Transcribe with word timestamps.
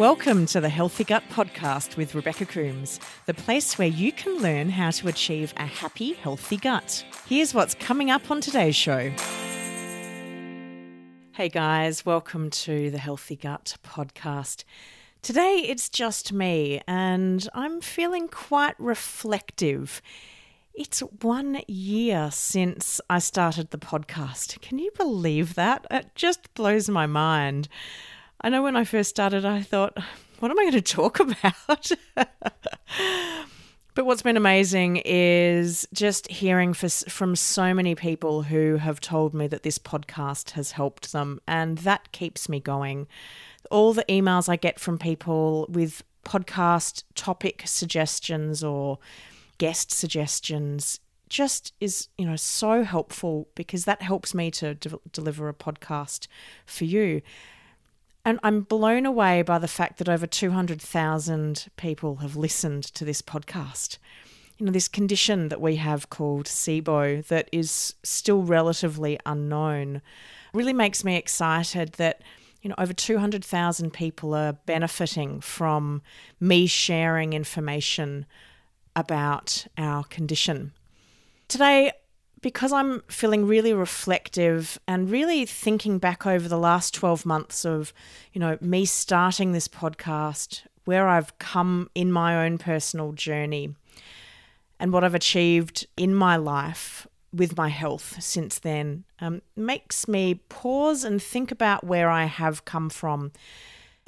Welcome 0.00 0.46
to 0.46 0.62
the 0.62 0.70
Healthy 0.70 1.04
Gut 1.04 1.24
Podcast 1.30 1.98
with 1.98 2.14
Rebecca 2.14 2.46
Coomes, 2.46 2.98
the 3.26 3.34
place 3.34 3.76
where 3.76 3.86
you 3.86 4.12
can 4.12 4.38
learn 4.38 4.70
how 4.70 4.88
to 4.92 5.08
achieve 5.08 5.52
a 5.58 5.66
happy, 5.66 6.14
healthy 6.14 6.56
gut. 6.56 7.04
Here's 7.26 7.52
what's 7.52 7.74
coming 7.74 8.10
up 8.10 8.30
on 8.30 8.40
today's 8.40 8.74
show. 8.74 9.10
Hey 11.32 11.50
guys, 11.50 12.06
welcome 12.06 12.48
to 12.48 12.90
the 12.90 12.96
Healthy 12.96 13.36
Gut 13.36 13.76
Podcast. 13.84 14.64
Today 15.20 15.66
it's 15.68 15.90
just 15.90 16.32
me, 16.32 16.80
and 16.88 17.46
I'm 17.52 17.82
feeling 17.82 18.26
quite 18.28 18.80
reflective. 18.80 20.00
It's 20.72 21.00
one 21.00 21.60
year 21.68 22.30
since 22.32 23.02
I 23.10 23.18
started 23.18 23.70
the 23.70 23.76
podcast. 23.76 24.62
Can 24.62 24.78
you 24.78 24.92
believe 24.96 25.56
that? 25.56 25.84
It 25.90 26.14
just 26.14 26.54
blows 26.54 26.88
my 26.88 27.04
mind. 27.04 27.68
I 28.42 28.48
know 28.48 28.62
when 28.62 28.76
I 28.76 28.84
first 28.84 29.10
started, 29.10 29.44
I 29.44 29.60
thought, 29.60 29.98
what 30.38 30.50
am 30.50 30.58
I 30.58 30.62
going 30.62 30.72
to 30.72 30.80
talk 30.80 31.20
about? 31.20 31.92
but 33.94 34.06
what's 34.06 34.22
been 34.22 34.38
amazing 34.38 35.02
is 35.04 35.86
just 35.92 36.26
hearing 36.28 36.72
for, 36.72 36.88
from 36.88 37.36
so 37.36 37.74
many 37.74 37.94
people 37.94 38.42
who 38.42 38.76
have 38.76 38.98
told 38.98 39.34
me 39.34 39.46
that 39.48 39.62
this 39.62 39.78
podcast 39.78 40.52
has 40.52 40.72
helped 40.72 41.12
them, 41.12 41.40
and 41.46 41.78
that 41.78 42.12
keeps 42.12 42.48
me 42.48 42.60
going. 42.60 43.06
All 43.70 43.92
the 43.92 44.06
emails 44.08 44.48
I 44.48 44.56
get 44.56 44.80
from 44.80 44.98
people 44.98 45.66
with 45.68 46.02
podcast 46.24 47.04
topic 47.14 47.62
suggestions 47.66 48.64
or 48.64 48.98
guest 49.58 49.90
suggestions 49.90 51.00
just 51.28 51.72
is 51.80 52.08
you 52.18 52.26
know 52.26 52.36
so 52.36 52.82
helpful 52.82 53.48
because 53.54 53.84
that 53.84 54.02
helps 54.02 54.34
me 54.34 54.50
to 54.50 54.74
de- 54.74 54.98
deliver 55.12 55.48
a 55.48 55.54
podcast 55.54 56.26
for 56.66 56.84
you 56.84 57.22
and 58.24 58.38
I'm 58.42 58.62
blown 58.62 59.06
away 59.06 59.42
by 59.42 59.58
the 59.58 59.68
fact 59.68 59.98
that 59.98 60.08
over 60.08 60.26
200,000 60.26 61.68
people 61.76 62.16
have 62.16 62.36
listened 62.36 62.84
to 62.84 63.04
this 63.04 63.22
podcast. 63.22 63.98
You 64.58 64.66
know, 64.66 64.72
this 64.72 64.88
condition 64.88 65.48
that 65.48 65.60
we 65.60 65.76
have 65.76 66.10
called 66.10 66.46
SIBO 66.46 67.26
that 67.28 67.48
is 67.50 67.94
still 68.02 68.42
relatively 68.42 69.18
unknown 69.24 70.02
really 70.52 70.74
makes 70.74 71.02
me 71.02 71.16
excited 71.16 71.92
that, 71.94 72.20
you 72.60 72.68
know, 72.68 72.74
over 72.76 72.92
200,000 72.92 73.90
people 73.90 74.34
are 74.34 74.52
benefiting 74.52 75.40
from 75.40 76.02
me 76.38 76.66
sharing 76.66 77.32
information 77.32 78.26
about 78.94 79.66
our 79.78 80.04
condition. 80.04 80.72
Today, 81.48 81.92
because 82.40 82.72
I'm 82.72 83.02
feeling 83.08 83.46
really 83.46 83.74
reflective 83.74 84.78
and 84.88 85.10
really 85.10 85.44
thinking 85.44 85.98
back 85.98 86.26
over 86.26 86.48
the 86.48 86.58
last 86.58 86.94
12 86.94 87.26
months 87.26 87.64
of, 87.64 87.92
you 88.32 88.40
know, 88.40 88.56
me 88.60 88.84
starting 88.86 89.52
this 89.52 89.68
podcast, 89.68 90.62
where 90.84 91.08
I've 91.08 91.38
come 91.38 91.90
in 91.94 92.10
my 92.10 92.44
own 92.44 92.58
personal 92.58 93.12
journey 93.12 93.74
and 94.78 94.92
what 94.92 95.04
I've 95.04 95.14
achieved 95.14 95.86
in 95.96 96.14
my 96.14 96.36
life 96.36 97.06
with 97.32 97.56
my 97.56 97.68
health 97.68 98.16
since 98.20 98.58
then, 98.58 99.04
um, 99.20 99.42
makes 99.54 100.08
me 100.08 100.34
pause 100.48 101.04
and 101.04 101.22
think 101.22 101.52
about 101.52 101.84
where 101.84 102.08
I 102.08 102.24
have 102.24 102.64
come 102.64 102.88
from 102.88 103.30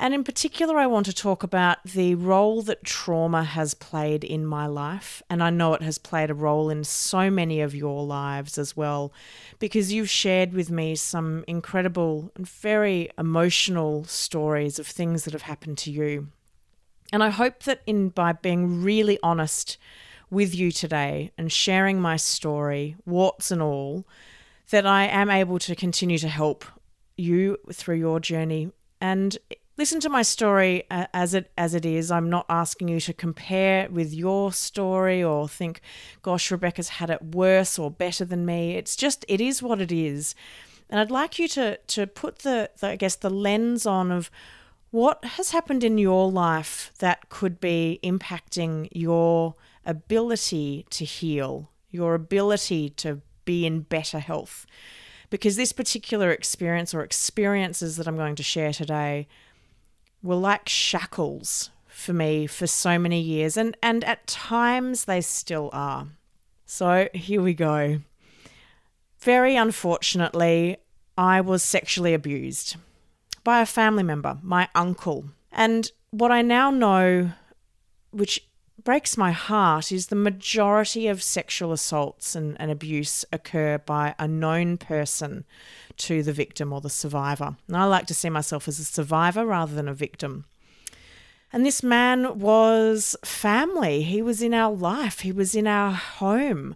and 0.02 0.12
in 0.12 0.24
particular, 0.24 0.78
I 0.78 0.88
want 0.88 1.06
to 1.06 1.12
talk 1.12 1.44
about 1.44 1.84
the 1.84 2.16
role 2.16 2.60
that 2.62 2.82
trauma 2.82 3.44
has 3.44 3.72
played 3.72 4.24
in 4.24 4.44
my 4.44 4.66
life. 4.66 5.22
And 5.30 5.40
I 5.40 5.50
know 5.50 5.74
it 5.74 5.82
has 5.82 5.96
played 5.96 6.28
a 6.28 6.34
role 6.34 6.70
in 6.70 6.82
so 6.82 7.30
many 7.30 7.60
of 7.60 7.72
your 7.72 8.04
lives 8.04 8.58
as 8.58 8.76
well, 8.76 9.12
because 9.60 9.92
you've 9.92 10.10
shared 10.10 10.54
with 10.54 10.72
me 10.72 10.96
some 10.96 11.44
incredible 11.46 12.32
and 12.34 12.48
very 12.48 13.10
emotional 13.16 14.02
stories 14.02 14.80
of 14.80 14.88
things 14.88 15.22
that 15.22 15.34
have 15.34 15.42
happened 15.42 15.78
to 15.78 15.92
you. 15.92 16.26
And 17.12 17.22
I 17.22 17.30
hope 17.30 17.62
that 17.62 17.82
in 17.86 18.08
by 18.08 18.32
being 18.32 18.82
really 18.82 19.20
honest 19.22 19.78
with 20.30 20.52
you 20.52 20.72
today 20.72 21.30
and 21.38 21.52
sharing 21.52 22.00
my 22.00 22.16
story, 22.16 22.96
warts 23.06 23.52
and 23.52 23.62
all, 23.62 24.04
that 24.70 24.84
I 24.84 25.04
am 25.04 25.30
able 25.30 25.60
to 25.60 25.76
continue 25.76 26.18
to 26.18 26.28
help 26.28 26.64
you 27.16 27.56
through 27.72 27.98
your 27.98 28.18
journey. 28.18 28.72
And 29.00 29.38
listen 29.82 29.98
to 29.98 30.08
my 30.08 30.22
story 30.22 30.84
uh, 30.92 31.06
as 31.12 31.34
it 31.34 31.50
as 31.58 31.74
it 31.74 31.84
is. 31.84 32.08
I'm 32.08 32.30
not 32.30 32.46
asking 32.48 32.86
you 32.86 33.00
to 33.00 33.12
compare 33.12 33.88
with 33.90 34.14
your 34.14 34.52
story 34.52 35.20
or 35.24 35.48
think, 35.48 35.80
"Gosh, 36.22 36.52
Rebecca's 36.52 36.90
had 37.00 37.10
it 37.10 37.34
worse 37.34 37.80
or 37.80 37.90
better 37.90 38.24
than 38.24 38.46
me." 38.46 38.76
It's 38.76 38.94
just 38.94 39.24
it 39.26 39.40
is 39.40 39.60
what 39.60 39.80
it 39.80 39.90
is, 39.90 40.36
and 40.88 41.00
I'd 41.00 41.10
like 41.10 41.36
you 41.36 41.48
to 41.48 41.78
to 41.78 42.06
put 42.06 42.40
the, 42.46 42.70
the 42.78 42.90
I 42.90 42.96
guess 42.96 43.16
the 43.16 43.28
lens 43.28 43.84
on 43.84 44.12
of 44.12 44.30
what 44.92 45.24
has 45.36 45.50
happened 45.50 45.82
in 45.82 45.98
your 45.98 46.30
life 46.30 46.92
that 47.00 47.28
could 47.28 47.58
be 47.58 47.98
impacting 48.04 48.86
your 48.92 49.56
ability 49.84 50.86
to 50.90 51.04
heal, 51.04 51.72
your 51.90 52.14
ability 52.14 52.88
to 52.90 53.20
be 53.44 53.66
in 53.66 53.80
better 53.80 54.20
health. 54.20 54.64
Because 55.28 55.56
this 55.56 55.72
particular 55.72 56.30
experience 56.30 56.94
or 56.94 57.02
experiences 57.02 57.96
that 57.96 58.06
I'm 58.06 58.18
going 58.18 58.36
to 58.36 58.44
share 58.44 58.72
today 58.72 59.26
were 60.22 60.36
like 60.36 60.68
shackles 60.68 61.70
for 61.86 62.12
me 62.12 62.46
for 62.46 62.66
so 62.66 62.98
many 62.98 63.20
years, 63.20 63.56
and, 63.56 63.76
and 63.82 64.04
at 64.04 64.26
times 64.26 65.04
they 65.04 65.20
still 65.20 65.70
are. 65.72 66.08
So 66.64 67.08
here 67.12 67.42
we 67.42 67.54
go. 67.54 68.00
Very 69.20 69.56
unfortunately, 69.56 70.78
I 71.16 71.40
was 71.40 71.62
sexually 71.62 72.14
abused 72.14 72.76
by 73.44 73.60
a 73.60 73.66
family 73.66 74.02
member, 74.02 74.38
my 74.42 74.68
uncle. 74.74 75.26
And 75.52 75.90
what 76.10 76.32
I 76.32 76.42
now 76.42 76.70
know, 76.70 77.32
which 78.10 78.46
breaks 78.82 79.16
my 79.16 79.32
heart, 79.32 79.92
is 79.92 80.08
the 80.08 80.16
majority 80.16 81.08
of 81.08 81.22
sexual 81.22 81.72
assaults 81.72 82.34
and, 82.34 82.56
and 82.60 82.70
abuse 82.70 83.24
occur 83.32 83.78
by 83.78 84.14
a 84.18 84.26
known 84.28 84.76
person 84.76 85.44
to 85.98 86.22
the 86.22 86.32
victim 86.32 86.72
or 86.72 86.80
the 86.80 86.90
survivor. 86.90 87.56
And 87.68 87.76
I 87.76 87.84
like 87.84 88.06
to 88.06 88.14
see 88.14 88.30
myself 88.30 88.68
as 88.68 88.78
a 88.78 88.84
survivor 88.84 89.46
rather 89.46 89.74
than 89.74 89.88
a 89.88 89.94
victim. 89.94 90.46
And 91.52 91.66
this 91.66 91.82
man 91.82 92.38
was 92.38 93.14
family. 93.24 94.02
He 94.02 94.22
was 94.22 94.42
in 94.42 94.54
our 94.54 94.72
life, 94.72 95.20
he 95.20 95.32
was 95.32 95.54
in 95.54 95.66
our 95.66 95.92
home. 95.92 96.74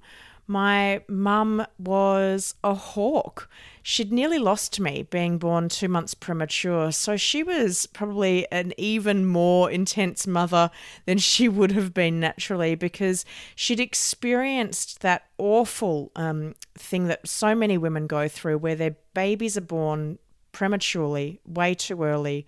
My 0.48 1.02
mum 1.08 1.66
was 1.78 2.54
a 2.62 2.74
hawk. 2.74 3.48
She'd 3.82 4.12
nearly 4.12 4.38
lost 4.38 4.78
me 4.78 5.02
being 5.02 5.38
born 5.38 5.68
two 5.68 5.88
months 5.88 6.14
premature, 6.14 6.92
so 6.92 7.16
she 7.16 7.42
was 7.42 7.86
probably 7.86 8.50
an 8.52 8.72
even 8.76 9.26
more 9.26 9.70
intense 9.70 10.26
mother 10.26 10.70
than 11.04 11.18
she 11.18 11.48
would 11.48 11.72
have 11.72 11.92
been 11.92 12.20
naturally 12.20 12.76
because 12.76 13.24
she'd 13.56 13.80
experienced 13.80 15.00
that 15.00 15.26
awful 15.38 16.12
um, 16.14 16.54
thing 16.74 17.08
that 17.08 17.26
so 17.26 17.54
many 17.54 17.76
women 17.76 18.06
go 18.06 18.28
through 18.28 18.58
where 18.58 18.76
their 18.76 18.96
babies 19.14 19.56
are 19.56 19.62
born 19.62 20.18
prematurely, 20.52 21.40
way 21.44 21.74
too 21.74 22.02
early. 22.04 22.46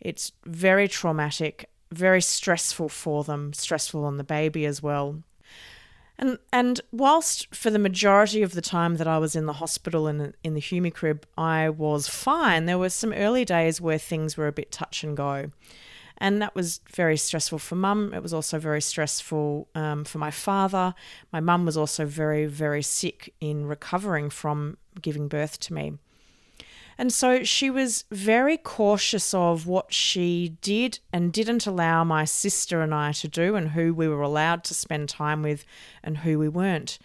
It's 0.00 0.32
very 0.44 0.88
traumatic, 0.88 1.70
very 1.92 2.20
stressful 2.20 2.88
for 2.88 3.22
them, 3.22 3.52
stressful 3.52 4.04
on 4.04 4.16
the 4.16 4.24
baby 4.24 4.66
as 4.66 4.82
well. 4.82 5.22
And 6.18 6.38
and 6.52 6.80
whilst 6.92 7.54
for 7.54 7.70
the 7.70 7.78
majority 7.78 8.42
of 8.42 8.52
the 8.52 8.62
time 8.62 8.96
that 8.96 9.06
I 9.06 9.18
was 9.18 9.36
in 9.36 9.46
the 9.46 9.54
hospital 9.54 10.06
and 10.06 10.34
in 10.42 10.54
the 10.54 10.60
Humi 10.60 10.90
crib, 10.90 11.26
I 11.36 11.68
was 11.68 12.08
fine. 12.08 12.64
There 12.64 12.78
were 12.78 12.90
some 12.90 13.12
early 13.12 13.44
days 13.44 13.80
where 13.80 13.98
things 13.98 14.36
were 14.36 14.46
a 14.46 14.52
bit 14.52 14.72
touch 14.72 15.04
and 15.04 15.16
go. 15.16 15.50
And 16.18 16.40
that 16.40 16.54
was 16.54 16.80
very 16.94 17.18
stressful 17.18 17.58
for 17.58 17.74
mum. 17.74 18.14
It 18.14 18.22
was 18.22 18.32
also 18.32 18.58
very 18.58 18.80
stressful 18.80 19.68
um, 19.74 20.04
for 20.04 20.16
my 20.16 20.30
father. 20.30 20.94
My 21.30 21.40
mum 21.40 21.66
was 21.66 21.76
also 21.76 22.06
very, 22.06 22.46
very 22.46 22.82
sick 22.82 23.34
in 23.40 23.66
recovering 23.66 24.30
from 24.30 24.78
giving 25.02 25.28
birth 25.28 25.60
to 25.60 25.74
me. 25.74 25.98
And 26.98 27.12
so 27.12 27.44
she 27.44 27.68
was 27.68 28.04
very 28.10 28.56
cautious 28.56 29.34
of 29.34 29.66
what 29.66 29.92
she 29.92 30.56
did 30.62 30.98
and 31.12 31.32
didn't 31.32 31.66
allow 31.66 32.04
my 32.04 32.24
sister 32.24 32.80
and 32.80 32.94
I 32.94 33.12
to 33.12 33.28
do, 33.28 33.54
and 33.54 33.70
who 33.70 33.92
we 33.92 34.08
were 34.08 34.22
allowed 34.22 34.64
to 34.64 34.74
spend 34.74 35.08
time 35.08 35.42
with 35.42 35.64
and 36.02 36.18
who 36.18 36.38
we 36.38 36.48
weren't. 36.48 36.98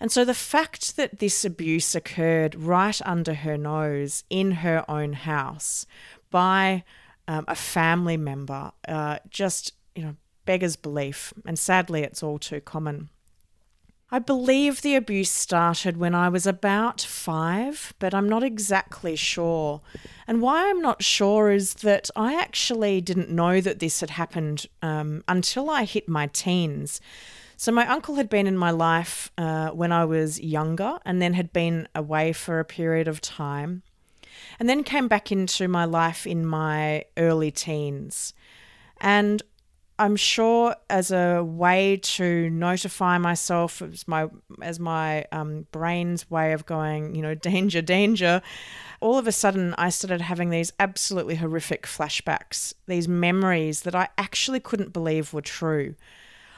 And 0.00 0.10
so 0.10 0.24
the 0.24 0.34
fact 0.34 0.96
that 0.96 1.20
this 1.20 1.44
abuse 1.44 1.94
occurred 1.94 2.56
right 2.56 3.00
under 3.06 3.34
her 3.34 3.56
nose 3.56 4.24
in 4.28 4.50
her 4.50 4.84
own 4.90 5.12
house 5.12 5.86
by 6.30 6.82
um, 7.28 7.44
a 7.46 7.54
family 7.54 8.16
member 8.16 8.72
uh, 8.88 9.18
just, 9.30 9.72
you 9.94 10.02
know, 10.02 10.16
beggars 10.44 10.76
belief. 10.76 11.32
And 11.46 11.58
sadly, 11.58 12.02
it's 12.02 12.22
all 12.22 12.38
too 12.38 12.60
common. 12.60 13.10
I 14.14 14.18
believe 14.18 14.82
the 14.82 14.94
abuse 14.94 15.30
started 15.30 15.96
when 15.96 16.14
I 16.14 16.28
was 16.28 16.46
about 16.46 17.00
five, 17.00 17.94
but 17.98 18.12
I'm 18.12 18.28
not 18.28 18.42
exactly 18.42 19.16
sure. 19.16 19.80
And 20.26 20.42
why 20.42 20.68
I'm 20.68 20.82
not 20.82 21.02
sure 21.02 21.50
is 21.50 21.72
that 21.76 22.10
I 22.14 22.34
actually 22.34 23.00
didn't 23.00 23.30
know 23.30 23.62
that 23.62 23.78
this 23.78 24.00
had 24.00 24.10
happened 24.10 24.66
um, 24.82 25.24
until 25.26 25.70
I 25.70 25.84
hit 25.84 26.10
my 26.10 26.26
teens. 26.26 27.00
So, 27.56 27.72
my 27.72 27.86
uncle 27.86 28.16
had 28.16 28.28
been 28.28 28.46
in 28.46 28.58
my 28.58 28.70
life 28.70 29.32
uh, 29.38 29.70
when 29.70 29.92
I 29.92 30.04
was 30.04 30.38
younger 30.38 30.98
and 31.06 31.22
then 31.22 31.32
had 31.32 31.50
been 31.50 31.88
away 31.94 32.34
for 32.34 32.60
a 32.60 32.66
period 32.66 33.08
of 33.08 33.22
time, 33.22 33.82
and 34.60 34.68
then 34.68 34.84
came 34.84 35.08
back 35.08 35.32
into 35.32 35.68
my 35.68 35.86
life 35.86 36.26
in 36.26 36.44
my 36.44 37.06
early 37.16 37.50
teens. 37.50 38.34
And 39.00 39.42
I'm 39.98 40.16
sure 40.16 40.74
as 40.88 41.10
a 41.10 41.42
way 41.42 41.98
to 42.02 42.50
notify 42.50 43.18
myself 43.18 43.82
as 43.82 44.08
my 44.08 44.28
as 44.60 44.80
my 44.80 45.24
um, 45.32 45.66
brain's 45.70 46.30
way 46.30 46.52
of 46.52 46.66
going, 46.66 47.14
you 47.14 47.22
know, 47.22 47.34
danger, 47.52 47.82
danger. 47.82 48.42
All 49.00 49.18
of 49.18 49.26
a 49.26 49.32
sudden, 49.32 49.74
I 49.78 49.90
started 49.90 50.20
having 50.20 50.50
these 50.50 50.72
absolutely 50.78 51.36
horrific 51.36 51.86
flashbacks, 51.86 52.74
these 52.86 53.08
memories 53.08 53.82
that 53.82 53.94
I 53.94 54.08
actually 54.16 54.60
couldn't 54.60 54.92
believe 54.92 55.32
were 55.32 55.42
true. 55.42 55.94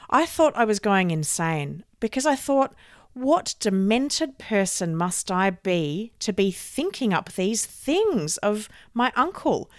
I 0.09 0.25
thought 0.25 0.55
I 0.55 0.65
was 0.65 0.79
going 0.79 1.11
insane 1.11 1.83
because 1.99 2.25
I 2.25 2.35
thought, 2.35 2.75
what 3.13 3.55
demented 3.59 4.37
person 4.37 4.95
must 4.95 5.31
I 5.31 5.49
be 5.49 6.11
to 6.19 6.33
be 6.33 6.51
thinking 6.51 7.13
up 7.13 7.31
these 7.33 7.65
things 7.65 8.37
of 8.37 8.69
my 8.93 9.11
uncle? 9.15 9.69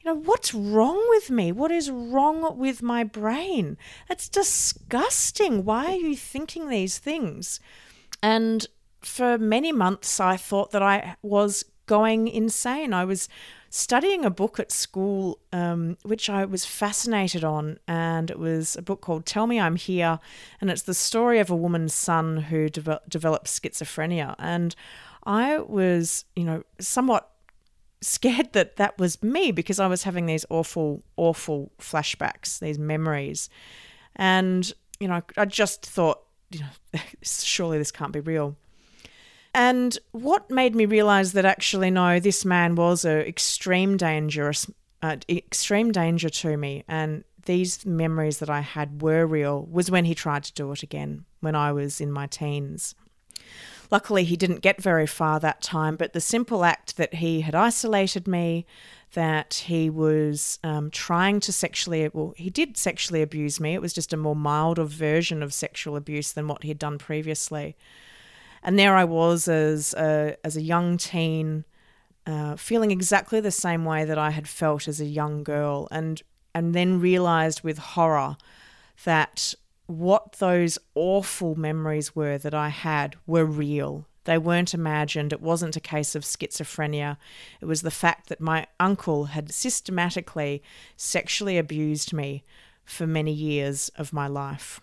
You 0.00 0.10
know, 0.10 0.20
what's 0.20 0.54
wrong 0.54 1.02
with 1.10 1.30
me? 1.30 1.52
What 1.52 1.70
is 1.70 1.90
wrong 1.90 2.56
with 2.56 2.82
my 2.82 3.04
brain? 3.04 3.76
That's 4.08 4.28
disgusting. 4.28 5.64
Why 5.64 5.86
are 5.86 5.96
you 5.96 6.16
thinking 6.16 6.68
these 6.68 6.98
things? 6.98 7.60
And 8.22 8.66
for 9.00 9.38
many 9.38 9.72
months, 9.72 10.20
I 10.20 10.36
thought 10.36 10.70
that 10.72 10.82
I 10.82 11.16
was 11.22 11.64
going 11.86 12.28
insane. 12.28 12.92
I 12.92 13.04
was 13.04 13.28
studying 13.70 14.24
a 14.24 14.30
book 14.30 14.58
at 14.58 14.70
school, 14.70 15.38
um, 15.52 15.96
which 16.02 16.30
I 16.30 16.44
was 16.44 16.64
fascinated 16.64 17.44
on, 17.44 17.78
and 17.86 18.30
it 18.30 18.38
was 18.38 18.76
a 18.76 18.82
book 18.82 19.00
called 19.00 19.26
Tell 19.26 19.46
Me 19.46 19.60
I'm 19.60 19.76
Here, 19.76 20.18
and 20.60 20.70
it's 20.70 20.82
the 20.82 20.94
story 20.94 21.38
of 21.38 21.50
a 21.50 21.56
woman's 21.56 21.94
son 21.94 22.36
who 22.36 22.68
de- 22.68 23.00
developed 23.08 23.46
schizophrenia. 23.46 24.34
And 24.38 24.74
I 25.24 25.58
was, 25.58 26.24
you 26.36 26.44
know, 26.44 26.62
somewhat 26.80 27.30
scared 28.00 28.52
that 28.52 28.76
that 28.76 28.98
was 28.98 29.22
me 29.22 29.52
because 29.52 29.80
I 29.80 29.86
was 29.86 30.02
having 30.02 30.26
these 30.26 30.46
awful, 30.50 31.02
awful 31.16 31.72
flashbacks, 31.80 32.58
these 32.58 32.78
memories. 32.78 33.48
And, 34.16 34.70
you 35.00 35.08
know, 35.08 35.22
I 35.36 35.44
just 35.44 35.84
thought, 35.84 36.22
you 36.50 36.60
know, 36.60 37.00
surely 37.22 37.78
this 37.78 37.92
can't 37.92 38.12
be 38.12 38.20
real. 38.20 38.56
And 39.54 39.98
what 40.12 40.50
made 40.50 40.74
me 40.74 40.86
realize 40.86 41.32
that 41.32 41.44
actually, 41.44 41.90
no, 41.90 42.20
this 42.20 42.44
man 42.44 42.74
was 42.74 43.04
a 43.04 43.26
extreme 43.26 43.96
dangerous, 43.96 44.70
uh, 45.02 45.16
extreme 45.28 45.90
danger 45.90 46.28
to 46.28 46.56
me. 46.56 46.84
And 46.86 47.24
these 47.46 47.86
memories 47.86 48.38
that 48.38 48.50
I 48.50 48.60
had 48.60 49.00
were 49.00 49.26
real 49.26 49.66
was 49.70 49.90
when 49.90 50.04
he 50.04 50.14
tried 50.14 50.44
to 50.44 50.52
do 50.52 50.70
it 50.72 50.82
again 50.82 51.24
when 51.40 51.54
I 51.54 51.72
was 51.72 52.00
in 52.00 52.12
my 52.12 52.26
teens. 52.26 52.94
Luckily, 53.90 54.24
he 54.24 54.36
didn't 54.36 54.60
get 54.60 54.82
very 54.82 55.06
far 55.06 55.40
that 55.40 55.62
time, 55.62 55.96
but 55.96 56.12
the 56.12 56.20
simple 56.20 56.64
act 56.64 56.96
that 56.96 57.14
he 57.14 57.40
had 57.40 57.54
isolated 57.54 58.28
me, 58.28 58.66
that 59.14 59.54
he 59.66 59.88
was 59.88 60.58
um, 60.62 60.90
trying 60.90 61.40
to 61.40 61.52
sexually, 61.52 62.08
well, 62.12 62.34
he 62.36 62.50
did 62.50 62.76
sexually 62.76 63.22
abuse 63.22 63.58
me. 63.58 63.74
It 63.74 63.80
was 63.80 63.94
just 63.94 64.12
a 64.12 64.18
more 64.18 64.36
mild 64.36 64.78
version 64.78 65.42
of 65.42 65.54
sexual 65.54 65.96
abuse 65.96 66.32
than 66.32 66.48
what 66.48 66.62
he 66.62 66.68
had 66.68 66.78
done 66.78 66.98
previously. 66.98 67.76
And 68.62 68.78
there 68.78 68.94
I 68.94 69.04
was 69.04 69.48
as 69.48 69.94
a, 69.94 70.36
as 70.44 70.56
a 70.56 70.62
young 70.62 70.98
teen, 70.98 71.64
uh, 72.26 72.56
feeling 72.56 72.90
exactly 72.90 73.40
the 73.40 73.50
same 73.50 73.86
way 73.86 74.04
that 74.04 74.18
I 74.18 74.30
had 74.30 74.46
felt 74.46 74.86
as 74.86 75.00
a 75.00 75.06
young 75.06 75.42
girl, 75.42 75.88
and 75.90 76.22
and 76.54 76.74
then 76.74 77.00
realized 77.00 77.62
with 77.62 77.78
horror 77.78 78.36
that 79.04 79.54
what 79.88 80.32
those 80.32 80.78
awful 80.94 81.56
memories 81.56 82.14
were 82.14 82.38
that 82.38 82.54
I 82.54 82.68
had 82.68 83.16
were 83.26 83.46
real. 83.46 84.06
They 84.24 84.36
weren't 84.36 84.74
imagined. 84.74 85.32
It 85.32 85.40
wasn't 85.40 85.76
a 85.76 85.80
case 85.80 86.14
of 86.14 86.24
schizophrenia. 86.24 87.16
It 87.62 87.64
was 87.64 87.80
the 87.80 87.90
fact 87.90 88.28
that 88.28 88.40
my 88.40 88.66
uncle 88.78 89.24
had 89.24 89.50
systematically 89.50 90.62
sexually 90.98 91.56
abused 91.56 92.12
me 92.12 92.44
for 92.84 93.06
many 93.06 93.32
years 93.32 93.88
of 93.96 94.12
my 94.12 94.26
life. 94.26 94.82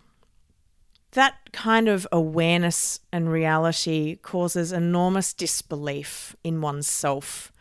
That 1.12 1.52
kind 1.54 1.88
of 1.88 2.08
awareness 2.12 3.00
and 3.12 3.32
reality 3.32 4.16
causes 4.16 4.72
enormous 4.72 5.36
disbelief 5.36 6.36
in 6.44 6.62
oneself, 6.62 7.52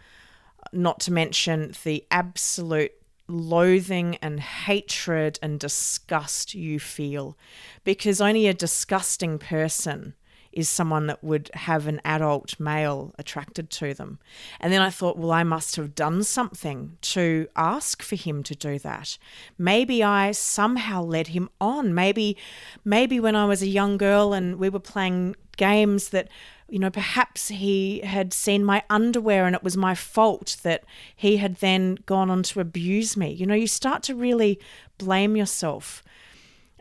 not 0.73 0.99
to 1.01 1.13
mention 1.13 1.75
the 1.85 2.07
absolute 2.11 2.93
loathing 3.29 4.17
and 4.17 4.41
hatred 4.41 5.39
and 5.43 5.59
disgust 5.59 6.55
you 6.55 6.79
feel 6.79 7.37
because 7.83 8.21
only 8.21 8.47
a 8.47 8.55
disgusting 8.55 9.39
person 9.39 10.15
is 10.55 10.69
someone 10.69 11.09
that 11.09 11.23
would 11.23 11.51
have 11.55 11.87
an 11.87 12.01
adult 12.05 12.59
male 12.61 13.13
attracted 13.19 13.71
to 13.71 13.93
them. 13.93 14.19
And 14.61 14.73
then 14.73 14.81
I 14.81 14.89
thought, 14.89 15.19
well, 15.19 15.33
I 15.33 15.43
must 15.43 15.75
have 15.77 15.95
done 15.95 16.23
something 16.23 16.97
to 17.03 17.49
ask 17.57 18.03
for 18.03 18.15
him 18.15 18.43
to 18.45 18.55
do 18.55 18.79
that. 18.79 19.19
Maybe 19.59 20.03
I 20.03 20.31
somehow 20.31 21.03
led 21.03 21.29
him 21.29 21.51
on. 21.61 21.93
Maybe 21.93 22.37
maybe 22.85 23.19
when 23.19 23.35
I 23.35 23.47
was 23.47 23.63
a 23.63 23.67
young 23.67 23.99
girl 23.99 24.33
and 24.33 24.57
we 24.57 24.69
were 24.69 24.81
playing 24.81 25.35
games 25.57 26.11
that 26.11 26.29
you 26.69 26.79
know, 26.79 26.91
perhaps 26.91 27.49
he 27.49 28.01
had 28.01 28.33
seen 28.33 28.65
my 28.65 28.83
underwear 28.89 29.47
and 29.47 29.55
it 29.55 29.63
was 29.63 29.77
my 29.77 29.95
fault 29.95 30.57
that 30.63 30.85
he 31.15 31.37
had 31.37 31.57
then 31.57 31.99
gone 32.07 32.31
on 32.31 32.43
to 32.45 32.61
abuse 32.61 33.17
me. 33.17 33.31
You 33.31 33.47
know, 33.47 33.55
you 33.55 33.67
start 33.67 34.03
to 34.05 34.15
really 34.15 34.59
blame 34.99 35.37
yourself. 35.37 36.03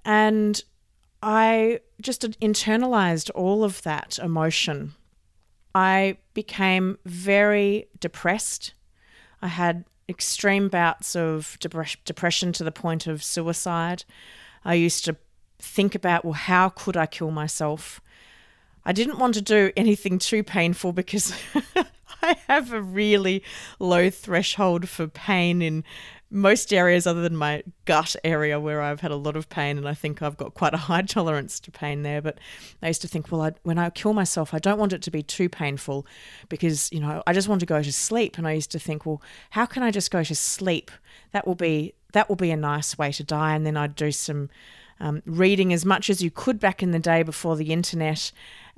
And 0.06 0.62
I 1.22 1.82
just 2.02 2.22
internalized 2.40 3.30
all 3.36 3.64
of 3.64 3.82
that 3.84 4.20
emotion. 4.20 4.94
I 5.76 6.18
became 6.34 6.98
very 7.06 7.88
depressed. 8.00 8.74
I 9.42 9.48
had 9.48 9.86
extreme 10.08 10.70
bouts 10.70 11.16
of 11.16 11.58
depression 11.60 12.52
to 12.54 12.64
the 12.64 12.72
point 12.72 13.08
of 13.08 13.24
suicide. 13.24 14.04
I 14.66 14.76
used 14.76 15.06
to 15.06 15.16
think 15.60 15.96
about, 15.96 16.24
well, 16.24 16.34
how 16.34 16.70
could 16.70 16.98
I 16.98 17.06
kill 17.06 17.32
myself? 17.32 18.02
I 18.86 18.92
didn't 18.92 19.20
want 19.20 19.34
to 19.36 19.42
do 19.42 19.72
anything 19.76 20.20
too 20.20 20.44
painful 20.44 20.94
because 20.94 21.34
I 22.22 22.38
have 22.48 22.72
a 22.72 22.82
really 22.82 23.44
low 23.80 24.10
threshold 24.10 24.90
for 24.90 25.08
pain 25.08 25.62
in 25.62 25.84
most 26.34 26.74
areas 26.74 27.06
other 27.06 27.22
than 27.22 27.36
my 27.36 27.62
gut 27.86 28.16
area 28.24 28.60
where 28.60 28.82
I've 28.82 29.02
had 29.02 29.12
a 29.12 29.16
lot 29.16 29.36
of 29.36 29.50
pain 29.50 29.78
and 29.78 29.88
I 29.88 29.94
think 29.94 30.24
I've 30.24 30.36
got 30.36 30.56
quite 30.56 30.74
a 30.74 30.78
high 30.78 31.02
tolerance 31.04 31.60
to 31.62 31.72
pain 31.72 32.02
there. 32.02 32.22
But 32.22 32.40
I 32.82 32.88
used 32.88 33.04
to 33.04 33.08
think 33.08 33.32
well 33.32 33.42
I, 33.42 33.52
when 33.62 33.78
I 33.78 33.90
kill 33.92 34.14
myself 34.14 34.54
I 34.54 34.60
don't 34.60 34.80
want 34.80 34.94
it 34.94 35.04
to 35.04 35.12
be 35.12 35.22
too 35.22 35.48
painful 35.48 36.08
because 36.50 36.92
you 36.92 37.00
know 37.00 37.22
I 37.28 37.34
just 37.34 37.48
want 37.48 37.60
to 37.60 37.68
go 37.68 37.84
to 37.84 37.94
sleep. 37.94 38.38
And 38.38 38.48
I 38.48 38.54
used 38.54 38.72
to 38.72 38.80
think 38.80 39.06
well 39.06 39.22
how 39.52 39.68
can 39.68 39.84
I 39.84 39.92
just 39.92 40.10
go 40.10 40.24
to 40.24 40.36
sleep? 40.36 40.90
That 41.34 41.46
will 41.46 41.56
be 41.56 41.94
that 42.14 42.30
will 42.30 42.36
be 42.36 42.52
a 42.52 42.58
nice 42.58 42.98
way 42.98 43.12
to 43.12 43.24
die. 43.24 43.54
And 43.54 43.66
then 43.66 43.78
I'd 43.78 43.96
do 43.96 44.12
some 44.12 44.50
um, 45.00 45.22
reading 45.26 45.74
as 45.74 45.86
much 45.86 46.10
as 46.10 46.22
you 46.22 46.32
could 46.32 46.60
back 46.60 46.82
in 46.84 46.92
the 46.92 47.00
day 47.00 47.24
before 47.24 47.56
the 47.56 47.72
internet 47.72 48.32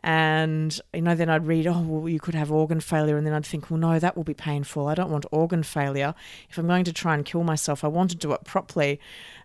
and, 0.06 0.80
you 0.94 1.02
know, 1.02 1.16
then 1.16 1.32
I'd 1.32 1.48
read, 1.48 1.66
oh, 1.66 1.82
well, 1.82 2.08
you 2.08 2.20
could 2.20 2.36
have 2.36 2.52
organ 2.52 2.80
failure. 2.80 3.18
And 3.18 3.26
then 3.26 3.34
I'd 3.34 3.44
think, 3.44 3.72
well, 3.72 3.80
no, 3.80 3.98
that 3.98 4.16
will 4.16 4.24
be 4.24 4.36
painful. 4.36 4.88
I 4.88 4.94
don't 4.94 5.10
want 5.10 5.26
organ 5.32 5.64
failure. 5.64 6.14
If 6.48 6.60
I'm 6.60 6.68
going 6.68 6.84
to 6.84 6.94
try 6.94 7.16
and 7.16 7.26
kill 7.26 7.44
myself, 7.44 7.84
I 7.84 7.88
want 7.88 8.12
to 8.12 8.16
do 8.16 8.32
it 8.32 8.44
properly. 8.44 9.00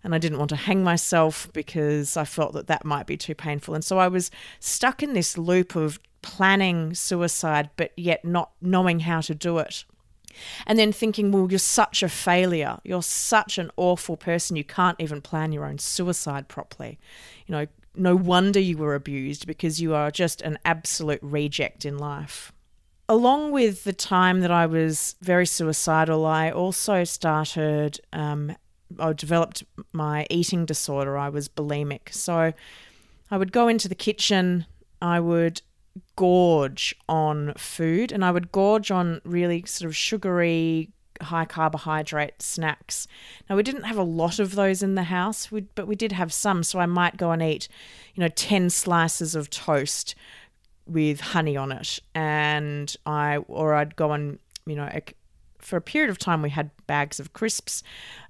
And 0.05 0.15
I 0.15 0.19
didn't 0.19 0.37
want 0.37 0.51
to 0.51 0.57
hang 0.57 0.85
myself 0.85 1.49
because 1.55 2.15
I 2.19 2.25
felt 2.25 2.53
that 2.53 2.67
that 2.67 2.85
might 2.85 3.07
be 3.07 3.17
too 3.17 3.35
painful. 3.35 3.75
And 3.75 3.83
so 3.83 3.99
I 3.99 4.09
was 4.09 4.31
stuck 4.59 5.03
in 5.03 5.15
this 5.15 5.39
loop 5.39 5.77
of 5.77 5.99
planning 6.21 6.93
suicide, 6.93 7.71
but 7.79 7.93
yet 7.97 8.23
not 8.23 8.51
knowing 8.61 9.01
how 9.01 9.23
to 9.23 9.35
do 9.35 9.57
it. 9.57 9.85
And 10.67 10.79
then 10.79 10.93
thinking, 10.93 11.33
well, 11.33 11.49
you're 11.51 11.59
such 11.59 12.03
a 12.03 12.09
failure. 12.09 12.79
You're 12.85 13.03
such 13.03 13.59
an 13.59 13.71
awful 13.77 14.17
person. 14.17 14.57
You 14.57 14.65
can't 14.65 15.01
even 15.01 15.21
plan 15.21 15.53
your 15.53 15.65
own 15.65 15.79
suicide 15.79 16.49
properly. 16.49 16.99
You 17.47 17.53
know, 17.53 17.67
no 17.95 18.17
wonder 18.17 18.61
you 18.61 18.79
were 18.79 18.95
abused 18.95 19.47
because 19.47 19.81
you 19.81 19.95
are 19.95 20.11
just 20.11 20.41
an 20.43 20.59
absolute 20.65 21.21
reject 21.23 21.85
in 21.85 21.99
life. 21.99 22.53
Along 23.09 23.51
with 23.51 23.85
the 23.85 23.93
time 23.93 24.41
that 24.41 24.53
I 24.53 24.67
was 24.67 25.17
very 25.21 25.47
suicidal, 25.47 26.25
I 26.25 26.51
also 26.51 27.03
started, 27.03 28.01
um, 28.13 28.57
I 28.99 29.13
developed 29.13 29.65
my 29.93 30.27
eating 30.31 30.65
disorder. 30.65 31.19
I 31.19 31.29
was 31.29 31.49
bulimic. 31.49 32.13
So 32.13 32.53
I 33.31 33.37
would 33.37 33.51
go 33.51 33.67
into 33.67 33.89
the 33.89 33.95
kitchen, 33.97 34.67
I 35.03 35.19
would 35.19 35.63
gorge 36.17 36.95
on 37.09 37.55
food 37.55 38.13
and 38.13 38.25
I 38.25 38.31
would 38.31 38.53
gorge 38.53 38.91
on 38.91 39.21
really 39.25 39.65
sort 39.67 39.89
of 39.89 39.97
sugary, 39.97 40.91
high 41.23 41.45
carbohydrate 41.45 42.43
snacks. 42.43 43.07
Now 43.49 43.57
we 43.57 43.63
didn't 43.63 43.85
have 43.85 43.99
a 43.99 44.03
lot 44.03 44.39
of 44.39 44.55
those 44.55 44.83
in 44.83 44.95
the 44.95 45.05
house, 45.05 45.49
but 45.75 45.87
we 45.87 45.95
did 45.95 46.13
have 46.13 46.33
some. 46.33 46.63
So 46.63 46.79
I 46.79 46.87
might 46.87 47.17
go 47.17 47.31
and 47.31 47.43
eat, 47.43 47.69
you 48.15 48.21
know, 48.21 48.29
ten 48.29 48.71
slices 48.71 49.35
of 49.35 49.51
toast 49.51 50.15
with 50.87 51.21
honey 51.21 51.57
on 51.57 51.73
it, 51.73 52.01
and 52.15 52.95
I 53.07 53.39
or 53.49 53.75
I'd 53.75 53.97
go 53.97 54.13
and 54.13 54.39
you 54.67 54.77
know. 54.77 54.89
For 55.59 55.77
a 55.77 55.83
period 55.83 56.09
of 56.09 56.17
time, 56.17 56.41
we 56.41 56.49
had 56.49 56.71
bags 56.87 57.21
of 57.21 57.35
crisps 57.35 57.83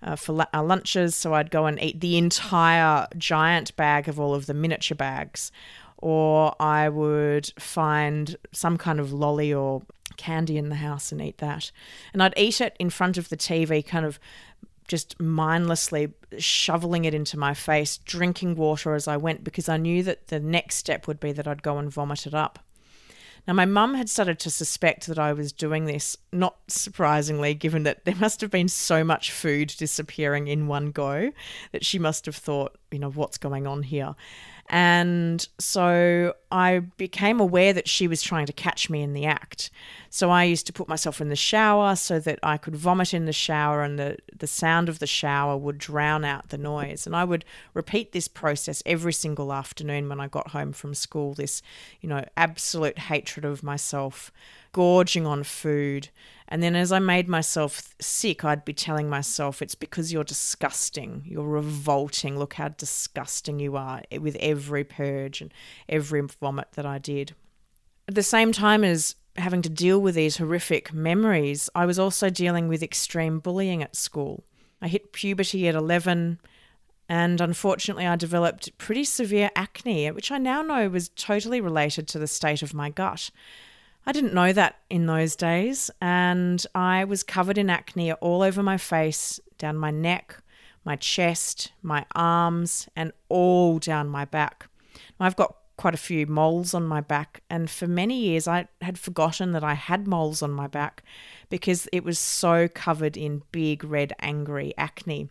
uh, 0.02 0.16
for 0.16 0.44
our 0.52 0.64
lunches. 0.64 1.14
So 1.14 1.32
I'd 1.32 1.52
go 1.52 1.66
and 1.66 1.80
eat 1.80 2.00
the 2.00 2.18
entire 2.18 3.06
giant 3.16 3.76
bag 3.76 4.08
of 4.08 4.18
all 4.18 4.34
of 4.34 4.46
the 4.46 4.52
miniature 4.52 4.96
bags 4.96 5.52
or 6.00 6.54
I 6.60 6.88
would 6.88 7.52
find 7.58 8.36
some 8.52 8.76
kind 8.76 9.00
of 9.00 9.12
lolly 9.12 9.52
or 9.52 9.82
candy 10.16 10.58
in 10.58 10.68
the 10.68 10.76
house 10.76 11.12
and 11.12 11.20
eat 11.22 11.38
that. 11.38 11.70
And 12.12 12.22
I'd 12.22 12.34
eat 12.36 12.60
it 12.60 12.76
in 12.78 12.90
front 12.90 13.16
of 13.16 13.28
the 13.28 13.36
TV, 13.36 13.84
kind 13.84 14.04
of 14.04 14.18
just 14.86 15.20
mindlessly 15.20 16.12
shoveling 16.38 17.04
it 17.04 17.14
into 17.14 17.38
my 17.38 17.54
face, 17.54 17.98
drinking 17.98 18.56
water 18.56 18.94
as 18.94 19.06
I 19.06 19.16
went, 19.16 19.44
because 19.44 19.68
I 19.68 19.76
knew 19.76 20.02
that 20.02 20.28
the 20.28 20.40
next 20.40 20.76
step 20.76 21.06
would 21.06 21.20
be 21.20 21.32
that 21.32 21.46
I'd 21.46 21.62
go 21.62 21.78
and 21.78 21.90
vomit 21.90 22.26
it 22.26 22.34
up. 22.34 22.58
Now, 23.46 23.54
my 23.54 23.64
mum 23.64 23.94
had 23.94 24.10
started 24.10 24.38
to 24.40 24.50
suspect 24.50 25.06
that 25.06 25.18
I 25.18 25.32
was 25.32 25.52
doing 25.52 25.86
this, 25.86 26.16
not 26.32 26.56
surprisingly, 26.68 27.54
given 27.54 27.84
that 27.84 28.04
there 28.04 28.14
must 28.16 28.40
have 28.42 28.50
been 28.50 28.68
so 28.68 29.02
much 29.02 29.32
food 29.32 29.74
disappearing 29.78 30.48
in 30.48 30.66
one 30.66 30.90
go 30.90 31.32
that 31.72 31.84
she 31.84 31.98
must 31.98 32.26
have 32.26 32.36
thought, 32.36 32.76
you 32.90 32.98
know, 32.98 33.10
what's 33.10 33.38
going 33.38 33.66
on 33.66 33.82
here. 33.84 34.14
And 34.72 35.46
so 35.58 36.34
I 36.52 36.78
became 36.78 37.40
aware 37.40 37.72
that 37.72 37.88
she 37.88 38.06
was 38.06 38.22
trying 38.22 38.46
to 38.46 38.52
catch 38.52 38.88
me 38.88 39.02
in 39.02 39.14
the 39.14 39.26
act. 39.26 39.70
So 40.10 40.28
I 40.30 40.44
used 40.44 40.66
to 40.66 40.72
put 40.72 40.88
myself 40.88 41.20
in 41.20 41.28
the 41.28 41.36
shower 41.36 41.94
so 41.96 42.18
that 42.18 42.38
I 42.42 42.56
could 42.56 42.74
vomit 42.74 43.14
in 43.14 43.26
the 43.26 43.32
shower 43.32 43.82
and 43.82 43.98
the, 43.98 44.18
the 44.36 44.46
sound 44.46 44.88
of 44.88 44.98
the 44.98 45.06
shower 45.06 45.56
would 45.56 45.78
drown 45.78 46.24
out 46.24 46.48
the 46.48 46.58
noise. 46.58 47.06
And 47.06 47.14
I 47.14 47.24
would 47.24 47.44
repeat 47.72 48.12
this 48.12 48.26
process 48.26 48.82
every 48.84 49.12
single 49.12 49.52
afternoon 49.52 50.08
when 50.08 50.20
I 50.20 50.26
got 50.26 50.48
home 50.48 50.72
from 50.72 50.94
school 50.94 51.34
this, 51.34 51.62
you 52.00 52.08
know, 52.08 52.24
absolute 52.36 52.98
hatred 52.98 53.44
of 53.44 53.62
myself, 53.62 54.32
gorging 54.72 55.26
on 55.26 55.44
food 55.44 56.08
and 56.50 56.62
then 56.62 56.74
as 56.74 56.90
I 56.90 56.98
made 56.98 57.28
myself 57.28 57.94
sick, 58.00 58.44
I'd 58.44 58.64
be 58.64 58.72
telling 58.72 59.08
myself, 59.08 59.62
it's 59.62 59.76
because 59.76 60.12
you're 60.12 60.24
disgusting. 60.24 61.22
You're 61.24 61.46
revolting. 61.46 62.36
Look 62.36 62.54
how 62.54 62.68
disgusting 62.68 63.60
you 63.60 63.76
are 63.76 64.02
with 64.20 64.36
every 64.40 64.82
purge 64.82 65.40
and 65.40 65.54
every 65.88 66.22
vomit 66.22 66.72
that 66.72 66.84
I 66.84 66.98
did. 66.98 67.36
At 68.08 68.16
the 68.16 68.24
same 68.24 68.50
time 68.50 68.82
as 68.82 69.14
having 69.36 69.62
to 69.62 69.68
deal 69.68 70.00
with 70.00 70.14
these 70.14 70.36
horrific 70.36 70.92
memories, 70.92 71.70
I 71.74 71.86
was 71.86 71.98
also 71.98 72.30
dealing 72.30 72.68
with 72.68 72.82
extreme 72.82 73.38
bullying 73.38 73.82
at 73.82 73.96
school. 73.96 74.44
I 74.82 74.88
hit 74.88 75.12
puberty 75.12 75.68
at 75.68 75.74
11, 75.74 76.40
and 77.08 77.40
unfortunately, 77.40 78.06
I 78.06 78.16
developed 78.16 78.76
pretty 78.78 79.04
severe 79.04 79.50
acne, 79.56 80.10
which 80.10 80.30
I 80.30 80.38
now 80.38 80.62
know 80.62 80.88
was 80.88 81.08
totally 81.10 81.60
related 81.60 82.08
to 82.08 82.18
the 82.18 82.26
state 82.26 82.62
of 82.62 82.74
my 82.74 82.90
gut. 82.90 83.30
I 84.06 84.12
didn't 84.12 84.34
know 84.34 84.52
that 84.52 84.78
in 84.88 85.06
those 85.06 85.36
days, 85.36 85.90
and 86.00 86.64
I 86.74 87.04
was 87.04 87.22
covered 87.22 87.58
in 87.58 87.68
acne 87.68 88.12
all 88.14 88.42
over 88.42 88.62
my 88.62 88.78
face, 88.78 89.38
down 89.58 89.76
my 89.76 89.90
neck, 89.90 90.36
my 90.84 90.96
chest, 90.96 91.72
my 91.82 92.06
arms, 92.14 92.88
and 92.96 93.12
all 93.28 93.78
down 93.78 94.08
my 94.08 94.24
back. 94.24 94.66
I've 95.18 95.36
got 95.36 95.54
quite 95.80 95.94
a 95.94 96.08
few 96.10 96.26
moles 96.26 96.74
on 96.74 96.86
my 96.86 97.00
back, 97.00 97.42
and 97.48 97.70
for 97.70 97.86
many 97.86 98.20
years 98.20 98.46
I 98.46 98.68
had 98.82 98.98
forgotten 98.98 99.52
that 99.52 99.64
I 99.64 99.72
had 99.72 100.06
moles 100.06 100.42
on 100.42 100.50
my 100.50 100.66
back 100.66 101.02
because 101.48 101.88
it 101.90 102.04
was 102.04 102.18
so 102.18 102.68
covered 102.68 103.16
in 103.16 103.44
big, 103.50 103.82
red, 103.82 104.12
angry 104.20 104.74
acne. 104.76 105.30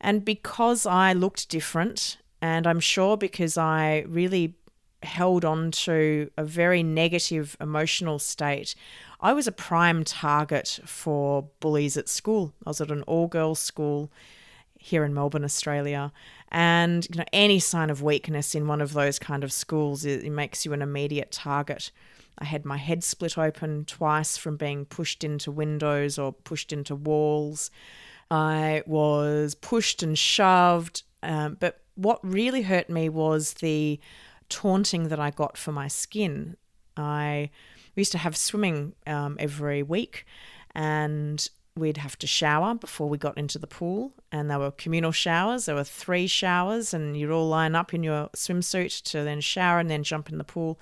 And 0.00 0.24
because 0.24 0.86
I 0.86 1.12
looked 1.12 1.50
different, 1.50 2.16
and 2.40 2.66
I'm 2.66 2.80
sure 2.80 3.18
because 3.18 3.58
I 3.58 4.06
really 4.08 4.54
held 5.02 5.44
on 5.44 5.72
to 5.72 6.30
a 6.38 6.44
very 6.44 6.82
negative 6.82 7.54
emotional 7.60 8.18
state, 8.18 8.74
I 9.20 9.34
was 9.34 9.46
a 9.46 9.52
prime 9.52 10.04
target 10.04 10.80
for 10.86 11.50
bullies 11.60 11.98
at 11.98 12.08
school. 12.08 12.54
I 12.64 12.70
was 12.70 12.80
at 12.80 12.90
an 12.90 13.02
all 13.02 13.26
girls 13.28 13.58
school 13.58 14.10
here 14.78 15.04
in 15.04 15.12
Melbourne, 15.12 15.44
Australia. 15.44 16.12
And 16.56 17.06
you 17.10 17.18
know, 17.18 17.26
any 17.34 17.58
sign 17.58 17.90
of 17.90 18.02
weakness 18.02 18.54
in 18.54 18.66
one 18.66 18.80
of 18.80 18.94
those 18.94 19.18
kind 19.18 19.44
of 19.44 19.52
schools, 19.52 20.06
it, 20.06 20.24
it 20.24 20.30
makes 20.30 20.64
you 20.64 20.72
an 20.72 20.80
immediate 20.80 21.30
target. 21.30 21.90
I 22.38 22.46
had 22.46 22.64
my 22.64 22.78
head 22.78 23.04
split 23.04 23.36
open 23.36 23.84
twice 23.84 24.38
from 24.38 24.56
being 24.56 24.86
pushed 24.86 25.22
into 25.22 25.50
windows 25.50 26.18
or 26.18 26.32
pushed 26.32 26.72
into 26.72 26.94
walls. 26.94 27.70
I 28.30 28.82
was 28.86 29.54
pushed 29.54 30.02
and 30.02 30.18
shoved. 30.18 31.02
Um, 31.22 31.58
but 31.60 31.82
what 31.94 32.20
really 32.22 32.62
hurt 32.62 32.88
me 32.88 33.10
was 33.10 33.52
the 33.54 34.00
taunting 34.48 35.08
that 35.08 35.20
I 35.20 35.32
got 35.32 35.58
for 35.58 35.72
my 35.72 35.88
skin. 35.88 36.56
I 36.96 37.50
used 37.94 38.12
to 38.12 38.18
have 38.18 38.34
swimming 38.34 38.94
um, 39.06 39.36
every 39.38 39.82
week, 39.82 40.24
and 40.74 41.46
we'd 41.76 41.98
have 41.98 42.18
to 42.20 42.26
shower 42.26 42.74
before 42.74 43.10
we 43.10 43.18
got 43.18 43.36
into 43.36 43.58
the 43.58 43.66
pool. 43.66 44.14
And 44.36 44.50
there 44.50 44.58
were 44.58 44.70
communal 44.70 45.12
showers. 45.12 45.64
There 45.64 45.74
were 45.74 45.82
three 45.82 46.26
showers, 46.26 46.92
and 46.92 47.16
you'd 47.16 47.30
all 47.30 47.48
line 47.48 47.74
up 47.74 47.94
in 47.94 48.02
your 48.02 48.28
swimsuit 48.36 49.02
to 49.04 49.24
then 49.24 49.40
shower 49.40 49.78
and 49.78 49.90
then 49.90 50.02
jump 50.02 50.28
in 50.28 50.36
the 50.36 50.44
pool. 50.44 50.78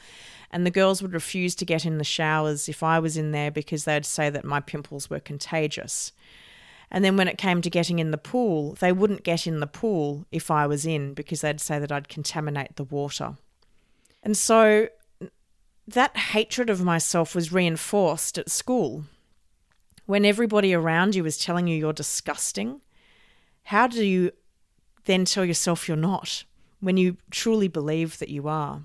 And 0.51 0.67
the 0.67 0.73
girls 0.73 1.01
would 1.01 1.13
refuse 1.13 1.55
to 1.57 1.65
get 1.65 1.87
in 1.87 1.99
the 1.99 2.05
showers 2.05 2.69
if 2.69 2.83
I 2.83 2.99
was 2.99 3.17
in 3.17 3.31
there 3.31 3.53
because 3.53 3.85
they'd 3.85 4.05
say 4.05 4.29
that 4.29 4.45
my 4.45 4.59
pimples 4.59 5.09
were 5.09 5.21
contagious. 5.21 6.11
And 6.91 7.05
then 7.05 7.17
when 7.17 7.29
it 7.29 7.39
came 7.39 7.63
to 7.63 7.71
getting 7.71 8.01
in 8.01 8.11
the 8.11 8.19
pool, 8.19 8.73
they 8.81 8.91
wouldn't 8.91 9.23
get 9.23 9.47
in 9.47 9.61
the 9.61 9.69
pool 9.69 10.27
if 10.33 10.51
I 10.51 10.67
was 10.67 10.85
in 10.85 11.15
because 11.15 11.41
they'd 11.41 11.61
say 11.61 11.79
that 11.79 11.93
I'd 11.93 12.09
contaminate 12.09 12.75
the 12.75 12.85
water. 12.85 13.35
And 14.23 14.37
so 14.37 14.89
that 15.87 16.17
hatred 16.17 16.71
of 16.71 16.83
myself 16.83 17.37
was 17.37 17.53
reinforced 17.53 18.37
at 18.37 18.51
school. 18.51 19.05
When 20.07 20.25
everybody 20.25 20.75
around 20.75 21.15
you 21.15 21.25
is 21.25 21.39
telling 21.39 21.69
you 21.69 21.77
you're 21.77 21.93
disgusting, 21.93 22.81
how 23.65 23.87
do 23.87 24.05
you 24.05 24.33
then 25.05 25.25
tell 25.25 25.45
yourself 25.45 25.89
you're 25.89 25.97
not 25.97 26.45
when 26.81 26.97
you 26.97 27.17
truly 27.31 27.69
believe 27.69 28.19
that 28.19 28.29
you 28.29 28.49
are? 28.49 28.83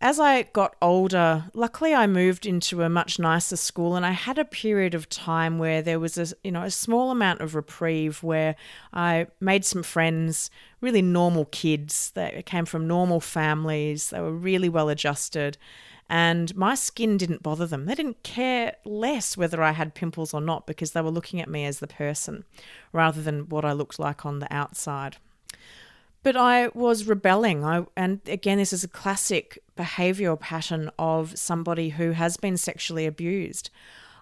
as 0.00 0.18
I 0.18 0.42
got 0.42 0.76
older, 0.80 1.44
luckily 1.52 1.94
I 1.94 2.06
moved 2.06 2.46
into 2.46 2.82
a 2.82 2.88
much 2.88 3.18
nicer 3.18 3.56
school 3.56 3.96
and 3.96 4.06
I 4.06 4.12
had 4.12 4.38
a 4.38 4.46
period 4.46 4.94
of 4.94 5.10
time 5.10 5.58
where 5.58 5.82
there 5.82 6.00
was 6.00 6.16
a 6.16 6.34
you 6.42 6.50
know 6.50 6.62
a 6.62 6.70
small 6.70 7.10
amount 7.10 7.42
of 7.42 7.54
reprieve 7.54 8.22
where 8.22 8.56
I 8.94 9.26
made 9.40 9.64
some 9.64 9.82
friends, 9.82 10.50
really 10.80 11.02
normal 11.02 11.44
kids 11.46 12.12
that 12.12 12.46
came 12.46 12.64
from 12.64 12.88
normal 12.88 13.20
families. 13.20 14.10
They 14.10 14.20
were 14.20 14.32
really 14.32 14.70
well 14.70 14.88
adjusted 14.88 15.58
and 16.10 16.56
my 16.56 16.74
skin 16.74 17.16
didn't 17.16 17.44
bother 17.44 17.68
them. 17.68 17.86
They 17.86 17.94
didn't 17.94 18.24
care 18.24 18.74
less 18.84 19.36
whether 19.36 19.62
I 19.62 19.70
had 19.70 19.94
pimples 19.94 20.34
or 20.34 20.40
not 20.40 20.66
because 20.66 20.90
they 20.90 21.00
were 21.00 21.10
looking 21.10 21.40
at 21.40 21.48
me 21.48 21.64
as 21.64 21.78
the 21.78 21.86
person 21.86 22.44
rather 22.92 23.22
than 23.22 23.48
what 23.48 23.64
I 23.64 23.72
looked 23.72 24.00
like 24.00 24.26
on 24.26 24.40
the 24.40 24.52
outside. 24.52 25.18
But 26.24 26.36
I 26.36 26.66
was 26.74 27.06
rebelling. 27.06 27.64
I 27.64 27.86
and 27.96 28.20
again 28.26 28.58
this 28.58 28.72
is 28.72 28.82
a 28.82 28.88
classic 28.88 29.60
behavioral 29.78 30.38
pattern 30.38 30.90
of 30.98 31.38
somebody 31.38 31.90
who 31.90 32.10
has 32.10 32.36
been 32.36 32.56
sexually 32.56 33.06
abused. 33.06 33.70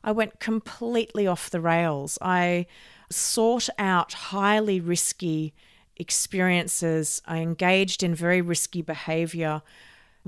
I 0.04 0.12
went 0.12 0.40
completely 0.40 1.26
off 1.26 1.48
the 1.48 1.60
rails. 1.60 2.18
I 2.20 2.66
sought 3.10 3.70
out 3.78 4.12
highly 4.12 4.78
risky 4.78 5.54
experiences. 5.96 7.22
I 7.24 7.38
engaged 7.38 8.02
in 8.02 8.14
very 8.14 8.42
risky 8.42 8.82
behavior 8.82 9.62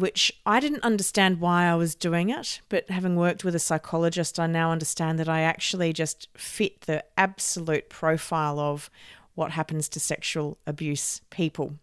which 0.00 0.33
I 0.45 0.61
didn't 0.61 0.83
understand 0.83 1.40
why 1.40 1.66
I 1.66 1.75
was 1.75 1.95
doing 1.95 2.30
it, 2.30 2.61
but 2.69 2.90
having 2.90 3.16
worked 3.16 3.45
with 3.45 3.54
a 3.54 3.61
psychologist, 3.61 4.40
I 4.40 4.47
now 4.47 4.73
understand 4.73 5.19
that 5.19 5.28
I 5.28 5.42
actually 5.42 5.92
just 5.92 6.28
fit 6.37 6.83
the 6.83 7.04
absolute 7.16 7.88
profile 7.88 8.59
of 8.59 8.90
what 9.35 9.52
happens 9.52 9.88
to 9.90 10.00
sexual 10.00 10.59
abuse 10.66 11.21
people. 11.30 11.75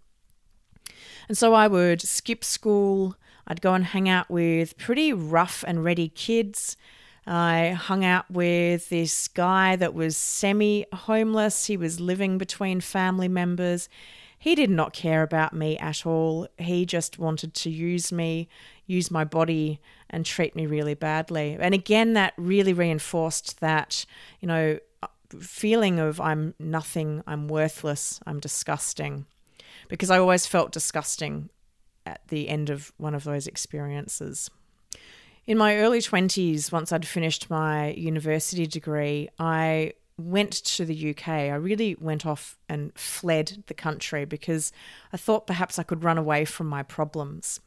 And 1.28 1.38
so 1.38 1.54
I 1.54 1.68
would 1.68 2.02
skip 2.02 2.44
school, 2.44 3.16
I'd 3.48 3.62
go 3.62 3.74
and 3.74 3.86
hang 3.86 4.10
out 4.10 4.30
with 4.30 4.78
pretty 4.78 5.14
rough 5.14 5.64
and 5.68 5.84
ready 5.84 6.10
kids. 6.10 6.76
I 7.26 7.72
hung 7.72 8.06
out 8.06 8.30
with 8.32 8.90
this 8.90 9.28
guy 9.28 9.76
that 9.76 9.94
was 9.94 10.16
semi 10.16 10.86
homeless. 10.94 11.66
He 11.66 11.78
was 11.78 12.00
living 12.00 12.38
between 12.38 12.80
family 12.82 13.28
members. 13.28 13.90
He 14.38 14.56
did 14.56 14.70
not 14.70 14.94
care 14.94 15.24
about 15.24 15.54
me 15.54 15.78
at 15.78 16.06
all. 16.06 16.48
He 16.58 16.86
just 16.86 17.18
wanted 17.18 17.54
to 17.56 17.70
use 17.70 18.12
me, 18.12 18.48
use 18.86 19.10
my 19.10 19.24
body, 19.24 19.82
and 20.10 20.26
treat 20.26 20.56
me 20.56 20.66
really 20.66 20.94
badly. 20.94 21.58
And 21.60 21.74
again, 21.74 22.14
that 22.14 22.34
really 22.38 22.74
reinforced 22.74 23.60
that, 23.60 24.06
you 24.40 24.48
know, 24.48 24.80
feeling 25.40 26.00
of 26.00 26.22
I'm 26.22 26.54
nothing, 26.60 27.24
I'm 27.28 27.48
worthless, 27.48 28.20
I'm 28.26 28.40
disgusting. 28.40 29.26
Because 29.90 30.12
I 30.12 30.20
always 30.20 30.46
felt 30.46 30.72
disgusting 30.72 31.50
at 32.06 32.22
the 32.28 32.48
end 32.48 32.70
of 32.70 32.94
one 32.98 33.16
of 33.16 33.24
those 33.24 33.48
experiences. 33.48 34.50
In 35.46 35.58
my 35.58 35.78
early 35.78 36.00
20s, 36.00 36.72
once 36.72 36.92
I'd 36.92 37.08
finished 37.08 37.50
my 37.50 37.92
university 37.92 38.68
degree, 38.68 39.30
I 39.40 39.94
went 40.18 40.52
to 40.52 40.86
the 40.86 41.12
UK. 41.12 41.28
I 41.28 41.56
really 41.56 41.96
went 42.00 42.26
off 42.26 42.58
and 42.68 42.92
fled 42.98 43.64
the 43.68 43.74
country 43.74 44.26
because 44.26 44.72
I 45.14 45.18
thought 45.18 45.48
perhaps 45.48 45.78
I 45.78 45.84
could 45.84 46.04
run 46.04 46.18
away 46.18 46.46
from 46.46 46.68
my 46.68 46.84
problems. 46.84 47.60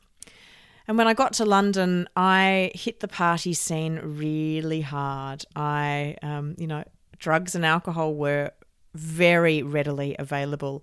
And 0.89 0.99
when 0.99 1.07
I 1.07 1.15
got 1.15 1.35
to 1.35 1.45
London, 1.45 2.09
I 2.17 2.73
hit 2.75 3.01
the 3.01 3.09
party 3.09 3.55
scene 3.55 4.01
really 4.03 4.81
hard. 4.81 5.45
I, 5.55 6.17
um, 6.23 6.57
you 6.59 6.67
know, 6.67 6.83
drugs 7.19 7.55
and 7.55 7.65
alcohol 7.65 8.15
were 8.15 8.51
very 8.95 9.63
readily 9.63 10.17
available. 10.19 10.83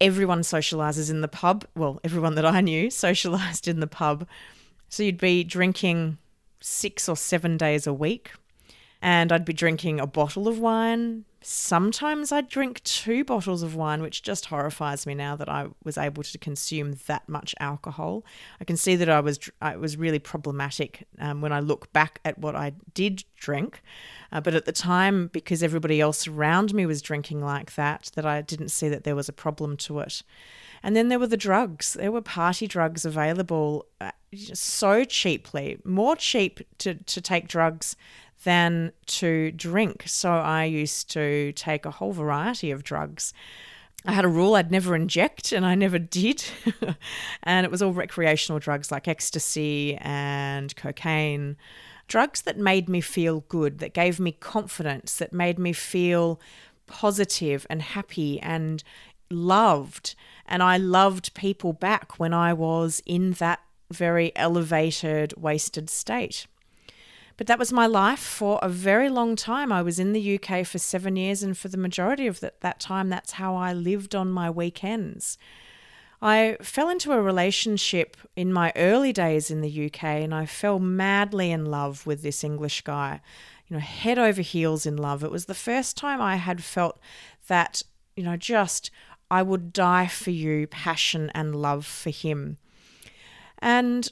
Everyone 0.00 0.42
socializes 0.42 1.10
in 1.10 1.20
the 1.20 1.28
pub. 1.28 1.64
Well, 1.74 2.00
everyone 2.04 2.36
that 2.36 2.46
I 2.46 2.60
knew 2.60 2.90
socialized 3.06 3.66
in 3.66 3.80
the 3.80 3.88
pub. 3.88 4.28
So 4.88 5.02
you'd 5.02 5.18
be 5.18 5.42
drinking 5.42 6.18
six 6.60 7.08
or 7.08 7.16
seven 7.16 7.56
days 7.56 7.86
a 7.86 7.92
week, 7.92 8.30
and 9.02 9.32
I'd 9.32 9.44
be 9.44 9.52
drinking 9.52 9.98
a 9.98 10.06
bottle 10.06 10.46
of 10.46 10.60
wine. 10.60 11.24
Sometimes 11.40 12.30
I'd 12.30 12.48
drink 12.48 12.80
two 12.84 13.24
bottles 13.24 13.64
of 13.64 13.74
wine, 13.74 14.00
which 14.00 14.22
just 14.22 14.46
horrifies 14.46 15.06
me 15.06 15.14
now 15.14 15.34
that 15.34 15.48
I 15.48 15.66
was 15.82 15.98
able 15.98 16.22
to 16.22 16.38
consume 16.38 16.94
that 17.08 17.28
much 17.28 17.52
alcohol. 17.58 18.24
I 18.60 18.64
can 18.64 18.76
see 18.76 18.94
that 18.94 19.08
I 19.08 19.18
was 19.18 19.50
it 19.60 19.80
was 19.80 19.96
really 19.96 20.20
problematic 20.20 21.04
um, 21.18 21.40
when 21.40 21.52
I 21.52 21.58
look 21.58 21.92
back 21.92 22.20
at 22.24 22.38
what 22.38 22.54
I 22.54 22.74
did 22.94 23.24
drink, 23.34 23.82
uh, 24.30 24.40
but 24.40 24.54
at 24.54 24.66
the 24.66 24.72
time, 24.72 25.30
because 25.32 25.64
everybody 25.64 26.00
else 26.00 26.28
around 26.28 26.72
me 26.72 26.86
was 26.86 27.02
drinking 27.02 27.44
like 27.44 27.74
that, 27.74 28.12
that 28.14 28.24
I 28.24 28.40
didn't 28.40 28.68
see 28.68 28.88
that 28.88 29.02
there 29.02 29.16
was 29.16 29.28
a 29.28 29.32
problem 29.32 29.76
to 29.78 29.98
it. 29.98 30.22
And 30.84 30.94
then 30.94 31.08
there 31.08 31.18
were 31.18 31.26
the 31.26 31.36
drugs. 31.36 31.94
There 31.94 32.12
were 32.12 32.22
party 32.22 32.68
drugs 32.68 33.04
available 33.04 33.86
uh, 34.00 34.12
so 34.54 35.04
cheaply, 35.04 35.78
more 35.84 36.14
cheap 36.14 36.60
to, 36.78 36.94
to 36.94 37.20
take 37.20 37.48
drugs 37.48 37.96
than 38.44 38.92
to 39.06 39.52
drink. 39.52 40.04
So 40.06 40.30
I 40.30 40.64
used 40.64 41.10
to 41.12 41.52
take 41.52 41.86
a 41.86 41.90
whole 41.90 42.12
variety 42.12 42.70
of 42.70 42.82
drugs. 42.82 43.32
I 44.04 44.12
had 44.12 44.24
a 44.24 44.28
rule 44.28 44.54
I'd 44.54 44.70
never 44.70 44.96
inject, 44.96 45.52
and 45.52 45.64
I 45.64 45.74
never 45.74 45.98
did. 45.98 46.44
and 47.44 47.64
it 47.64 47.70
was 47.70 47.82
all 47.82 47.92
recreational 47.92 48.58
drugs 48.58 48.90
like 48.90 49.06
ecstasy 49.06 49.96
and 50.00 50.74
cocaine. 50.74 51.56
Drugs 52.08 52.42
that 52.42 52.58
made 52.58 52.88
me 52.88 53.00
feel 53.00 53.44
good, 53.48 53.78
that 53.78 53.94
gave 53.94 54.18
me 54.18 54.32
confidence, 54.32 55.16
that 55.16 55.32
made 55.32 55.58
me 55.58 55.72
feel 55.72 56.40
positive 56.86 57.66
and 57.70 57.80
happy 57.80 58.40
and 58.40 58.82
loved. 59.30 60.16
And 60.46 60.62
I 60.62 60.76
loved 60.78 61.34
people 61.34 61.72
back 61.72 62.18
when 62.18 62.34
I 62.34 62.52
was 62.52 63.02
in 63.06 63.32
that 63.34 63.60
very 63.90 64.32
elevated, 64.34 65.34
wasted 65.36 65.88
state. 65.88 66.46
But 67.36 67.46
that 67.46 67.58
was 67.58 67.72
my 67.72 67.86
life 67.86 68.20
for 68.20 68.58
a 68.62 68.68
very 68.68 69.08
long 69.08 69.36
time. 69.36 69.72
I 69.72 69.82
was 69.82 69.98
in 69.98 70.12
the 70.12 70.38
UK 70.38 70.66
for 70.66 70.78
seven 70.78 71.16
years, 71.16 71.42
and 71.42 71.56
for 71.56 71.68
the 71.68 71.76
majority 71.76 72.26
of 72.26 72.40
that, 72.40 72.60
that 72.60 72.80
time, 72.80 73.08
that's 73.08 73.32
how 73.32 73.56
I 73.56 73.72
lived 73.72 74.14
on 74.14 74.30
my 74.30 74.50
weekends. 74.50 75.38
I 76.20 76.56
fell 76.62 76.88
into 76.88 77.10
a 77.12 77.20
relationship 77.20 78.16
in 78.36 78.52
my 78.52 78.72
early 78.76 79.12
days 79.12 79.50
in 79.50 79.60
the 79.60 79.86
UK, 79.86 80.04
and 80.04 80.32
I 80.32 80.46
fell 80.46 80.78
madly 80.78 81.50
in 81.50 81.66
love 81.66 82.06
with 82.06 82.22
this 82.22 82.44
English 82.44 82.82
guy, 82.82 83.20
you 83.66 83.74
know, 83.74 83.80
head 83.80 84.20
over 84.20 84.40
heels 84.40 84.86
in 84.86 84.96
love. 84.96 85.24
It 85.24 85.32
was 85.32 85.46
the 85.46 85.54
first 85.54 85.96
time 85.96 86.20
I 86.20 86.36
had 86.36 86.62
felt 86.62 87.00
that, 87.48 87.82
you 88.14 88.22
know, 88.22 88.36
just 88.36 88.92
I 89.32 89.42
would 89.42 89.72
die 89.72 90.06
for 90.06 90.30
you, 90.30 90.68
passion 90.68 91.30
and 91.34 91.56
love 91.56 91.86
for 91.86 92.10
him. 92.10 92.58
And 93.58 94.08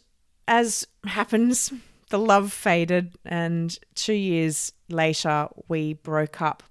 as 0.49 0.87
happens, 1.07 1.73
the 2.11 2.19
love 2.19 2.53
faded, 2.53 3.17
and 3.25 3.77
two 3.95 4.13
years 4.13 4.73
later, 4.89 5.49
we 5.69 5.95
broke 5.95 6.41
up. 6.43 6.63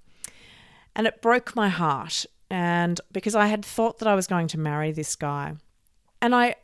And 0.96 1.08
it 1.08 1.22
broke 1.22 1.56
my 1.56 1.70
heart. 1.70 2.26
And 2.50 3.00
because 3.12 3.36
I 3.36 3.48
had 3.48 3.64
thought 3.64 4.00
that 4.00 4.08
I 4.08 4.16
was 4.16 4.28
going 4.28 4.48
to 4.50 4.60
marry 4.60 4.92
this 4.92 5.16
guy, 5.16 5.56
and 6.22 6.36
I 6.36 6.56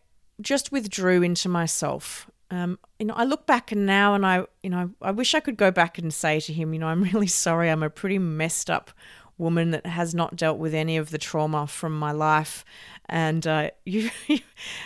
just 0.42 0.72
withdrew 0.72 1.24
into 1.24 1.50
myself. 1.50 2.30
Um, 2.52 2.78
you 3.00 3.06
know, 3.06 3.14
I 3.16 3.24
look 3.24 3.48
back 3.48 3.72
and 3.72 3.86
now, 3.86 4.14
and 4.14 4.26
I, 4.26 4.46
you 4.62 4.70
know, 4.70 4.92
I 5.02 5.12
wish 5.12 5.34
I 5.34 5.40
could 5.40 5.58
go 5.58 5.72
back 5.72 5.98
and 5.98 6.14
say 6.14 6.40
to 6.42 6.54
him, 6.54 6.74
you 6.74 6.80
know, 6.80 6.88
I'm 6.88 7.04
really 7.04 7.28
sorry. 7.28 7.70
I'm 7.70 7.84
a 7.84 7.90
pretty 7.90 8.20
messed 8.20 8.70
up 8.70 8.92
woman 9.38 9.72
that 9.72 9.86
has 9.86 10.16
not 10.16 10.36
dealt 10.36 10.58
with 10.58 10.74
any 10.74 10.98
of 10.98 11.12
the 11.12 11.18
trauma 11.18 11.68
from 11.68 11.98
my 11.98 12.12
life, 12.12 12.64
and 13.08 13.46
uh, 13.46 13.70
you 13.86 14.10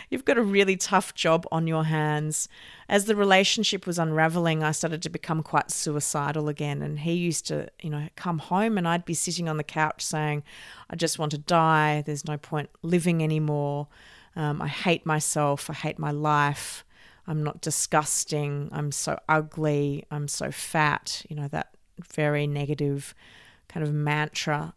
you've 0.09 0.25
got 0.25 0.37
a 0.37 0.43
really 0.43 0.75
tough 0.75 1.13
job 1.13 1.45
on 1.51 1.67
your 1.67 1.85
hands. 1.85 2.49
As 2.87 3.05
the 3.05 3.15
relationship 3.15 3.85
was 3.85 3.99
unraveling, 3.99 4.63
I 4.63 4.71
started 4.71 5.01
to 5.03 5.09
become 5.09 5.43
quite 5.43 5.71
suicidal 5.71 6.49
again, 6.49 6.81
and 6.81 6.99
he 6.99 7.13
used 7.13 7.47
to, 7.47 7.69
you 7.81 7.89
know, 7.89 8.07
come 8.15 8.39
home 8.39 8.77
and 8.77 8.87
I'd 8.87 9.05
be 9.05 9.13
sitting 9.13 9.47
on 9.47 9.57
the 9.57 9.63
couch 9.63 10.03
saying, 10.03 10.43
"I 10.89 10.95
just 10.95 11.19
want 11.19 11.31
to 11.31 11.37
die. 11.37 12.03
There's 12.05 12.27
no 12.27 12.37
point 12.37 12.69
living 12.81 13.23
anymore. 13.23 13.87
Um, 14.35 14.61
I 14.61 14.67
hate 14.67 15.05
myself. 15.05 15.69
I 15.69 15.73
hate 15.73 15.99
my 15.99 16.11
life." 16.11 16.83
I'm 17.27 17.43
not 17.43 17.61
disgusting. 17.61 18.69
I'm 18.71 18.91
so 18.91 19.19
ugly. 19.29 20.03
I'm 20.09 20.27
so 20.27 20.49
fat. 20.49 21.23
You 21.29 21.35
know, 21.35 21.47
that 21.49 21.75
very 21.99 22.47
negative 22.47 23.13
kind 23.69 23.85
of 23.85 23.93
mantra 23.93 24.73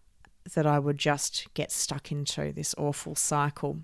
that 0.55 0.67
I 0.67 0.79
would 0.79 0.99
just 0.99 1.53
get 1.55 1.73
stuck 1.73 2.13
into 2.13 2.53
this 2.53 2.75
awful 2.79 3.15
cycle. 3.15 3.81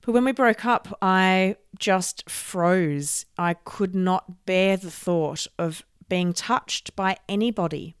But 0.00 0.12
when 0.12 0.24
we 0.24 0.32
broke 0.32 0.64
up, 0.64 0.98
I 1.00 1.56
just 1.78 2.28
froze. 2.28 3.26
I 3.38 3.54
could 3.54 3.94
not 3.94 4.46
bear 4.46 4.76
the 4.76 4.90
thought 4.90 5.46
of 5.58 5.84
being 6.08 6.32
touched 6.32 6.96
by 6.96 7.16
anybody 7.28 7.94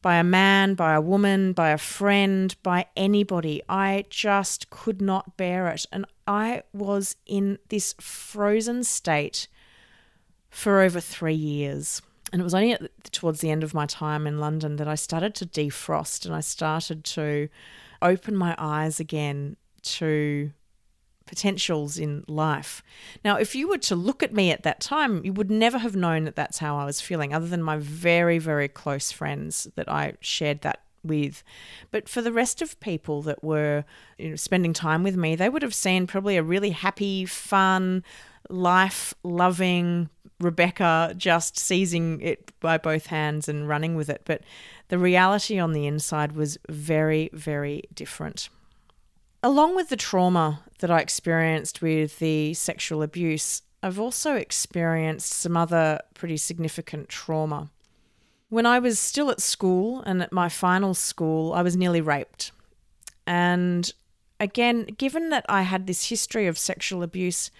by 0.00 0.16
a 0.16 0.24
man, 0.24 0.74
by 0.74 0.94
a 0.94 1.00
woman, 1.00 1.52
by 1.52 1.70
a 1.70 1.78
friend, 1.78 2.54
by 2.62 2.86
anybody. 2.96 3.62
I 3.68 4.04
just 4.10 4.70
could 4.70 5.02
not 5.02 5.36
bear 5.36 5.68
it. 5.68 5.86
And 5.90 6.06
I 6.26 6.62
was 6.72 7.16
in 7.26 7.58
this 7.68 7.94
frozen 8.00 8.84
state 8.84 9.48
for 10.50 10.80
over 10.80 11.00
three 11.00 11.34
years. 11.34 12.00
And 12.32 12.40
it 12.40 12.44
was 12.44 12.54
only 12.54 12.72
at, 12.72 13.12
towards 13.12 13.40
the 13.40 13.50
end 13.50 13.64
of 13.64 13.74
my 13.74 13.86
time 13.86 14.26
in 14.26 14.38
London 14.38 14.76
that 14.76 14.88
I 14.88 14.94
started 14.94 15.34
to 15.36 15.46
defrost 15.46 16.26
and 16.26 16.34
I 16.34 16.40
started 16.40 17.04
to 17.04 17.48
open 18.02 18.36
my 18.36 18.54
eyes 18.58 19.00
again 19.00 19.56
to 19.82 20.52
potentials 21.26 21.98
in 21.98 22.24
life. 22.26 22.82
Now, 23.24 23.36
if 23.36 23.54
you 23.54 23.68
were 23.68 23.78
to 23.78 23.94
look 23.94 24.22
at 24.22 24.32
me 24.32 24.50
at 24.50 24.62
that 24.62 24.80
time, 24.80 25.24
you 25.24 25.32
would 25.32 25.50
never 25.50 25.78
have 25.78 25.94
known 25.94 26.24
that 26.24 26.36
that's 26.36 26.58
how 26.58 26.76
I 26.76 26.84
was 26.84 27.00
feeling, 27.00 27.32
other 27.32 27.46
than 27.46 27.62
my 27.62 27.76
very, 27.76 28.38
very 28.38 28.68
close 28.68 29.12
friends 29.12 29.68
that 29.76 29.88
I 29.88 30.14
shared 30.20 30.62
that 30.62 30.80
with. 31.04 31.44
But 31.90 32.08
for 32.08 32.22
the 32.22 32.32
rest 32.32 32.62
of 32.62 32.80
people 32.80 33.22
that 33.22 33.44
were 33.44 33.84
you 34.18 34.30
know, 34.30 34.36
spending 34.36 34.72
time 34.72 35.02
with 35.02 35.16
me, 35.16 35.36
they 35.36 35.48
would 35.48 35.62
have 35.62 35.74
seen 35.74 36.06
probably 36.06 36.36
a 36.36 36.42
really 36.42 36.70
happy, 36.70 37.24
fun, 37.26 38.02
life 38.48 39.14
loving 39.22 40.08
Rebecca 40.40 41.14
just 41.16 41.58
seizing 41.58 42.20
it 42.20 42.52
by 42.60 42.78
both 42.78 43.06
hands 43.06 43.48
and 43.48 43.68
running 43.68 43.94
with 43.94 44.08
it. 44.08 44.22
But 44.24 44.42
the 44.88 44.98
reality 44.98 45.58
on 45.58 45.72
the 45.72 45.86
inside 45.86 46.32
was 46.32 46.58
very, 46.68 47.30
very 47.32 47.82
different. 47.94 48.48
Along 49.42 49.76
with 49.76 49.88
the 49.88 49.96
trauma 49.96 50.62
that 50.80 50.90
I 50.90 51.00
experienced 51.00 51.80
with 51.82 52.18
the 52.18 52.54
sexual 52.54 53.02
abuse, 53.02 53.62
I've 53.82 54.00
also 54.00 54.34
experienced 54.34 55.32
some 55.32 55.56
other 55.56 56.00
pretty 56.14 56.36
significant 56.36 57.08
trauma. 57.08 57.70
When 58.48 58.66
I 58.66 58.78
was 58.78 58.98
still 58.98 59.30
at 59.30 59.40
school 59.40 60.02
and 60.02 60.22
at 60.22 60.32
my 60.32 60.48
final 60.48 60.94
school, 60.94 61.52
I 61.52 61.62
was 61.62 61.76
nearly 61.76 62.00
raped. 62.00 62.50
And 63.26 63.92
again, 64.40 64.84
given 64.96 65.30
that 65.30 65.44
I 65.48 65.62
had 65.62 65.86
this 65.86 66.08
history 66.08 66.46
of 66.46 66.58
sexual 66.58 67.02
abuse, 67.02 67.50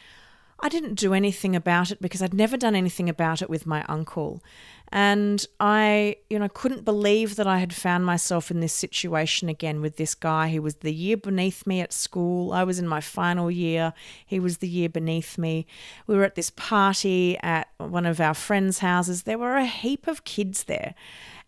I 0.60 0.68
didn't 0.68 0.94
do 0.94 1.14
anything 1.14 1.54
about 1.54 1.92
it 1.92 2.00
because 2.00 2.20
I'd 2.20 2.34
never 2.34 2.56
done 2.56 2.74
anything 2.74 3.08
about 3.08 3.42
it 3.42 3.48
with 3.48 3.64
my 3.64 3.84
uncle. 3.84 4.42
And 4.90 5.44
I, 5.60 6.16
you 6.28 6.38
know, 6.38 6.48
couldn't 6.48 6.84
believe 6.84 7.36
that 7.36 7.46
I 7.46 7.58
had 7.58 7.72
found 7.72 8.04
myself 8.04 8.50
in 8.50 8.60
this 8.60 8.72
situation 8.72 9.48
again 9.48 9.80
with 9.80 9.96
this 9.96 10.14
guy. 10.14 10.48
who 10.50 10.62
was 10.62 10.76
the 10.76 10.92
year 10.92 11.16
beneath 11.16 11.66
me 11.66 11.80
at 11.80 11.92
school. 11.92 12.52
I 12.52 12.64
was 12.64 12.78
in 12.78 12.88
my 12.88 13.00
final 13.00 13.50
year. 13.50 13.92
He 14.26 14.40
was 14.40 14.58
the 14.58 14.68
year 14.68 14.88
beneath 14.88 15.38
me. 15.38 15.66
We 16.06 16.16
were 16.16 16.24
at 16.24 16.34
this 16.34 16.50
party 16.50 17.38
at 17.38 17.68
one 17.76 18.06
of 18.06 18.20
our 18.20 18.34
friends' 18.34 18.78
houses. 18.80 19.22
There 19.22 19.38
were 19.38 19.56
a 19.56 19.66
heap 19.66 20.08
of 20.08 20.24
kids 20.24 20.64
there. 20.64 20.94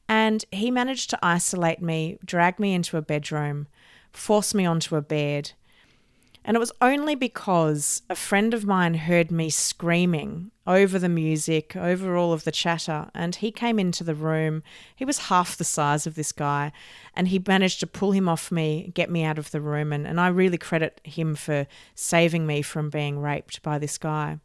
And 0.09 0.45
he 0.53 0.71
managed 0.71 1.11
to 1.11 1.19
isolate 1.23 1.81
me, 1.81 2.19
drag 2.25 2.61
me 2.61 2.75
into 2.75 2.97
a 2.97 3.03
bedroom, 3.03 3.69
force 4.13 4.55
me 4.55 4.67
onto 4.67 4.97
a 4.97 5.03
bed 5.03 5.53
and 6.45 6.57
it 6.57 6.61
was 6.61 6.73
only 6.81 7.15
because 7.15 8.03
a 8.09 8.15
friend 8.15 8.55
of 8.55 8.67
mine 8.67 8.95
heard 8.95 9.31
me 9.31 9.51
screaming 9.51 10.51
over 10.67 10.99
the 10.99 11.09
music, 11.09 11.77
over 11.77 12.17
all 12.17 12.33
of 12.33 12.45
the 12.45 12.53
chatter, 12.53 13.11
and 13.15 13.37
he 13.37 13.51
came 13.51 13.79
into 13.79 14.05
the 14.05 14.15
room. 14.15 14.63
He 14.95 15.05
was 15.05 15.29
half 15.29 15.57
the 15.57 15.65
size 15.65 16.07
of 16.07 16.15
this 16.15 16.33
guy, 16.33 16.73
and 17.15 17.29
he 17.29 17.43
managed 17.47 17.81
to 17.81 17.87
pull 17.87 18.13
him 18.13 18.29
off 18.29 18.51
me, 18.51 18.91
get 18.95 19.11
me 19.11 19.25
out 19.25 19.39
of 19.39 19.51
the 19.51 19.61
room. 19.61 19.93
And, 19.93 20.07
and 20.07 20.21
I 20.21 20.29
really 20.29 20.59
credit 20.59 21.01
him 21.05 21.35
for 21.35 21.67
saving 21.95 22.47
me 22.47 22.63
from 22.63 22.91
being 22.91 23.19
raped 23.19 23.63
by 23.63 23.79
this 23.79 23.99
guy 23.99 24.39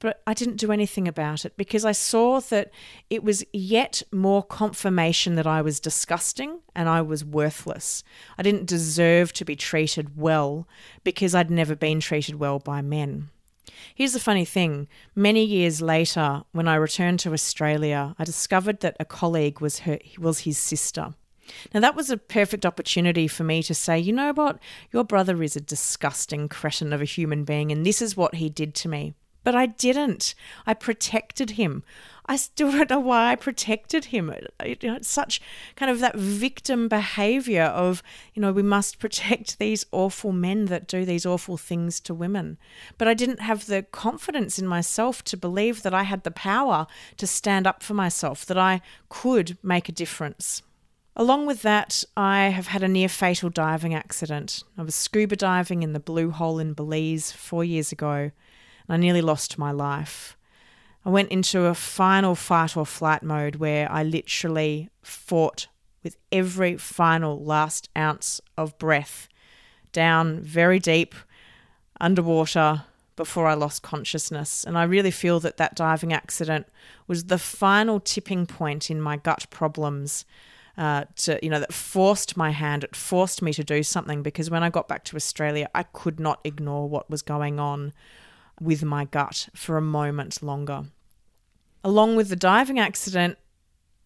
but 0.00 0.22
I 0.26 0.34
didn't 0.34 0.56
do 0.56 0.72
anything 0.72 1.08
about 1.08 1.44
it 1.44 1.56
because 1.56 1.84
I 1.84 1.92
saw 1.92 2.40
that 2.40 2.70
it 3.10 3.22
was 3.24 3.44
yet 3.52 4.02
more 4.12 4.42
confirmation 4.42 5.34
that 5.34 5.46
I 5.46 5.62
was 5.62 5.80
disgusting 5.80 6.60
and 6.74 6.88
I 6.88 7.02
was 7.02 7.24
worthless. 7.24 8.04
I 8.36 8.42
didn't 8.42 8.66
deserve 8.66 9.32
to 9.34 9.44
be 9.44 9.56
treated 9.56 10.16
well 10.16 10.68
because 11.04 11.34
I'd 11.34 11.50
never 11.50 11.74
been 11.74 12.00
treated 12.00 12.36
well 12.36 12.58
by 12.58 12.82
men. 12.82 13.30
Here's 13.94 14.12
the 14.12 14.20
funny 14.20 14.44
thing 14.44 14.88
many 15.14 15.44
years 15.44 15.82
later, 15.82 16.42
when 16.52 16.68
I 16.68 16.76
returned 16.76 17.20
to 17.20 17.32
Australia, 17.32 18.14
I 18.18 18.24
discovered 18.24 18.80
that 18.80 18.96
a 18.98 19.04
colleague 19.04 19.60
was, 19.60 19.80
her, 19.80 19.98
was 20.18 20.40
his 20.40 20.58
sister. 20.58 21.14
Now, 21.72 21.80
that 21.80 21.96
was 21.96 22.10
a 22.10 22.16
perfect 22.16 22.66
opportunity 22.66 23.26
for 23.26 23.44
me 23.44 23.62
to 23.62 23.74
say, 23.74 23.98
you 23.98 24.12
know 24.12 24.32
what? 24.32 24.58
Your 24.92 25.04
brother 25.04 25.42
is 25.42 25.56
a 25.56 25.60
disgusting 25.60 26.48
cretin 26.48 26.92
of 26.92 27.00
a 27.00 27.06
human 27.06 27.44
being, 27.44 27.72
and 27.72 27.86
this 27.86 28.02
is 28.02 28.16
what 28.16 28.34
he 28.36 28.50
did 28.50 28.74
to 28.76 28.88
me. 28.88 29.14
But 29.48 29.54
I 29.54 29.64
didn't. 29.64 30.34
I 30.66 30.74
protected 30.74 31.52
him. 31.52 31.82
I 32.26 32.36
still 32.36 32.70
don't 32.72 32.90
know 32.90 33.00
why 33.00 33.32
I 33.32 33.34
protected 33.34 34.04
him. 34.04 34.26
Know, 34.26 34.36
it's 34.60 35.08
such 35.08 35.40
kind 35.74 35.90
of 35.90 36.00
that 36.00 36.16
victim 36.16 36.86
behavior 36.86 37.62
of, 37.62 38.02
you 38.34 38.42
know, 38.42 38.52
we 38.52 38.62
must 38.62 38.98
protect 38.98 39.58
these 39.58 39.86
awful 39.90 40.32
men 40.32 40.66
that 40.66 40.86
do 40.86 41.06
these 41.06 41.24
awful 41.24 41.56
things 41.56 41.98
to 42.00 42.12
women. 42.12 42.58
But 42.98 43.08
I 43.08 43.14
didn't 43.14 43.40
have 43.40 43.64
the 43.64 43.84
confidence 43.84 44.58
in 44.58 44.66
myself 44.66 45.24
to 45.24 45.36
believe 45.38 45.80
that 45.80 45.94
I 45.94 46.02
had 46.02 46.24
the 46.24 46.30
power 46.30 46.86
to 47.16 47.26
stand 47.26 47.66
up 47.66 47.82
for 47.82 47.94
myself, 47.94 48.44
that 48.44 48.58
I 48.58 48.82
could 49.08 49.56
make 49.62 49.88
a 49.88 49.92
difference. 49.92 50.60
Along 51.16 51.46
with 51.46 51.62
that, 51.62 52.04
I 52.18 52.48
have 52.48 52.66
had 52.66 52.82
a 52.82 52.86
near 52.86 53.08
fatal 53.08 53.48
diving 53.48 53.94
accident. 53.94 54.62
I 54.76 54.82
was 54.82 54.94
scuba 54.94 55.36
diving 55.36 55.82
in 55.82 55.94
the 55.94 56.00
Blue 56.00 56.32
Hole 56.32 56.58
in 56.58 56.74
Belize 56.74 57.32
four 57.32 57.64
years 57.64 57.92
ago 57.92 58.30
I 58.88 58.96
nearly 58.96 59.20
lost 59.20 59.58
my 59.58 59.70
life. 59.70 60.36
I 61.04 61.10
went 61.10 61.30
into 61.30 61.64
a 61.64 61.74
final 61.74 62.34
fight 62.34 62.76
or 62.76 62.84
flight 62.84 63.22
mode 63.22 63.56
where 63.56 63.90
I 63.90 64.02
literally 64.02 64.90
fought 65.02 65.68
with 66.02 66.16
every 66.32 66.76
final 66.76 67.42
last 67.42 67.88
ounce 67.96 68.40
of 68.56 68.78
breath 68.78 69.28
down 69.92 70.40
very 70.40 70.78
deep 70.78 71.14
underwater 72.00 72.84
before 73.16 73.46
I 73.46 73.54
lost 73.54 73.82
consciousness. 73.82 74.64
And 74.64 74.78
I 74.78 74.84
really 74.84 75.10
feel 75.10 75.40
that 75.40 75.56
that 75.56 75.74
diving 75.74 76.12
accident 76.12 76.66
was 77.06 77.24
the 77.24 77.38
final 77.38 78.00
tipping 78.00 78.46
point 78.46 78.90
in 78.90 79.00
my 79.00 79.16
gut 79.16 79.46
problems. 79.50 80.24
Uh, 80.76 81.04
to 81.16 81.40
you 81.42 81.50
know 81.50 81.58
that 81.58 81.74
forced 81.74 82.36
my 82.36 82.50
hand 82.50 82.84
it 82.84 82.94
forced 82.94 83.42
me 83.42 83.52
to 83.52 83.64
do 83.64 83.82
something 83.82 84.22
because 84.22 84.48
when 84.48 84.62
i 84.62 84.70
got 84.70 84.86
back 84.86 85.02
to 85.02 85.16
australia 85.16 85.68
i 85.74 85.82
could 85.82 86.20
not 86.20 86.38
ignore 86.44 86.88
what 86.88 87.10
was 87.10 87.20
going 87.20 87.58
on 87.58 87.92
with 88.60 88.82
my 88.82 89.04
gut 89.04 89.48
for 89.54 89.76
a 89.76 89.82
moment 89.82 90.42
longer. 90.42 90.84
Along 91.84 92.16
with 92.16 92.28
the 92.28 92.36
diving 92.36 92.78
accident, 92.78 93.38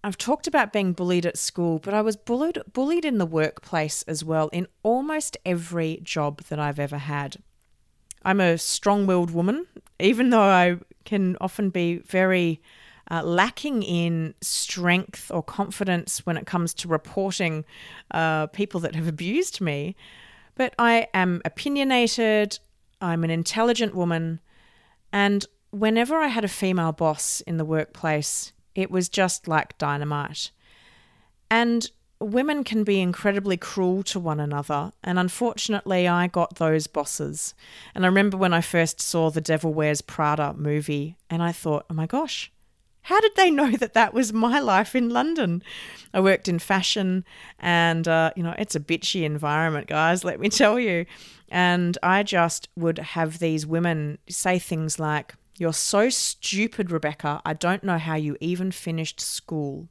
I've 0.05 0.19
talked 0.19 0.47
about 0.47 0.73
being 0.73 0.93
bullied 0.93 1.27
at 1.27 1.39
school, 1.39 1.79
but 1.79 1.95
I 1.95 2.03
was 2.03 2.17
bullied 2.17 2.59
bullied 2.73 3.05
in 3.05 3.19
the 3.19 3.27
workplace 3.27 4.03
as 4.03 4.25
well 4.25 4.49
in 4.49 4.67
almost 4.83 5.37
every 5.47 6.01
job 6.03 6.43
that 6.45 6.59
I've 6.59 6.81
ever 6.81 6.99
had. 6.99 7.37
I'm 8.25 8.41
a 8.41 8.59
strong-willed 8.59 9.31
woman, 9.31 9.67
even 9.99 10.31
though 10.31 10.41
I 10.41 10.79
can 11.05 11.37
often 11.41 11.71
be 11.71 11.99
very 11.99 12.61
uh, 13.11 13.23
lacking 13.23 13.83
in 13.83 14.35
strength 14.41 15.31
or 15.33 15.43
confidence 15.43 16.25
when 16.25 16.37
it 16.37 16.47
comes 16.47 16.73
to 16.75 16.89
reporting 16.89 17.65
uh, 18.13 18.47
people 18.49 18.81
that 18.81 18.95
have 18.95 19.09
abused 19.09 19.61
me. 19.61 19.97
But 20.55 20.75
I 20.79 21.09
am 21.15 21.43
opinionated. 21.45 22.59
I'm 23.03 23.25
an 23.25 23.31
intelligent 23.31 23.95
woman. 23.95 24.41
And 25.13 25.45
whenever 25.71 26.17
I 26.17 26.29
had 26.29 26.45
a 26.45 26.49
female 26.49 26.93
boss 26.93 27.41
in 27.43 27.57
the 27.57 27.65
workplace, 27.65 28.53
it 28.75 28.91
was 28.91 29.09
just 29.09 29.49
like 29.49 29.77
dynamite. 29.77 30.51
And 31.51 31.91
women 32.21 32.65
can 32.65 32.85
be 32.85 33.01
incredibly 33.01 33.57
cruel 33.57 34.03
to 34.05 34.21
one 34.21 34.41
another. 34.41 34.93
And 35.03 35.19
unfortunately, 35.19 36.07
I 36.09 36.29
got 36.29 36.57
those 36.57 36.87
bosses. 36.87 37.55
And 37.95 38.05
I 38.05 38.09
remember 38.09 38.37
when 38.37 38.55
I 38.55 38.61
first 38.61 39.01
saw 39.01 39.31
the 39.31 39.41
Devil 39.41 39.75
Wears 39.75 40.01
Prada 40.01 40.55
movie, 40.55 41.17
and 41.29 41.43
I 41.43 41.53
thought, 41.53 41.85
oh 41.91 41.95
my 41.95 42.07
gosh, 42.07 42.51
how 43.03 43.21
did 43.21 43.35
they 43.35 43.51
know 43.51 43.73
that 43.73 43.95
that 43.95 44.15
was 44.15 44.33
my 44.33 44.61
life 44.61 44.95
in 44.95 45.11
London? 45.11 45.63
I 46.15 46.21
worked 46.21 46.49
in 46.49 46.59
fashion, 46.59 47.25
and 47.59 48.07
uh, 48.07 48.33
you 48.37 48.43
know 48.43 48.55
it's 48.59 48.77
a 48.77 48.81
bitchy 48.81 49.25
environment, 49.25 49.89
guys. 49.89 50.25
Let 50.25 50.41
me 50.41 50.49
tell 50.49 50.79
you. 50.79 51.07
And 51.49 51.99
I 52.03 52.23
just 52.23 52.69
would 52.77 52.99
have 52.99 53.39
these 53.39 53.67
women 53.67 54.19
say 54.29 54.59
things 54.59 54.99
like, 54.99 55.35
"You're 55.59 55.73
so 55.73 56.09
stupid, 56.11 56.91
Rebecca. 56.91 57.43
I 57.45 57.55
don't 57.55 57.85
know 57.85 57.99
how 57.99 58.15
you 58.15 58.37
even 58.41 58.71
finished 58.71 59.21
school. 59.21 59.89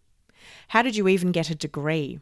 How 0.69 0.81
did 0.81 0.95
you 0.95 1.07
even 1.07 1.31
get 1.31 1.49
a 1.49 1.55
degree?" 1.55 2.19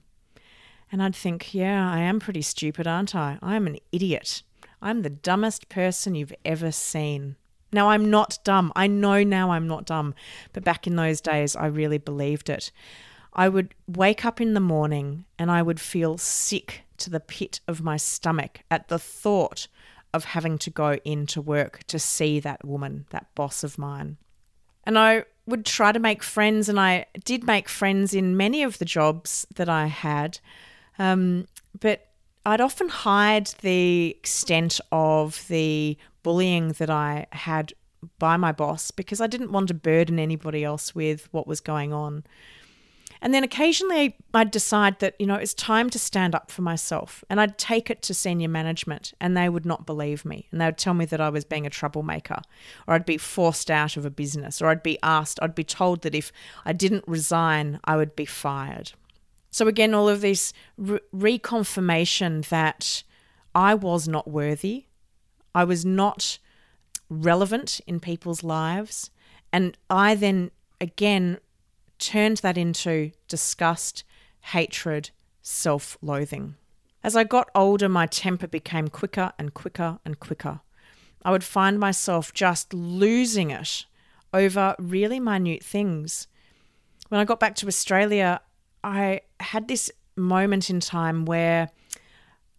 And 0.91 1.03
I'd 1.03 1.15
think, 1.15 1.53
"Yeah, 1.53 1.91
I 1.91 1.99
am 1.99 2.19
pretty 2.19 2.41
stupid, 2.41 2.87
aren't 2.87 3.15
I? 3.15 3.37
I'm 3.43 3.67
an 3.67 3.77
idiot. 3.91 4.41
I'm 4.81 5.03
the 5.03 5.09
dumbest 5.09 5.69
person 5.69 6.15
you've 6.15 6.35
ever 6.43 6.71
seen." 6.71 7.35
Now, 7.71 7.89
I'm 7.89 8.09
not 8.09 8.39
dumb. 8.43 8.71
I 8.75 8.87
know 8.87 9.23
now 9.23 9.51
I'm 9.51 9.67
not 9.67 9.85
dumb. 9.85 10.15
But 10.53 10.63
back 10.63 10.87
in 10.87 10.95
those 10.95 11.21
days, 11.21 11.55
I 11.55 11.67
really 11.67 11.97
believed 11.97 12.49
it. 12.49 12.71
I 13.33 13.47
would 13.47 13.75
wake 13.87 14.25
up 14.25 14.41
in 14.41 14.53
the 14.53 14.59
morning 14.59 15.25
and 15.37 15.51
I 15.51 15.61
would 15.61 15.79
feel 15.79 16.17
sick 16.17 16.81
to 16.97 17.09
the 17.09 17.19
pit 17.19 17.59
of 17.67 17.81
my 17.81 17.97
stomach 17.97 18.61
at 18.69 18.87
the 18.87 18.99
thought 18.99 19.67
of 20.13 20.25
having 20.25 20.57
to 20.57 20.69
go 20.69 20.97
into 21.05 21.41
work 21.41 21.83
to 21.87 21.99
see 21.99 22.39
that 22.39 22.65
woman, 22.65 23.05
that 23.11 23.27
boss 23.35 23.63
of 23.63 23.77
mine. 23.77 24.17
And 24.83 24.97
I 24.97 25.25
would 25.45 25.65
try 25.65 25.91
to 25.91 25.99
make 25.99 26.23
friends, 26.23 26.67
and 26.69 26.79
I 26.79 27.05
did 27.23 27.43
make 27.45 27.69
friends 27.69 28.13
in 28.13 28.37
many 28.37 28.63
of 28.63 28.79
the 28.79 28.85
jobs 28.85 29.45
that 29.55 29.69
I 29.69 29.87
had. 29.87 30.39
Um, 30.97 31.47
but 31.79 32.07
I'd 32.45 32.61
often 32.61 32.89
hide 32.89 33.47
the 33.61 34.15
extent 34.17 34.79
of 34.91 35.45
the 35.47 35.97
bullying 36.23 36.69
that 36.73 36.89
I 36.89 37.27
had 37.31 37.73
by 38.17 38.37
my 38.37 38.51
boss 38.51 38.91
because 38.91 39.21
I 39.21 39.27
didn't 39.27 39.51
want 39.51 39.67
to 39.67 39.73
burden 39.73 40.19
anybody 40.19 40.63
else 40.63 40.95
with 40.95 41.27
what 41.31 41.47
was 41.47 41.59
going 41.59 41.93
on. 41.93 42.23
And 43.21 43.33
then 43.33 43.43
occasionally 43.43 44.15
I'd 44.33 44.51
decide 44.51 44.99
that, 44.99 45.15
you 45.19 45.25
know, 45.25 45.35
it's 45.35 45.53
time 45.53 45.89
to 45.89 45.99
stand 45.99 46.33
up 46.33 46.49
for 46.51 46.61
myself. 46.61 47.23
And 47.29 47.41
I'd 47.41 47.57
take 47.57 47.89
it 47.89 48.01
to 48.03 48.13
senior 48.13 48.47
management 48.47 49.13
and 49.19 49.35
they 49.35 49.49
would 49.49 49.65
not 49.65 49.85
believe 49.85 50.23
me. 50.23 50.47
And 50.51 50.61
they 50.61 50.65
would 50.65 50.77
tell 50.77 50.93
me 50.93 51.05
that 51.05 51.19
I 51.19 51.29
was 51.29 51.43
being 51.43 51.65
a 51.65 51.69
troublemaker 51.69 52.41
or 52.87 52.93
I'd 52.93 53.05
be 53.05 53.17
forced 53.17 53.69
out 53.69 53.97
of 53.97 54.05
a 54.05 54.09
business 54.09 54.61
or 54.61 54.67
I'd 54.67 54.83
be 54.83 54.99
asked, 55.03 55.39
I'd 55.41 55.55
be 55.55 55.65
told 55.65 56.01
that 56.03 56.15
if 56.15 56.31
I 56.65 56.71
didn't 56.71 57.03
resign, 57.07 57.79
I 57.83 57.97
would 57.97 58.15
be 58.15 58.25
fired. 58.25 58.93
So 59.51 59.67
again, 59.67 59.93
all 59.93 60.07
of 60.07 60.21
this 60.21 60.53
re- 60.77 60.99
reconfirmation 61.13 62.47
that 62.49 63.03
I 63.53 63.73
was 63.73 64.07
not 64.07 64.29
worthy, 64.29 64.85
I 65.59 65.65
was 65.65 65.83
not 65.83 66.39
relevant 67.09 67.81
in 67.85 67.99
people's 67.99 68.45
lives. 68.45 69.11
And 69.51 69.77
I 69.89 70.15
then 70.15 70.51
again 70.79 71.39
turned 71.97 72.37
that 72.37 72.57
into 72.57 73.11
disgust, 73.27 74.05
hatred, 74.39 75.09
self 75.41 75.97
loathing. 76.01 76.55
As 77.03 77.17
I 77.17 77.25
got 77.25 77.49
older, 77.53 77.89
my 77.89 78.05
temper 78.05 78.47
became 78.47 78.87
quicker 78.87 79.33
and 79.37 79.53
quicker 79.53 79.99
and 80.05 80.17
quicker. 80.17 80.61
I 81.25 81.31
would 81.31 81.43
find 81.43 81.77
myself 81.77 82.33
just 82.33 82.73
losing 82.73 83.51
it 83.51 83.85
over 84.33 84.77
really 84.79 85.19
minute 85.19 85.61
things. 85.61 86.27
When 87.09 87.19
I 87.19 87.25
got 87.25 87.41
back 87.41 87.55
to 87.55 87.67
Australia, 87.67 88.39
I 88.81 89.19
had 89.41 89.67
this 89.67 89.91
moment 90.15 90.69
in 90.69 90.79
time 90.79 91.25
where 91.25 91.69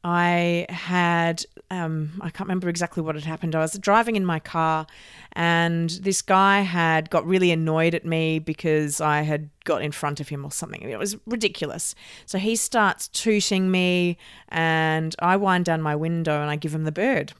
I 0.02 0.66
had, 0.70 1.44
um, 1.70 2.12
I 2.22 2.30
can't 2.30 2.48
remember 2.48 2.68
exactly 2.68 3.02
what 3.02 3.14
had 3.14 3.24
happened. 3.24 3.54
I 3.54 3.60
was 3.60 3.74
driving 3.74 4.16
in 4.16 4.24
my 4.24 4.38
car, 4.38 4.86
and 5.32 5.90
this 5.90 6.22
guy 6.22 6.60
had 6.60 7.10
got 7.10 7.26
really 7.26 7.50
annoyed 7.50 7.94
at 7.94 8.06
me 8.06 8.38
because 8.38 9.00
I 9.00 9.22
had 9.22 9.50
got 9.64 9.82
in 9.82 9.92
front 9.92 10.18
of 10.18 10.28
him 10.28 10.44
or 10.44 10.50
something. 10.50 10.80
It 10.82 10.98
was 10.98 11.16
ridiculous. 11.26 11.94
So 12.24 12.38
he 12.38 12.56
starts 12.56 13.08
tooting 13.08 13.70
me, 13.70 14.16
and 14.48 15.14
I 15.18 15.36
wind 15.36 15.66
down 15.66 15.82
my 15.82 15.96
window 15.96 16.40
and 16.40 16.50
I 16.50 16.56
give 16.56 16.74
him 16.74 16.84
the 16.84 16.92
bird. 16.92 17.34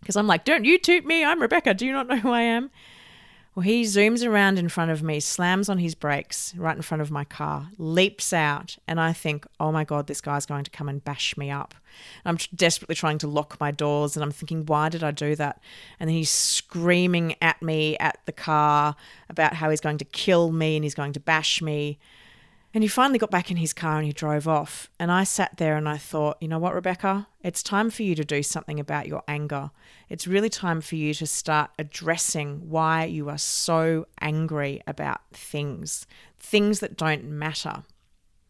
Because 0.00 0.16
I'm 0.16 0.26
like, 0.26 0.44
don't 0.44 0.64
you 0.64 0.78
toot 0.78 1.04
me. 1.06 1.24
I'm 1.24 1.40
Rebecca. 1.40 1.74
Do 1.74 1.86
you 1.86 1.92
not 1.92 2.06
know 2.06 2.16
who 2.16 2.30
I 2.30 2.42
am? 2.42 2.70
Well, 3.54 3.62
he 3.62 3.82
zooms 3.84 4.26
around 4.26 4.58
in 4.58 4.68
front 4.68 4.90
of 4.90 5.00
me, 5.00 5.20
slams 5.20 5.68
on 5.68 5.78
his 5.78 5.94
brakes 5.94 6.52
right 6.56 6.74
in 6.74 6.82
front 6.82 7.02
of 7.02 7.12
my 7.12 7.22
car, 7.22 7.68
leaps 7.78 8.32
out, 8.32 8.76
and 8.88 8.98
I 9.00 9.12
think, 9.12 9.46
oh 9.60 9.70
my 9.70 9.84
God, 9.84 10.08
this 10.08 10.20
guy's 10.20 10.44
going 10.44 10.64
to 10.64 10.72
come 10.72 10.88
and 10.88 11.04
bash 11.04 11.36
me 11.36 11.52
up. 11.52 11.72
I'm 12.24 12.38
desperately 12.52 12.96
trying 12.96 13.18
to 13.18 13.28
lock 13.28 13.60
my 13.60 13.70
doors, 13.70 14.16
and 14.16 14.24
I'm 14.24 14.32
thinking, 14.32 14.66
why 14.66 14.88
did 14.88 15.04
I 15.04 15.12
do 15.12 15.36
that? 15.36 15.60
And 16.00 16.08
then 16.08 16.16
he's 16.16 16.30
screaming 16.30 17.36
at 17.40 17.62
me 17.62 17.96
at 17.98 18.18
the 18.26 18.32
car 18.32 18.96
about 19.30 19.54
how 19.54 19.70
he's 19.70 19.80
going 19.80 19.98
to 19.98 20.04
kill 20.04 20.50
me 20.50 20.74
and 20.74 20.84
he's 20.84 20.96
going 20.96 21.12
to 21.12 21.20
bash 21.20 21.62
me. 21.62 22.00
And 22.74 22.82
he 22.82 22.88
finally 22.88 23.20
got 23.20 23.30
back 23.30 23.52
in 23.52 23.56
his 23.56 23.72
car 23.72 23.98
and 23.98 24.06
he 24.06 24.12
drove 24.12 24.48
off. 24.48 24.90
And 24.98 25.12
I 25.12 25.22
sat 25.22 25.58
there 25.58 25.76
and 25.76 25.88
I 25.88 25.96
thought, 25.96 26.38
you 26.40 26.48
know 26.48 26.58
what, 26.58 26.74
Rebecca? 26.74 27.28
It's 27.40 27.62
time 27.62 27.88
for 27.88 28.02
you 28.02 28.16
to 28.16 28.24
do 28.24 28.42
something 28.42 28.80
about 28.80 29.06
your 29.06 29.22
anger. 29.28 29.70
It's 30.08 30.26
really 30.26 30.50
time 30.50 30.80
for 30.80 30.96
you 30.96 31.14
to 31.14 31.26
start 31.26 31.70
addressing 31.78 32.68
why 32.68 33.04
you 33.04 33.28
are 33.28 33.38
so 33.38 34.06
angry 34.20 34.82
about 34.88 35.20
things, 35.32 36.04
things 36.40 36.80
that 36.80 36.96
don't 36.96 37.24
matter. 37.24 37.84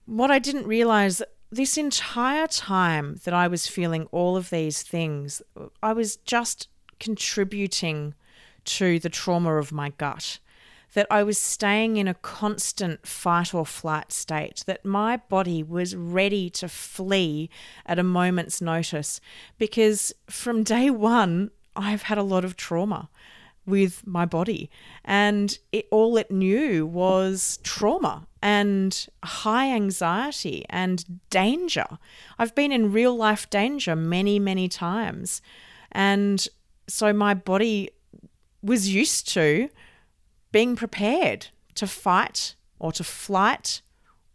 What 0.07 0.31
I 0.31 0.39
didn't 0.39 0.67
realize 0.67 1.23
this 1.51 1.77
entire 1.77 2.47
time 2.47 3.21
that 3.25 3.35
I 3.35 3.47
was 3.47 3.67
feeling 3.67 4.07
all 4.11 4.39
of 4.39 4.49
these 4.49 4.83
things, 4.83 5.43
I 5.83 5.93
was 5.93 6.17
just 6.17 6.69
contributing 6.99 8.15
to 8.65 8.99
the 8.99 9.11
trauma 9.11 9.57
of 9.57 9.71
my 9.71 9.91
gut 9.91 10.39
that 10.95 11.07
I 11.11 11.23
was 11.23 11.39
staying 11.39 11.97
in 11.97 12.09
a 12.09 12.15
constant 12.15 13.07
fight 13.07 13.53
or 13.53 13.67
flight 13.67 14.11
state, 14.13 14.65
that 14.67 14.85
my 14.85 15.19
body 15.19 15.63
was 15.63 15.95
ready 15.95 16.49
to 16.51 16.69
flee 16.69 17.51
at 17.85 17.99
a 17.99 18.03
moment's 18.03 18.61
notice. 18.61 19.21
Because 19.59 20.13
from 20.29 20.63
day 20.63 20.91
one, 20.91 21.51
I've 21.77 22.03
had 22.03 22.19
a 22.19 22.23
lot 22.23 22.45
of 22.45 22.57
trauma 22.57 23.11
with 23.67 24.07
my 24.07 24.27
body, 24.27 24.71
and 25.05 25.59
it, 25.73 25.89
all 25.91 26.17
it 26.17 26.31
knew 26.31 26.87
was 26.87 27.59
trauma 27.63 28.27
and 28.43 29.07
high 29.25 29.71
anxiety 29.71 30.67
and 30.69 31.19
danger. 31.31 31.87
I've 32.39 32.55
been 32.55 32.73
in 32.73 32.93
real 32.93 33.17
life 33.17 33.49
danger 33.49 33.97
many, 33.97 34.39
many 34.39 34.69
times. 34.69 35.41
And 35.91 36.47
so 36.87 37.13
my 37.15 37.33
body 37.33 37.91
was 38.63 38.95
used 38.95 39.29
to 39.31 39.71
being 40.55 40.77
prepared 40.77 41.49
to 41.75 41.85
fight 41.85 42.55
or 42.79 42.93
to 42.93 43.03
flight 43.03 43.83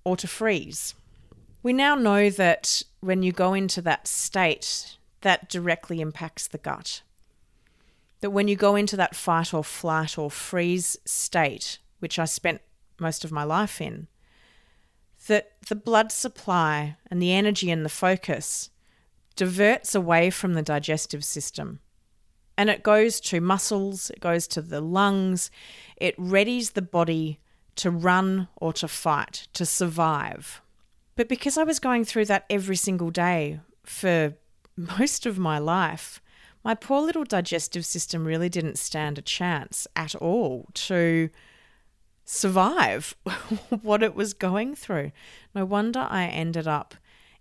or 0.04 0.18
to 0.18 0.28
freeze. 0.28 0.94
We 1.64 1.72
now 1.72 1.96
know 1.96 2.30
that 2.30 2.84
when 3.00 3.24
you 3.24 3.32
go 3.32 3.54
into 3.54 3.82
that 3.84 4.06
state, 4.06 4.98
that 5.22 5.48
directly 5.48 6.02
impacts 6.02 6.46
the 6.46 6.58
gut. 6.58 7.04
That 8.20 8.32
when 8.32 8.50
you 8.50 8.58
go 8.58 8.76
into 8.76 8.98
that 8.98 9.16
fight 9.16 9.54
or 9.54 9.64
flight 9.64 10.18
or 10.18 10.30
freeze 10.30 10.98
state, 11.06 11.80
which 12.00 12.20
I 12.20 12.26
spent 12.26 12.60
most 13.00 13.24
of 13.24 13.32
my 13.32 13.46
life 13.46 13.80
in, 13.80 14.08
that 15.28 15.54
the 15.70 15.76
blood 15.76 16.12
supply 16.12 16.98
and 17.10 17.22
the 17.22 17.32
energy 17.32 17.72
and 17.72 17.86
the 17.86 17.88
focus 17.88 18.72
diverts 19.38 19.96
away 19.96 20.32
from 20.32 20.54
the 20.54 20.64
digestive 20.64 21.24
system 21.24 21.80
and 22.60 22.70
it 22.70 22.84
goes 22.84 23.22
to 23.22 23.40
muscles, 23.40 24.10
it 24.10 24.20
goes 24.20 24.46
to 24.46 24.62
the 24.62 24.82
lungs, 24.82 25.50
it 25.96 26.14
readies 26.18 26.74
the 26.74 26.82
body 26.82 27.40
to 27.78 27.90
run 27.90 28.50
or 28.58 28.74
to 28.74 28.88
fight, 28.90 29.48
to 29.54 29.66
survive. 29.66 30.62
But 31.16 31.30
because 31.30 31.58
I 31.58 31.64
was 31.64 31.80
going 31.80 32.04
through 32.04 32.26
that 32.26 32.44
every 32.50 32.76
single 32.76 33.12
day 33.12 33.62
for 33.86 34.34
most 34.76 35.26
of 35.26 35.40
my 35.40 35.58
life, 35.58 36.22
my 36.62 36.76
poor 36.76 37.02
little 37.02 37.24
digestive 37.24 37.86
system 37.86 38.26
really 38.26 38.50
didn't 38.50 38.78
stand 38.78 39.18
a 39.18 39.22
chance 39.22 39.88
at 39.96 40.14
all 40.14 40.68
to 40.74 41.30
survive 42.26 43.16
what 43.82 44.04
it 44.04 44.16
was 44.16 44.34
going 44.34 44.76
through. 44.76 45.14
No 45.56 45.64
wonder 45.64 46.06
I 46.10 46.26
ended 46.26 46.68
up 46.68 46.94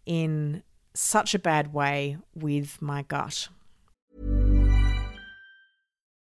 in 0.06 0.62
such 0.94 1.34
a 1.34 1.40
bad 1.40 1.72
way 1.74 2.18
with 2.36 2.80
my 2.80 3.02
gut. 3.02 3.48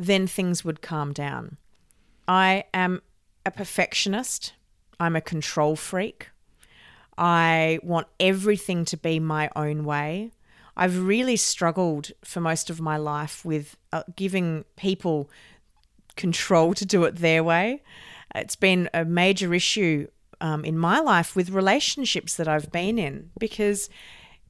then 0.00 0.26
things 0.26 0.64
would 0.64 0.80
calm 0.80 1.12
down. 1.12 1.58
I 2.26 2.64
am 2.72 3.02
a 3.44 3.50
perfectionist. 3.50 4.54
I'm 4.98 5.14
a 5.14 5.20
control 5.20 5.76
freak. 5.76 6.30
I 7.18 7.78
want 7.82 8.06
everything 8.18 8.86
to 8.86 8.96
be 8.96 9.20
my 9.20 9.50
own 9.54 9.84
way. 9.84 10.32
I've 10.74 11.04
really 11.04 11.36
struggled 11.36 12.12
for 12.24 12.40
most 12.40 12.70
of 12.70 12.80
my 12.80 12.96
life 12.96 13.44
with 13.44 13.76
uh, 13.92 14.04
giving 14.16 14.64
people 14.76 15.30
control 16.16 16.72
to 16.74 16.86
do 16.86 17.04
it 17.04 17.16
their 17.16 17.44
way. 17.44 17.82
It's 18.34 18.56
been 18.56 18.88
a 18.94 19.04
major 19.04 19.52
issue 19.52 20.06
um, 20.40 20.64
in 20.64 20.78
my 20.78 21.00
life 21.00 21.36
with 21.36 21.50
relationships 21.50 22.36
that 22.36 22.48
I've 22.48 22.72
been 22.72 22.98
in 22.98 23.30
because, 23.38 23.90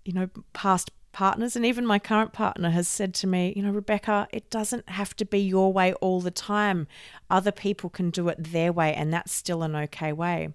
you 0.05 0.13
know, 0.13 0.29
past 0.53 0.93
partners 1.13 1.57
and 1.57 1.67
even 1.67 1.87
my 1.87 1.99
current 1.99 2.33
partner 2.33 2.71
has 2.71 2.89
said 2.89 3.15
to 3.15 3.27
me, 3.27 3.53
you 3.57 3.63
know, 3.63 3.71
Rebecca, 3.71 4.29
it 4.33 4.51
doesn't 4.51 4.89
have 4.89 5.15
to 5.17 5.25
be 5.25 5.41
your 5.41 5.73
way 5.73 5.93
all 5.95 6.21
the 6.21 6.31
time. 6.31 6.87
Other 7.29 7.53
people 7.53 7.91
can 7.91 8.11
do 8.11 8.29
it 8.29 8.53
their 8.53 8.73
way, 8.73 8.95
and 8.95 9.13
that's 9.13 9.33
still 9.33 9.63
an 9.63 9.75
okay 9.75 10.13
way. 10.13 10.55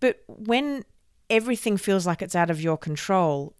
But 0.00 0.22
when 0.26 0.84
everything 1.28 1.76
feels 1.76 2.06
like 2.06 2.22
it's 2.22 2.34
out 2.34 2.50
of 2.50 2.60
your 2.60 2.76
control, 2.76 3.54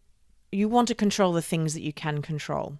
you 0.50 0.68
want 0.68 0.88
to 0.88 0.94
control 0.94 1.32
the 1.32 1.42
things 1.42 1.74
that 1.74 1.82
you 1.82 1.92
can 1.92 2.22
control. 2.22 2.78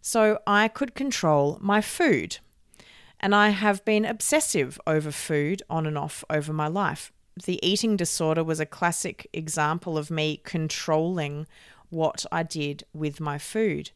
So 0.00 0.38
I 0.46 0.68
could 0.68 0.94
control 0.94 1.58
my 1.60 1.80
food. 1.80 2.38
And 3.20 3.34
I 3.34 3.50
have 3.50 3.84
been 3.84 4.04
obsessive 4.04 4.78
over 4.86 5.10
food 5.10 5.62
on 5.70 5.86
and 5.86 5.96
off 5.96 6.24
over 6.28 6.52
my 6.52 6.68
life. 6.68 7.10
The 7.44 7.58
eating 7.66 7.96
disorder 7.96 8.44
was 8.44 8.60
a 8.60 8.66
classic 8.66 9.26
example 9.32 9.98
of 9.98 10.10
me 10.10 10.40
controlling 10.44 11.46
what 11.94 12.26
I 12.30 12.42
did 12.42 12.84
with 12.92 13.20
my 13.20 13.38
food. 13.38 13.90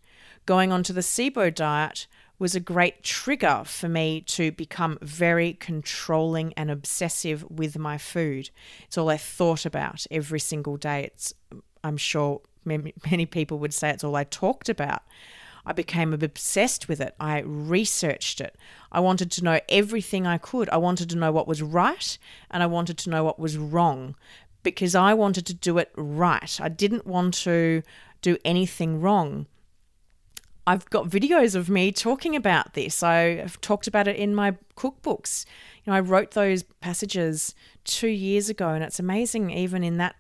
Going 0.47 0.73
onto 0.73 0.93
the 0.93 1.03
SIBO 1.03 1.55
diet 1.55 2.07
was 2.39 2.55
a 2.55 2.61
great 2.61 3.03
trigger 3.03 3.63
for 3.67 3.89
me 3.89 4.21
to 4.21 4.53
become 4.53 4.97
very 5.03 5.55
controlling 5.55 6.53
and 6.55 6.71
obsessive 6.71 7.45
with 7.51 7.77
my 7.77 7.99
food. 7.99 8.51
It's 8.85 8.97
all 8.97 9.11
I 9.11 9.17
thought 9.17 9.67
about 9.67 10.07
every 10.11 10.41
single 10.41 10.77
day. 10.77 11.05
It's 11.05 11.35
I'm 11.83 11.97
sure 11.97 12.41
many 12.65 13.27
people 13.27 13.59
would 13.59 13.75
say 13.75 13.91
it's 13.91 14.05
all 14.05 14.17
I 14.17 14.25
talked 14.25 14.69
about. 14.69 15.03
I 15.67 15.73
became 15.73 16.15
obsessed 16.15 16.89
with 16.89 17.01
it. 17.01 17.15
I 17.21 17.41
researched 17.41 18.41
it. 18.41 18.57
I 18.91 19.01
wanted 19.01 19.31
to 19.33 19.45
know 19.45 19.61
everything 19.69 20.27
I 20.27 20.39
could. 20.39 20.69
I 20.71 20.79
wanted 20.79 21.11
to 21.11 21.17
know 21.19 21.31
what 21.31 21.47
was 21.47 21.61
right 21.61 22.19
and 22.51 22.63
I 22.63 22.67
wanted 22.67 22.97
to 22.99 23.11
know 23.11 23.23
what 23.23 23.39
was 23.39 23.59
wrong 23.59 24.15
because 24.63 24.95
I 24.95 25.15
wanted 25.15 25.47
to 25.47 25.55
do 25.55 25.79
it 25.79 25.91
right. 25.97 26.59
I 26.61 26.69
didn't 26.69 27.07
want 27.07 27.35
to 27.35 27.83
do 28.23 28.37
anything 28.45 29.01
wrong. 29.01 29.47
I've 30.67 30.91
got 30.91 31.09
videos 31.09 31.55
of 31.55 31.71
me 31.71 31.93
talking 31.93 32.37
about 32.37 32.75
this. 32.75 33.03
I've 33.03 33.59
talked 33.63 33.87
about 33.87 34.07
it 34.07 34.17
in 34.17 34.35
my 34.35 34.57
cookbooks. 34.77 35.47
You 35.85 35.91
know, 35.91 35.97
I 35.97 36.01
wrote 36.01 36.33
those 36.33 36.63
passages 36.63 37.55
two 37.85 38.09
years 38.09 38.51
ago, 38.51 38.69
and 38.69 38.85
it's 38.85 39.01
amazing, 39.01 39.51
even 39.51 39.83
in 39.83 39.97
that 39.97 40.17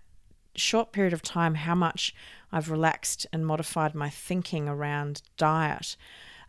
short 0.56 0.92
period 0.92 1.12
of 1.12 1.20
time, 1.20 1.54
how 1.54 1.74
much 1.74 2.14
I've 2.50 2.70
relaxed 2.70 3.26
and 3.30 3.46
modified 3.46 3.94
my 3.94 4.08
thinking 4.08 4.68
around 4.68 5.20
diet. 5.36 5.96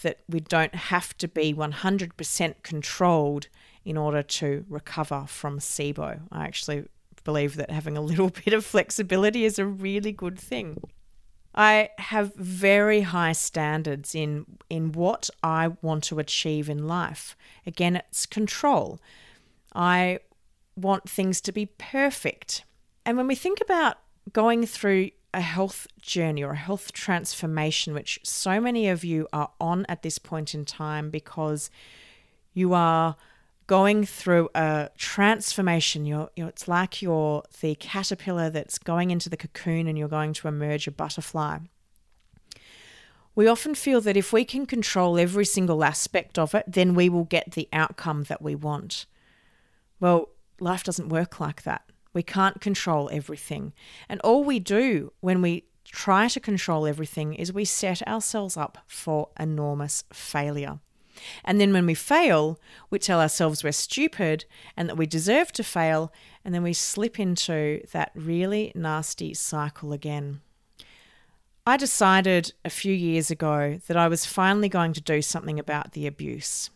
That 0.01 0.19
we 0.29 0.39
don't 0.39 0.75
have 0.75 1.17
to 1.17 1.27
be 1.27 1.53
100% 1.53 2.63
controlled 2.63 3.47
in 3.83 3.97
order 3.97 4.23
to 4.23 4.65
recover 4.69 5.25
from 5.27 5.59
SIBO. 5.59 6.21
I 6.31 6.45
actually 6.45 6.85
believe 7.29 7.57
that 7.57 7.69
having 7.69 7.95
a 7.95 8.01
little 8.01 8.31
bit 8.43 8.53
of 8.53 8.65
flexibility 8.65 9.45
is 9.45 9.59
a 9.59 9.65
really 9.65 10.11
good 10.11 10.39
thing. 10.39 10.81
I 11.53 11.89
have 11.99 12.33
very 12.35 13.01
high 13.01 13.33
standards 13.33 14.15
in 14.15 14.45
in 14.67 14.93
what 14.93 15.29
I 15.43 15.69
want 15.83 16.03
to 16.05 16.17
achieve 16.17 16.69
in 16.69 16.87
life. 16.87 17.35
Again, 17.67 17.95
it's 17.97 18.25
control. 18.25 18.99
I 19.75 20.19
want 20.75 21.07
things 21.07 21.39
to 21.41 21.51
be 21.51 21.67
perfect. 21.67 22.63
And 23.05 23.15
when 23.15 23.27
we 23.27 23.35
think 23.35 23.61
about 23.61 23.97
going 24.33 24.65
through 24.65 25.11
a 25.31 25.41
health 25.41 25.85
journey 26.01 26.43
or 26.43 26.53
a 26.53 26.65
health 26.67 26.91
transformation, 26.93 27.93
which 27.93 28.19
so 28.23 28.59
many 28.59 28.89
of 28.89 29.03
you 29.03 29.27
are 29.31 29.51
on 29.59 29.85
at 29.87 30.01
this 30.01 30.17
point 30.17 30.55
in 30.55 30.65
time 30.65 31.11
because 31.11 31.69
you 32.53 32.73
are 32.73 33.15
going 33.69 34.03
through 34.03 34.49
a 34.55 34.89
transformation. 34.97 36.03
You're, 36.03 36.31
you're, 36.35 36.47
it's 36.47 36.67
like 36.67 37.03
you're 37.03 37.43
the 37.61 37.75
caterpillar 37.75 38.49
that's 38.49 38.79
going 38.79 39.11
into 39.11 39.29
the 39.29 39.37
cocoon 39.37 39.87
and 39.87 39.95
you're 39.95 40.07
going 40.07 40.33
to 40.33 40.47
emerge 40.47 40.87
a 40.87 40.91
butterfly. 40.91 41.59
We 43.35 43.47
often 43.47 43.75
feel 43.75 44.01
that 44.01 44.17
if 44.17 44.33
we 44.33 44.43
can 44.43 44.65
control 44.65 45.19
every 45.19 45.45
single 45.45 45.83
aspect 45.83 46.39
of 46.39 46.55
it, 46.55 46.65
then 46.67 46.95
we 46.95 47.09
will 47.09 47.25
get 47.25 47.51
the 47.51 47.69
outcome 47.71 48.23
that 48.23 48.41
we 48.41 48.55
want. 48.55 49.05
Well, 49.99 50.29
life 50.59 50.83
doesn't 50.83 51.09
work 51.09 51.39
like 51.39 51.61
that. 51.61 51.83
We 52.11 52.23
can't 52.23 52.59
control 52.59 53.07
everything. 53.13 53.73
And 54.09 54.19
all 54.21 54.43
we 54.43 54.57
do 54.57 55.13
when 55.19 55.43
we 55.43 55.65
try 55.85 56.27
to 56.29 56.39
control 56.39 56.87
everything 56.87 57.35
is 57.35 57.53
we 57.53 57.65
set 57.65 58.01
ourselves 58.07 58.57
up 58.57 58.79
for 58.87 59.29
enormous 59.39 60.05
failure. 60.11 60.79
And 61.43 61.59
then 61.59 61.73
when 61.73 61.85
we 61.85 61.93
fail, 61.93 62.59
we 62.89 62.99
tell 62.99 63.21
ourselves 63.21 63.63
we're 63.63 63.71
stupid 63.71 64.45
and 64.75 64.89
that 64.89 64.97
we 64.97 65.05
deserve 65.05 65.51
to 65.53 65.63
fail, 65.63 66.11
and 66.43 66.53
then 66.53 66.63
we 66.63 66.73
slip 66.73 67.19
into 67.19 67.81
that 67.91 68.11
really 68.15 68.71
nasty 68.75 69.33
cycle 69.33 69.93
again. 69.93 70.41
I 71.65 71.77
decided 71.77 72.53
a 72.65 72.69
few 72.69 72.93
years 72.93 73.29
ago 73.29 73.79
that 73.87 73.97
I 73.97 74.07
was 74.07 74.25
finally 74.25 74.69
going 74.69 74.93
to 74.93 75.01
do 75.01 75.21
something 75.21 75.59
about 75.59 75.91
the 75.91 76.07
abuse. 76.07 76.71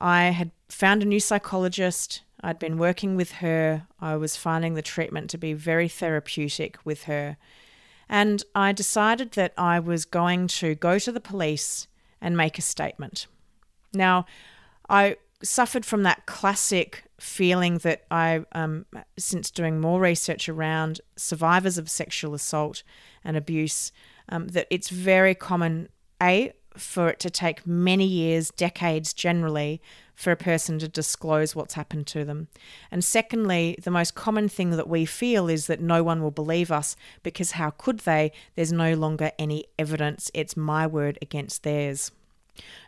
I 0.00 0.26
had 0.26 0.50
found 0.68 1.02
a 1.02 1.06
new 1.06 1.20
psychologist. 1.20 2.22
I'd 2.40 2.58
been 2.58 2.78
working 2.78 3.16
with 3.16 3.32
her. 3.32 3.86
I 4.00 4.16
was 4.16 4.36
finding 4.36 4.74
the 4.74 4.82
treatment 4.82 5.28
to 5.30 5.38
be 5.38 5.52
very 5.52 5.88
therapeutic 5.88 6.78
with 6.84 7.04
her. 7.04 7.36
And 8.08 8.42
I 8.54 8.72
decided 8.72 9.32
that 9.32 9.52
I 9.58 9.80
was 9.80 10.04
going 10.04 10.46
to 10.48 10.74
go 10.74 10.98
to 10.98 11.12
the 11.12 11.20
police 11.20 11.88
and 12.20 12.36
make 12.36 12.58
a 12.58 12.62
statement. 12.62 13.26
Now, 13.92 14.26
I 14.88 15.16
suffered 15.42 15.84
from 15.84 16.02
that 16.02 16.26
classic 16.26 17.04
feeling 17.20 17.78
that 17.78 18.04
I, 18.10 18.44
um, 18.52 18.86
since 19.18 19.50
doing 19.50 19.80
more 19.80 20.00
research 20.00 20.48
around 20.48 21.00
survivors 21.16 21.78
of 21.78 21.90
sexual 21.90 22.34
assault 22.34 22.82
and 23.24 23.36
abuse, 23.36 23.92
um, 24.28 24.48
that 24.48 24.66
it's 24.70 24.88
very 24.88 25.34
common, 25.34 25.88
A, 26.22 26.52
for 26.76 27.08
it 27.08 27.18
to 27.20 27.30
take 27.30 27.66
many 27.66 28.04
years, 28.04 28.50
decades 28.50 29.12
generally, 29.12 29.82
for 30.14 30.30
a 30.32 30.36
person 30.36 30.78
to 30.78 30.88
disclose 30.88 31.54
what's 31.54 31.74
happened 31.74 32.06
to 32.08 32.24
them. 32.24 32.48
And 32.90 33.04
secondly, 33.04 33.78
the 33.82 33.90
most 33.90 34.14
common 34.14 34.48
thing 34.48 34.70
that 34.70 34.88
we 34.88 35.04
feel 35.04 35.48
is 35.48 35.66
that 35.66 35.80
no 35.80 36.02
one 36.02 36.22
will 36.22 36.30
believe 36.30 36.70
us 36.70 36.96
because 37.22 37.52
how 37.52 37.70
could 37.70 38.00
they? 38.00 38.32
There's 38.54 38.72
no 38.72 38.94
longer 38.94 39.32
any 39.38 39.66
evidence. 39.78 40.30
It's 40.34 40.56
my 40.56 40.86
word 40.86 41.18
against 41.22 41.62
theirs. 41.62 42.10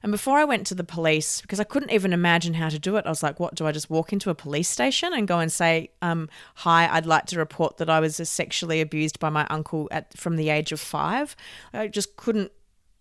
And 0.03 0.11
before 0.13 0.39
I 0.39 0.45
went 0.45 0.67
to 0.69 0.75
the 0.75 0.85
police, 0.85 1.41
because 1.41 1.61
I 1.61 1.65
couldn't 1.65 1.91
even 1.91 2.13
imagine 2.13 2.55
how 2.55 2.69
to 2.69 2.79
do 2.79 2.97
it, 2.97 3.07
I 3.07 3.09
was 3.11 3.23
like, 3.23 3.39
what, 3.39 3.55
do 3.55 3.67
I 3.67 3.73
just 3.73 3.91
walk 3.91 4.13
into 4.13 4.31
a 4.31 4.35
police 4.35 4.69
station 4.69 5.13
and 5.13 5.29
go 5.29 5.39
and 5.39 5.53
say, 5.53 5.91
um, 6.03 6.29
hi, 6.57 6.89
I'd 6.91 7.07
like 7.07 7.27
to 7.27 7.39
report 7.39 7.77
that 7.79 7.91
I 7.91 8.01
was 8.01 8.17
sexually 8.29 8.81
abused 8.81 9.21
by 9.21 9.29
my 9.29 9.47
uncle 9.51 9.89
at 9.91 10.17
from 10.17 10.37
the 10.37 10.49
age 10.49 10.73
of 10.73 10.81
five? 10.81 11.37
I 11.73 11.89
just 11.89 12.17
couldn't 12.17 12.53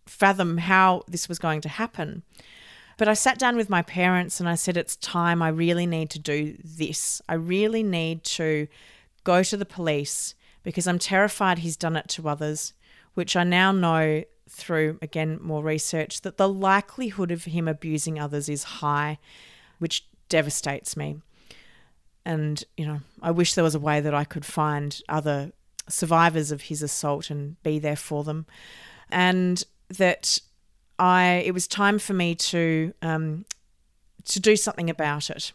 fathom 0.05 0.57
how 0.57 1.03
this 1.07 1.29
was 1.29 1.39
going 1.39 1.61
to 1.61 1.69
happen. 1.69 2.23
But 2.97 3.07
I 3.07 3.13
sat 3.13 3.39
down 3.39 3.55
with 3.55 3.69
my 3.69 3.81
parents 3.81 4.41
and 4.41 4.49
I 4.49 4.55
said, 4.55 4.75
it's 4.75 4.97
time. 4.97 5.41
I 5.41 5.47
really 5.47 5.85
need 5.85 6.09
to 6.09 6.19
do 6.19 6.57
this. 6.61 7.21
I 7.29 7.35
really 7.35 7.81
need 7.81 8.25
to 8.25 8.67
go 9.23 9.41
to 9.41 9.55
the 9.55 9.65
police 9.65 10.35
because 10.63 10.85
I'm 10.85 10.99
terrified 10.99 11.59
he's 11.59 11.77
done 11.77 11.95
it 11.95 12.09
to 12.09 12.27
others, 12.27 12.73
which 13.13 13.37
I 13.37 13.45
now 13.45 13.71
know 13.71 14.23
through 14.49 14.97
again 15.01 15.39
more 15.41 15.63
research 15.63 16.21
that 16.21 16.37
the 16.37 16.49
likelihood 16.49 17.31
of 17.31 17.45
him 17.45 17.67
abusing 17.67 18.19
others 18.19 18.49
is 18.49 18.63
high, 18.63 19.19
which 19.77 20.05
devastates 20.27 20.97
me. 20.97 21.21
And, 22.25 22.63
you 22.77 22.85
know, 22.85 22.99
I 23.21 23.31
wish 23.31 23.53
there 23.53 23.63
was 23.63 23.75
a 23.75 23.79
way 23.79 24.01
that 24.01 24.13
I 24.13 24.23
could 24.23 24.45
find 24.45 24.99
other 25.07 25.51
survivors 25.87 26.51
of 26.51 26.63
his 26.63 26.83
assault 26.83 27.29
and 27.29 27.61
be 27.63 27.79
there 27.79 27.95
for 27.95 28.23
them. 28.23 28.45
And 29.09 29.63
that 29.97 30.39
I 30.99 31.43
it 31.45 31.53
was 31.53 31.67
time 31.67 31.97
for 31.97 32.13
me 32.13 32.35
to 32.35 32.93
um, 33.01 33.45
to 34.25 34.39
do 34.39 34.55
something 34.55 34.89
about 34.89 35.29
it. 35.29 35.51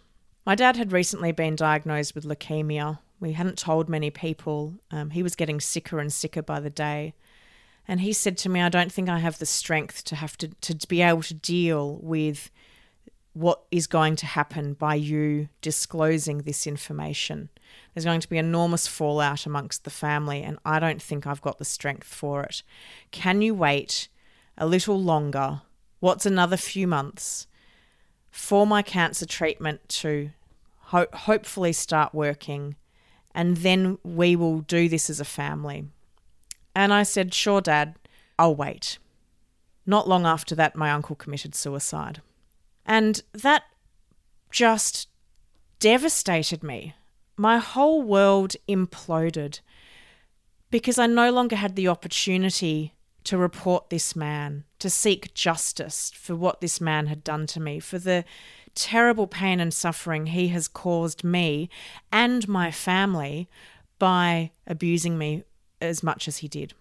My 0.46 0.54
dad 0.54 0.76
had 0.76 0.92
recently 0.92 1.33
been 1.33 1.57
diagnosed 1.57 2.14
with 2.14 2.24
leukemia. 2.24 2.98
We 3.20 3.33
hadn't 3.33 3.59
told 3.59 3.88
many 3.88 4.11
people. 4.11 4.74
Um, 4.90 5.11
he 5.11 5.22
was 5.22 5.37
getting 5.37 5.61
sicker 5.61 6.00
and 6.00 6.12
sicker 6.12 6.42
by 6.42 6.61
the 6.61 6.70
day. 6.70 7.14
And 7.87 8.01
he 8.01 8.12
said 8.12 8.38
to 8.38 8.49
me, 8.49 8.61
I 8.61 8.68
don't 8.68 8.92
think 8.92 9.09
I 9.09 9.18
have 9.18 9.38
the 9.38 9.47
strength 9.47 10.05
to 10.05 10.16
have 10.16 10.37
to, 10.38 10.49
to 10.49 10.88
be 10.88 11.03
able 11.03 11.23
to 11.23 11.35
deal 11.35 11.99
with 12.03 12.51
what 13.35 13.64
is 13.70 13.87
going 13.88 14.14
to 14.14 14.27
happen 14.27 14.75
by 14.75 14.94
you 14.94 15.49
disclosing 15.61 16.38
this 16.38 16.66
information. 16.66 17.51
There's 17.92 18.05
going 18.05 18.20
to 18.20 18.29
be 18.29 18.38
enormous 18.38 18.87
fallout 18.87 19.44
amongst 19.44 19.85
the 19.85 19.90
family, 19.90 20.42
and 20.42 20.59
I 20.64 20.79
don't 20.79 21.03
think 21.03 21.27
I've 21.27 21.42
got 21.42 21.59
the 21.59 21.64
strength 21.64 22.07
for 22.07 22.44
it. 22.44 22.62
Can 23.11 23.42
you 23.42 23.55
wait 23.55 24.09
a 24.57 24.66
little 24.66 25.01
longer? 25.01 25.62
What's 25.99 26.27
another 26.27 26.57
few 26.57 26.87
months 26.87 27.49
for 28.31 28.66
my 28.66 28.83
cancer 28.83 29.27
treatment 29.27 29.88
to 29.88 30.31
ho- 30.79 31.07
hopefully 31.12 31.73
start 31.73 32.14
working? 32.14 32.77
And 33.35 33.59
then 33.59 33.99
we 34.05 34.37
will 34.37 34.61
do 34.61 34.88
this 34.88 35.11
as 35.11 35.18
a 35.18 35.25
family. 35.25 35.87
And 36.75 36.93
I 36.93 37.03
said, 37.03 37.35
Sure, 37.35 37.61
Dad, 37.61 37.95
I'll 38.39 38.55
wait. 38.55 38.99
Not 39.87 40.09
long 40.09 40.27
after 40.27 40.55
that, 40.55 40.77
my 40.77 40.91
uncle 40.91 41.17
committed 41.17 41.55
suicide. 41.55 42.21
And 42.87 43.23
that 43.33 43.65
just 44.51 45.09
devastated 45.79 46.63
me. 46.63 46.95
My 47.37 47.59
whole 47.59 48.03
world 48.03 48.57
imploded 48.69 49.61
because 50.71 50.99
I 50.99 51.07
no 51.07 51.31
longer 51.31 51.57
had 51.57 51.77
the 51.77 51.89
opportunity 51.89 52.95
to 53.25 53.39
report 53.39 53.91
this 53.91 54.15
man, 54.15 54.65
to 54.79 54.91
seek 54.91 55.35
justice 55.35 56.13
for 56.15 56.35
what 56.37 56.61
this 56.61 56.81
man 56.81 57.07
had 57.07 57.25
done 57.25 57.47
to 57.49 57.61
me, 57.61 57.81
for 57.81 57.99
the 57.99 58.25
terrible 58.75 59.27
pain 59.27 59.61
and 59.61 59.73
suffering 59.73 60.27
he 60.27 60.49
has 60.49 60.69
caused 60.69 61.25
me 61.25 61.71
and 62.13 62.49
my 62.49 62.71
family 62.71 63.49
by 63.99 64.51
abusing 64.67 65.17
me 65.17 65.45
as 65.81 66.03
much 66.03 66.29
as 66.29 66.39
he 66.39 66.49
did. 66.49 66.75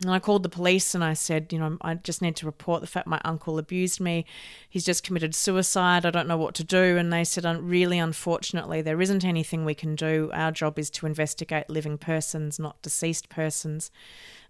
And 0.00 0.12
I 0.12 0.20
called 0.20 0.44
the 0.44 0.48
police 0.48 0.94
and 0.94 1.02
I 1.02 1.14
said, 1.14 1.52
you 1.52 1.58
know, 1.58 1.76
I 1.80 1.94
just 1.94 2.22
need 2.22 2.36
to 2.36 2.46
report 2.46 2.82
the 2.82 2.86
fact 2.86 3.08
my 3.08 3.20
uncle 3.24 3.58
abused 3.58 3.98
me. 3.98 4.26
He's 4.70 4.84
just 4.84 5.02
committed 5.02 5.34
suicide. 5.34 6.06
I 6.06 6.10
don't 6.10 6.28
know 6.28 6.36
what 6.36 6.54
to 6.56 6.64
do. 6.64 6.96
And 6.96 7.12
they 7.12 7.24
said, 7.24 7.44
really, 7.60 7.98
unfortunately, 7.98 8.80
there 8.80 9.02
isn't 9.02 9.24
anything 9.24 9.64
we 9.64 9.74
can 9.74 9.96
do. 9.96 10.30
Our 10.32 10.52
job 10.52 10.78
is 10.78 10.88
to 10.90 11.06
investigate 11.06 11.68
living 11.68 11.98
persons, 11.98 12.60
not 12.60 12.80
deceased 12.80 13.28
persons. 13.28 13.90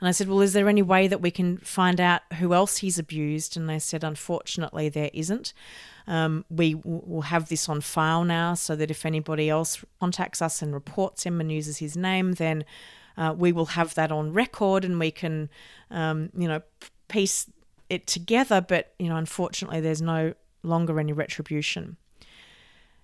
And 0.01 0.09
I 0.09 0.11
said, 0.11 0.29
well, 0.29 0.43
is 0.43 0.53
there 0.53 0.69
any 0.69 0.83
way 0.83 1.09
that 1.09 1.23
we 1.23 1.31
can 1.31 1.57
find 1.57 1.99
out 1.99 2.21
who 2.35 2.53
else 2.53 2.79
he's 2.79 2.99
abused? 2.99 3.57
And 3.57 3.71
they 3.71 3.79
said, 3.79 4.05
unfortunately, 4.05 4.91
there 4.91 5.11
isn't. 5.15 5.55
Um, 6.07 6.45
we 6.51 6.75
will 6.75 7.23
have 7.23 7.49
this 7.49 7.71
on 7.71 7.81
file 7.81 8.23
now 8.25 8.53
so 8.53 8.77
that 8.77 8.91
if 8.91 9.07
anybody 9.07 9.49
else 9.49 9.83
contacts 9.99 10.43
us 10.43 10.61
and 10.61 10.75
reports 10.75 11.25
him 11.25 11.41
and 11.41 11.51
uses 11.51 11.79
his 11.79 11.97
name, 11.97 12.33
then 12.33 12.67
uh, 13.19 13.35
we 13.37 13.51
will 13.51 13.67
have 13.67 13.95
that 13.95 14.13
on 14.13 14.33
record 14.33 14.85
and 14.85 14.99
we 14.99 15.11
can, 15.11 15.51
um, 15.91 16.31
you 16.37 16.47
know, 16.47 16.63
piece 17.09 17.51
it 17.91 18.07
together. 18.07 18.61
But, 18.61 18.95
you 18.99 19.09
know, 19.09 19.17
unfortunately, 19.17 19.81
there's 19.81 20.01
no 20.01 20.35
longer 20.63 21.01
any 21.01 21.13
retribution. 21.13 21.97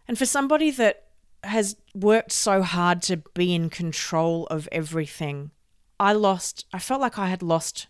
And 0.06 0.16
for 0.16 0.24
somebody 0.24 0.70
that 0.70 1.04
has 1.42 1.76
worked 1.94 2.32
so 2.32 2.62
hard 2.62 3.02
to 3.02 3.16
be 3.34 3.54
in 3.54 3.68
control 3.68 4.46
of 4.46 4.68
everything, 4.70 5.50
I 5.98 6.12
lost, 6.12 6.64
I 6.72 6.78
felt 6.78 7.00
like 7.00 7.18
I 7.18 7.26
had 7.26 7.42
lost 7.42 7.88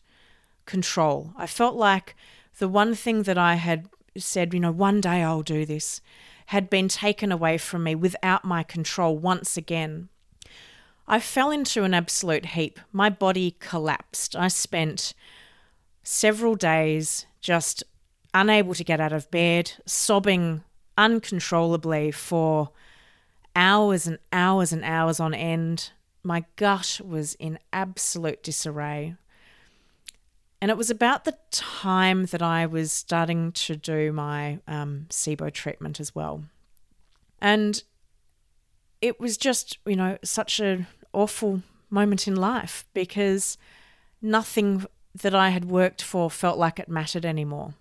control. 0.64 1.32
I 1.36 1.46
felt 1.46 1.76
like 1.76 2.16
the 2.58 2.68
one 2.68 2.94
thing 2.94 3.24
that 3.24 3.36
I 3.36 3.56
had 3.56 3.88
said, 4.16 4.54
you 4.54 4.60
know, 4.60 4.72
one 4.72 5.00
day 5.00 5.22
I'll 5.22 5.42
do 5.42 5.66
this, 5.66 6.00
had 6.46 6.70
been 6.70 6.88
taken 6.88 7.32
away 7.32 7.58
from 7.58 7.84
me 7.84 7.94
without 7.94 8.44
my 8.44 8.62
control 8.62 9.18
once 9.18 9.56
again. 9.56 10.08
I 11.06 11.20
fell 11.20 11.50
into 11.50 11.84
an 11.84 11.94
absolute 11.94 12.46
heap. 12.46 12.80
My 12.92 13.10
body 13.10 13.56
collapsed. 13.58 14.34
I 14.34 14.48
spent 14.48 15.12
several 16.02 16.54
days 16.54 17.26
just 17.40 17.84
unable 18.32 18.74
to 18.74 18.84
get 18.84 19.00
out 19.00 19.12
of 19.12 19.30
bed, 19.30 19.72
sobbing 19.86 20.62
uncontrollably 20.96 22.10
for 22.10 22.70
hours 23.54 24.06
and 24.06 24.18
hours 24.32 24.72
and 24.72 24.84
hours 24.84 25.20
on 25.20 25.34
end. 25.34 25.90
My 26.22 26.44
gut 26.56 27.00
was 27.04 27.34
in 27.34 27.58
absolute 27.72 28.42
disarray. 28.42 29.16
And 30.60 30.70
it 30.70 30.78
was 30.78 30.88
about 30.88 31.24
the 31.24 31.36
time 31.50 32.24
that 32.26 32.40
I 32.40 32.64
was 32.64 32.90
starting 32.90 33.52
to 33.52 33.76
do 33.76 34.12
my 34.12 34.60
um, 34.66 35.06
SIBO 35.10 35.52
treatment 35.52 36.00
as 36.00 36.14
well. 36.14 36.44
And 37.38 37.82
it 39.04 39.20
was 39.20 39.36
just, 39.36 39.76
you 39.84 39.96
know, 39.96 40.16
such 40.24 40.60
an 40.60 40.86
awful 41.12 41.62
moment 41.90 42.26
in 42.26 42.34
life 42.34 42.86
because 42.94 43.58
nothing 44.22 44.86
that 45.14 45.34
I 45.34 45.50
had 45.50 45.66
worked 45.66 46.00
for 46.00 46.30
felt 46.30 46.56
like 46.56 46.78
it 46.78 46.88
mattered 46.88 47.26
anymore. 47.26 47.74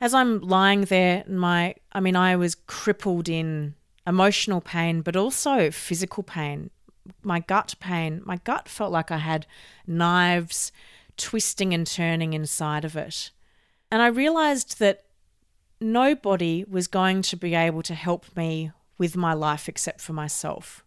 As 0.00 0.14
I'm 0.14 0.40
lying 0.40 0.82
there, 0.82 1.24
my 1.26 1.74
I 1.90 1.98
mean 1.98 2.14
I 2.14 2.36
was 2.36 2.54
crippled 2.54 3.28
in 3.28 3.74
emotional 4.06 4.60
pain 4.60 5.00
but 5.00 5.16
also 5.16 5.72
physical 5.72 6.22
pain. 6.22 6.70
My 7.24 7.40
gut 7.40 7.74
pain, 7.80 8.22
my 8.24 8.36
gut 8.44 8.68
felt 8.68 8.92
like 8.92 9.10
I 9.10 9.18
had 9.18 9.46
knives 9.88 10.70
twisting 11.16 11.74
and 11.74 11.84
turning 11.84 12.32
inside 12.32 12.84
of 12.84 12.96
it. 12.96 13.32
And 13.90 14.00
I 14.00 14.06
realized 14.06 14.78
that 14.78 15.04
nobody 15.80 16.64
was 16.64 16.86
going 16.86 17.22
to 17.22 17.36
be 17.36 17.56
able 17.56 17.82
to 17.82 17.94
help 17.94 18.36
me 18.36 18.70
with 18.98 19.16
my 19.16 19.34
life 19.34 19.68
except 19.68 20.00
for 20.00 20.12
myself. 20.12 20.84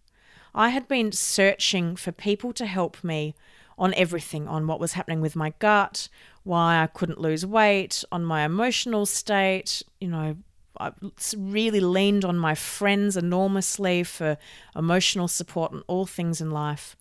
I 0.56 0.70
had 0.70 0.88
been 0.88 1.12
searching 1.12 1.96
for 1.96 2.12
people 2.12 2.52
to 2.54 2.66
help 2.66 3.04
me 3.04 3.36
on 3.78 3.94
everything 3.94 4.48
on 4.48 4.66
what 4.66 4.80
was 4.80 4.94
happening 4.94 5.22
with 5.22 5.36
my 5.36 5.54
gut, 5.60 6.10
why 6.44 6.82
I 6.82 6.88
couldn't 6.88 7.22
lose 7.22 7.46
weight, 7.46 8.04
on 8.12 8.26
my 8.26 8.44
emotional 8.44 9.06
state. 9.06 9.84
You 10.02 10.08
know, 10.08 10.38
I 10.80 10.94
really 11.38 11.80
leaned 11.80 12.26
on 12.26 12.38
my 12.38 12.56
friends 12.56 13.16
enormously 13.16 14.04
for 14.04 14.38
emotional 14.76 15.28
support 15.28 15.72
and 15.72 15.84
all 15.88 16.06
things 16.06 16.42
in 16.42 16.50
life. 16.50 16.96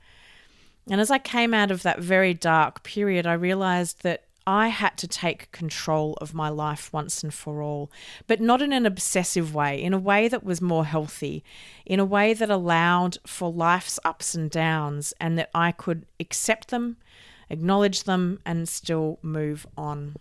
And 0.88 1.00
as 1.00 1.10
I 1.10 1.18
came 1.18 1.54
out 1.54 1.70
of 1.70 1.82
that 1.82 2.00
very 2.00 2.34
dark 2.34 2.82
period, 2.82 3.26
I 3.26 3.32
realized 3.32 4.02
that 4.02 4.24
I 4.46 4.68
had 4.68 4.96
to 4.98 5.08
take 5.08 5.50
control 5.50 6.16
of 6.20 6.32
my 6.32 6.48
life 6.48 6.92
once 6.92 7.24
and 7.24 7.34
for 7.34 7.62
all, 7.62 7.90
but 8.28 8.40
not 8.40 8.62
in 8.62 8.72
an 8.72 8.86
obsessive 8.86 9.52
way, 9.54 9.82
in 9.82 9.92
a 9.92 9.98
way 9.98 10.28
that 10.28 10.44
was 10.44 10.62
more 10.62 10.84
healthy, 10.84 11.42
in 11.84 11.98
a 11.98 12.04
way 12.04 12.32
that 12.32 12.48
allowed 12.48 13.18
for 13.26 13.52
life's 13.52 13.98
ups 14.04 14.36
and 14.36 14.48
downs 14.48 15.12
and 15.20 15.36
that 15.38 15.50
I 15.52 15.72
could 15.72 16.06
accept 16.20 16.68
them, 16.68 16.96
acknowledge 17.50 18.04
them, 18.04 18.38
and 18.46 18.68
still 18.68 19.18
move 19.20 19.66
on. 19.76 20.14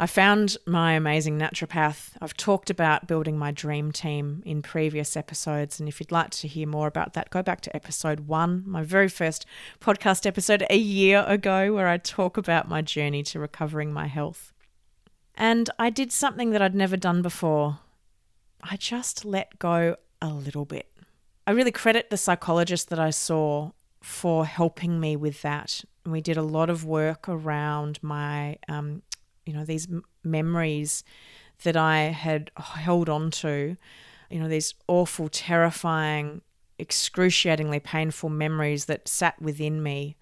I 0.00 0.06
found 0.06 0.56
my 0.64 0.92
amazing 0.92 1.40
naturopath. 1.40 2.10
I've 2.20 2.36
talked 2.36 2.70
about 2.70 3.08
building 3.08 3.36
my 3.36 3.50
dream 3.50 3.90
team 3.90 4.44
in 4.46 4.62
previous 4.62 5.16
episodes. 5.16 5.80
And 5.80 5.88
if 5.88 5.98
you'd 5.98 6.12
like 6.12 6.30
to 6.30 6.46
hear 6.46 6.68
more 6.68 6.86
about 6.86 7.14
that, 7.14 7.30
go 7.30 7.42
back 7.42 7.60
to 7.62 7.74
episode 7.74 8.20
one, 8.20 8.62
my 8.64 8.84
very 8.84 9.08
first 9.08 9.44
podcast 9.80 10.24
episode 10.24 10.64
a 10.70 10.76
year 10.76 11.24
ago, 11.26 11.72
where 11.72 11.88
I 11.88 11.96
talk 11.98 12.36
about 12.36 12.68
my 12.68 12.80
journey 12.80 13.24
to 13.24 13.40
recovering 13.40 13.92
my 13.92 14.06
health. 14.06 14.52
And 15.34 15.68
I 15.80 15.90
did 15.90 16.12
something 16.12 16.50
that 16.50 16.62
I'd 16.62 16.76
never 16.76 16.96
done 16.96 17.20
before. 17.20 17.80
I 18.62 18.76
just 18.76 19.24
let 19.24 19.58
go 19.58 19.96
a 20.22 20.28
little 20.28 20.64
bit. 20.64 20.86
I 21.44 21.50
really 21.50 21.72
credit 21.72 22.10
the 22.10 22.16
psychologist 22.16 22.88
that 22.90 23.00
I 23.00 23.10
saw 23.10 23.72
for 24.00 24.46
helping 24.46 25.00
me 25.00 25.16
with 25.16 25.42
that. 25.42 25.84
We 26.06 26.20
did 26.20 26.36
a 26.36 26.42
lot 26.42 26.70
of 26.70 26.84
work 26.84 27.28
around 27.28 27.98
my 28.00 28.58
um, 28.68 29.02
you 29.48 29.54
know, 29.54 29.64
these 29.64 29.88
m- 29.90 30.04
memories 30.22 31.02
that 31.62 31.74
I 31.74 32.00
had 32.00 32.50
held 32.58 33.08
on 33.08 33.30
to, 33.30 33.78
you 34.28 34.38
know, 34.38 34.46
these 34.46 34.74
awful, 34.86 35.30
terrifying, 35.30 36.42
excruciatingly 36.78 37.80
painful 37.80 38.28
memories 38.28 38.84
that 38.84 39.08
sat 39.08 39.40
within 39.40 39.82
me 39.82 40.16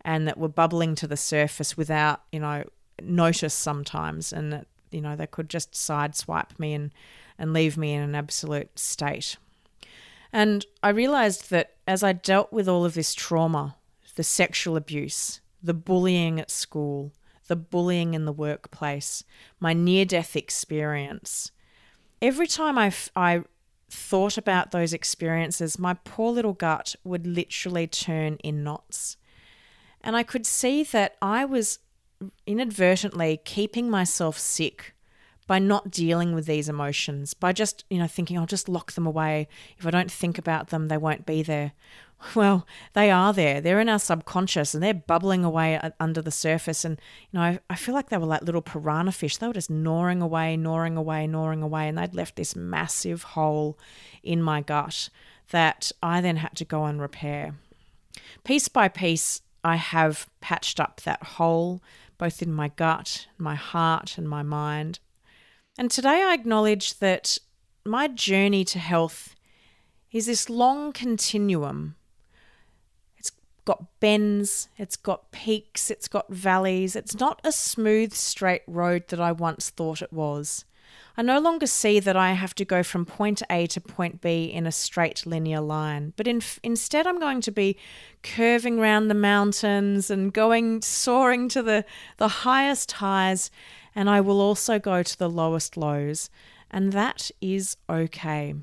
and 0.00 0.26
that 0.26 0.38
were 0.38 0.48
bubbling 0.48 0.94
to 0.94 1.06
the 1.06 1.16
surface 1.18 1.76
without, 1.76 2.22
you 2.32 2.40
know, 2.40 2.64
notice 3.02 3.52
sometimes 3.52 4.32
and 4.32 4.50
that, 4.50 4.66
you 4.90 5.02
know, 5.02 5.14
they 5.14 5.26
could 5.26 5.50
just 5.50 5.72
sideswipe 5.72 6.58
me 6.58 6.72
and, 6.72 6.90
and 7.38 7.52
leave 7.52 7.76
me 7.76 7.92
in 7.92 8.00
an 8.00 8.14
absolute 8.14 8.78
state. 8.78 9.36
And 10.32 10.64
I 10.82 10.88
realized 10.88 11.50
that 11.50 11.74
as 11.86 12.02
I 12.02 12.14
dealt 12.14 12.50
with 12.50 12.66
all 12.66 12.86
of 12.86 12.94
this 12.94 13.12
trauma, 13.12 13.76
the 14.14 14.24
sexual 14.24 14.74
abuse, 14.74 15.42
the 15.62 15.74
bullying 15.74 16.40
at 16.40 16.50
school, 16.50 17.12
the 17.50 17.56
bullying 17.56 18.14
in 18.14 18.26
the 18.26 18.32
workplace, 18.32 19.24
my 19.58 19.72
near 19.72 20.04
death 20.04 20.36
experience. 20.36 21.50
Every 22.22 22.46
time 22.46 22.78
I, 22.78 22.92
I 23.16 23.42
thought 23.90 24.38
about 24.38 24.70
those 24.70 24.92
experiences, 24.92 25.76
my 25.76 25.94
poor 26.04 26.30
little 26.30 26.52
gut 26.52 26.94
would 27.02 27.26
literally 27.26 27.88
turn 27.88 28.36
in 28.44 28.62
knots. 28.62 29.16
And 30.00 30.14
I 30.14 30.22
could 30.22 30.46
see 30.46 30.84
that 30.84 31.16
I 31.20 31.44
was 31.44 31.80
inadvertently 32.46 33.40
keeping 33.44 33.90
myself 33.90 34.38
sick 34.38 34.94
by 35.48 35.58
not 35.58 35.90
dealing 35.90 36.36
with 36.36 36.46
these 36.46 36.68
emotions, 36.68 37.34
by 37.34 37.52
just, 37.52 37.84
you 37.90 37.98
know, 37.98 38.06
thinking 38.06 38.38
I'll 38.38 38.46
just 38.46 38.68
lock 38.68 38.92
them 38.92 39.08
away. 39.08 39.48
If 39.76 39.84
I 39.84 39.90
don't 39.90 40.12
think 40.12 40.38
about 40.38 40.68
them, 40.68 40.86
they 40.86 40.98
won't 40.98 41.26
be 41.26 41.42
there. 41.42 41.72
Well, 42.34 42.66
they 42.92 43.10
are 43.10 43.32
there. 43.32 43.60
They're 43.60 43.80
in 43.80 43.88
our 43.88 43.98
subconscious 43.98 44.74
and 44.74 44.82
they're 44.82 44.94
bubbling 44.94 45.44
away 45.44 45.80
under 45.98 46.20
the 46.20 46.30
surface. 46.30 46.84
And, 46.84 47.00
you 47.30 47.38
know, 47.38 47.44
I, 47.44 47.58
I 47.70 47.76
feel 47.76 47.94
like 47.94 48.10
they 48.10 48.18
were 48.18 48.26
like 48.26 48.42
little 48.42 48.62
piranha 48.62 49.12
fish. 49.12 49.38
They 49.38 49.46
were 49.46 49.54
just 49.54 49.70
gnawing 49.70 50.20
away, 50.20 50.56
gnawing 50.56 50.96
away, 50.96 51.26
gnawing 51.26 51.62
away. 51.62 51.88
And 51.88 51.96
they'd 51.96 52.14
left 52.14 52.36
this 52.36 52.54
massive 52.54 53.22
hole 53.22 53.78
in 54.22 54.42
my 54.42 54.60
gut 54.60 55.08
that 55.50 55.90
I 56.02 56.20
then 56.20 56.36
had 56.36 56.56
to 56.56 56.64
go 56.64 56.84
and 56.84 57.00
repair. 57.00 57.54
Piece 58.44 58.68
by 58.68 58.88
piece, 58.88 59.40
I 59.64 59.76
have 59.76 60.28
patched 60.40 60.78
up 60.78 61.00
that 61.02 61.22
hole, 61.22 61.82
both 62.18 62.42
in 62.42 62.52
my 62.52 62.68
gut, 62.68 63.26
my 63.38 63.54
heart, 63.54 64.18
and 64.18 64.28
my 64.28 64.42
mind. 64.42 65.00
And 65.78 65.90
today 65.90 66.22
I 66.22 66.34
acknowledge 66.34 66.98
that 66.98 67.38
my 67.84 68.08
journey 68.08 68.64
to 68.66 68.78
health 68.78 69.34
is 70.12 70.26
this 70.26 70.50
long 70.50 70.92
continuum 70.92 71.96
got 73.70 74.00
bends, 74.00 74.68
it's 74.78 74.96
got 74.96 75.30
peaks, 75.30 75.92
it's 75.92 76.08
got 76.08 76.28
valleys. 76.28 76.96
It's 76.96 77.14
not 77.20 77.40
a 77.44 77.52
smooth, 77.52 78.12
straight 78.12 78.62
road 78.66 79.06
that 79.08 79.20
I 79.20 79.30
once 79.30 79.70
thought 79.70 80.02
it 80.02 80.12
was. 80.12 80.64
I 81.16 81.22
no 81.22 81.38
longer 81.38 81.68
see 81.68 82.00
that 82.00 82.16
I 82.16 82.32
have 82.32 82.52
to 82.56 82.64
go 82.64 82.82
from 82.82 83.06
point 83.06 83.42
A 83.48 83.68
to 83.68 83.80
point 83.80 84.20
B 84.20 84.46
in 84.46 84.66
a 84.66 84.72
straight 84.72 85.24
linear 85.24 85.60
line, 85.60 86.14
but 86.16 86.26
in, 86.26 86.42
instead 86.64 87.06
I'm 87.06 87.20
going 87.20 87.40
to 87.42 87.52
be 87.52 87.76
curving 88.24 88.80
round 88.80 89.08
the 89.08 89.14
mountains 89.14 90.10
and 90.10 90.32
going 90.32 90.82
soaring 90.82 91.48
to 91.50 91.62
the, 91.62 91.84
the 92.16 92.42
highest 92.42 92.90
highs, 92.90 93.52
and 93.94 94.10
I 94.10 94.20
will 94.20 94.40
also 94.40 94.80
go 94.80 95.04
to 95.04 95.16
the 95.16 95.30
lowest 95.30 95.76
lows, 95.76 96.28
and 96.72 96.92
that 96.92 97.30
is 97.40 97.76
okay. 97.88 98.56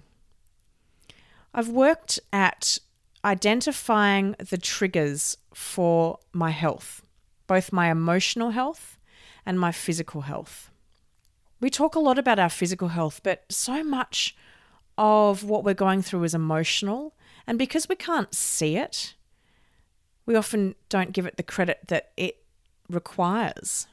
I've 1.54 1.70
worked 1.70 2.20
at 2.34 2.80
identifying 3.24 4.36
the 4.38 4.58
triggers 4.58 5.38
for 5.54 6.20
my 6.34 6.52
health, 6.52 7.02
both 7.48 7.74
my 7.74 7.90
emotional 7.90 8.52
health 8.52 8.98
and 9.46 9.60
my 9.60 9.72
physical 9.72 10.22
health. 10.22 10.72
We 11.60 11.70
talk 11.70 11.96
a 11.96 12.00
lot 12.00 12.20
about 12.20 12.40
our 12.40 12.50
physical 12.50 12.90
health, 12.90 13.22
but 13.24 13.44
so 13.50 13.84
much 13.84 14.36
of 14.98 15.44
what 15.44 15.64
we're 15.64 15.74
going 15.74 16.02
through 16.02 16.24
is 16.24 16.36
emotional. 16.36 17.14
And 17.46 17.58
because 17.58 17.90
we 17.90 17.96
can't 17.96 18.34
see 18.34 18.78
it, 18.78 19.16
we 20.26 20.36
often 20.36 20.76
don't 20.90 21.14
give 21.14 21.26
it 21.26 21.38
the 21.38 21.44
credit 21.44 21.80
that 21.88 22.12
it 22.18 22.44
requires. 22.90 23.88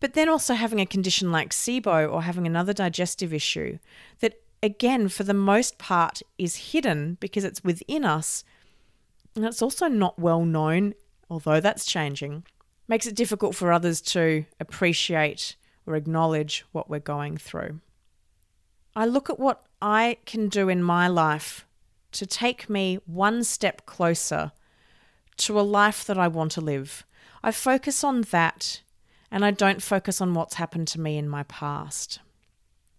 But 0.00 0.14
then 0.14 0.28
also 0.28 0.54
having 0.54 0.80
a 0.80 0.86
condition 0.86 1.30
like 1.30 1.50
SIBO 1.50 2.12
or 2.12 2.22
having 2.22 2.46
another 2.46 2.72
digestive 2.72 3.32
issue 3.32 3.78
that 4.18 4.42
again, 4.62 5.08
for 5.08 5.24
the 5.24 5.34
most 5.34 5.78
part, 5.78 6.22
is 6.38 6.72
hidden 6.72 7.16
because 7.20 7.44
it's 7.44 7.64
within 7.64 8.04
us. 8.04 8.44
And 9.34 9.44
it's 9.44 9.62
also 9.62 9.88
not 9.88 10.18
well 10.18 10.44
known, 10.44 10.94
although 11.28 11.60
that's 11.60 11.84
changing. 11.84 12.44
Makes 12.86 13.06
it 13.06 13.16
difficult 13.16 13.54
for 13.54 13.72
others 13.72 14.00
to 14.02 14.44
appreciate 14.60 15.56
or 15.86 15.96
acknowledge 15.96 16.64
what 16.72 16.88
we're 16.88 17.00
going 17.00 17.36
through. 17.36 17.80
I 18.94 19.06
look 19.06 19.30
at 19.30 19.40
what 19.40 19.64
I 19.80 20.18
can 20.26 20.48
do 20.48 20.68
in 20.68 20.82
my 20.82 21.08
life 21.08 21.66
to 22.12 22.26
take 22.26 22.68
me 22.68 22.98
one 23.06 23.42
step 23.42 23.86
closer 23.86 24.52
to 25.38 25.58
a 25.58 25.62
life 25.62 26.04
that 26.04 26.18
I 26.18 26.28
want 26.28 26.52
to 26.52 26.60
live. 26.60 27.04
I 27.42 27.52
focus 27.52 28.04
on 28.04 28.22
that 28.30 28.82
and 29.30 29.44
I 29.44 29.50
don't 29.50 29.82
focus 29.82 30.20
on 30.20 30.34
what's 30.34 30.54
happened 30.54 30.88
to 30.88 31.00
me 31.00 31.16
in 31.16 31.28
my 31.28 31.42
past. 31.44 32.20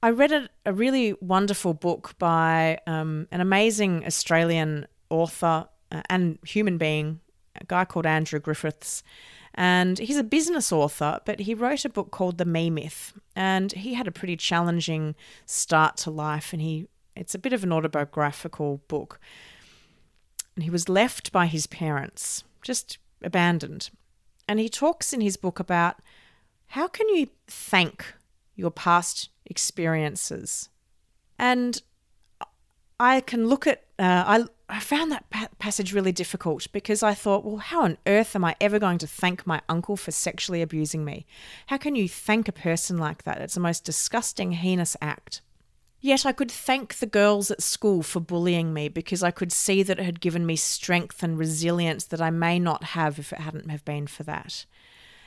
I 0.03 0.09
read 0.09 0.33
a, 0.33 0.49
a 0.65 0.73
really 0.73 1.13
wonderful 1.21 1.73
book 1.73 2.15
by 2.19 2.77
um, 2.85 3.25
an 3.31 3.39
amazing 3.39 4.05
Australian 4.05 4.85
author 5.09 5.69
uh, 5.93 6.01
and 6.09 6.37
human 6.45 6.77
being 6.77 7.21
a 7.55 7.63
guy 7.63 7.85
called 7.85 8.05
Andrew 8.05 8.41
Griffiths. 8.41 9.01
And 9.53 9.97
he's 9.97 10.17
a 10.17 10.23
business 10.23 10.73
author, 10.73 11.21
but 11.23 11.39
he 11.39 11.53
wrote 11.53 11.85
a 11.85 11.89
book 11.89 12.11
called 12.11 12.37
The 12.37 12.43
Me 12.43 12.69
Myth. 12.69 13.13
And 13.33 13.71
he 13.71 13.93
had 13.93 14.05
a 14.05 14.11
pretty 14.11 14.35
challenging 14.35 15.15
start 15.45 15.95
to 15.97 16.11
life. 16.11 16.51
And 16.51 16.61
he 16.61 16.89
it's 17.15 17.33
a 17.33 17.39
bit 17.39 17.53
of 17.53 17.63
an 17.63 17.71
autobiographical 17.71 18.81
book. 18.89 19.21
And 20.57 20.65
he 20.65 20.69
was 20.69 20.89
left 20.89 21.31
by 21.31 21.45
his 21.45 21.65
parents, 21.65 22.43
just 22.61 22.97
abandoned. 23.23 23.89
And 24.49 24.59
he 24.59 24.67
talks 24.67 25.13
in 25.13 25.21
his 25.21 25.37
book 25.37 25.61
about 25.61 26.01
how 26.67 26.89
can 26.89 27.07
you 27.07 27.29
thank 27.47 28.15
your 28.55 28.71
past 28.71 29.29
experiences? 29.45 30.69
And 31.39 31.81
I 32.99 33.21
can 33.21 33.47
look 33.47 33.67
at, 33.67 33.83
uh, 33.99 34.23
I, 34.25 34.45
I 34.69 34.79
found 34.79 35.11
that 35.11 35.29
pa- 35.29 35.49
passage 35.59 35.93
really 35.93 36.11
difficult 36.11 36.71
because 36.71 37.03
I 37.03 37.13
thought, 37.13 37.43
well, 37.43 37.57
how 37.57 37.83
on 37.83 37.97
earth 38.07 38.35
am 38.35 38.45
I 38.45 38.55
ever 38.61 38.79
going 38.79 38.97
to 38.99 39.07
thank 39.07 39.45
my 39.45 39.61
uncle 39.67 39.97
for 39.97 40.11
sexually 40.11 40.61
abusing 40.61 41.03
me? 41.03 41.25
How 41.67 41.77
can 41.77 41.95
you 41.95 42.07
thank 42.07 42.47
a 42.47 42.53
person 42.53 42.97
like 42.97 43.23
that? 43.23 43.41
It's 43.41 43.55
the 43.55 43.59
most 43.59 43.83
disgusting, 43.83 44.53
heinous 44.53 44.95
act. 45.01 45.41
Yet 45.99 46.25
I 46.25 46.33
could 46.33 46.51
thank 46.51 46.95
the 46.95 47.05
girls 47.05 47.49
at 47.49 47.63
school 47.63 48.03
for 48.03 48.19
bullying 48.19 48.73
me 48.73 48.89
because 48.89 49.23
I 49.23 49.31
could 49.31 49.53
see 49.53 49.83
that 49.83 49.99
it 49.99 50.03
had 50.03 50.19
given 50.19 50.45
me 50.45 50.57
strength 50.57 51.23
and 51.23 51.37
resilience 51.37 52.03
that 52.05 52.21
I 52.21 52.29
may 52.29 52.59
not 52.59 52.83
have 52.83 53.19
if 53.19 53.31
it 53.31 53.39
hadn't 53.39 53.69
have 53.69 53.85
been 53.85 54.07
for 54.07 54.23
that. 54.23 54.65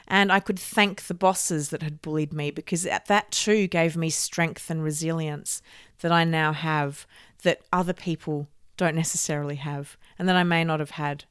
And 0.08 0.30
I 0.30 0.40
could 0.40 0.58
thank 0.58 1.02
the 1.02 1.14
bosses 1.14 1.70
that 1.70 1.82
had 1.82 2.00
bullied 2.00 2.32
me 2.32 2.50
because 2.50 2.82
that 2.82 3.30
too 3.30 3.66
gave 3.66 3.96
me 3.96 4.10
strength 4.10 4.70
and 4.70 4.82
resilience 4.82 5.62
that 6.00 6.12
I 6.12 6.24
now 6.24 6.52
have 6.52 7.06
that 7.42 7.62
other 7.72 7.92
people 7.92 8.48
don't 8.76 8.94
necessarily 8.94 9.56
have 9.56 9.96
and 10.18 10.28
that 10.28 10.36
I 10.36 10.44
may 10.44 10.62
not 10.62 10.80
have 10.80 10.90
had. 10.90 11.24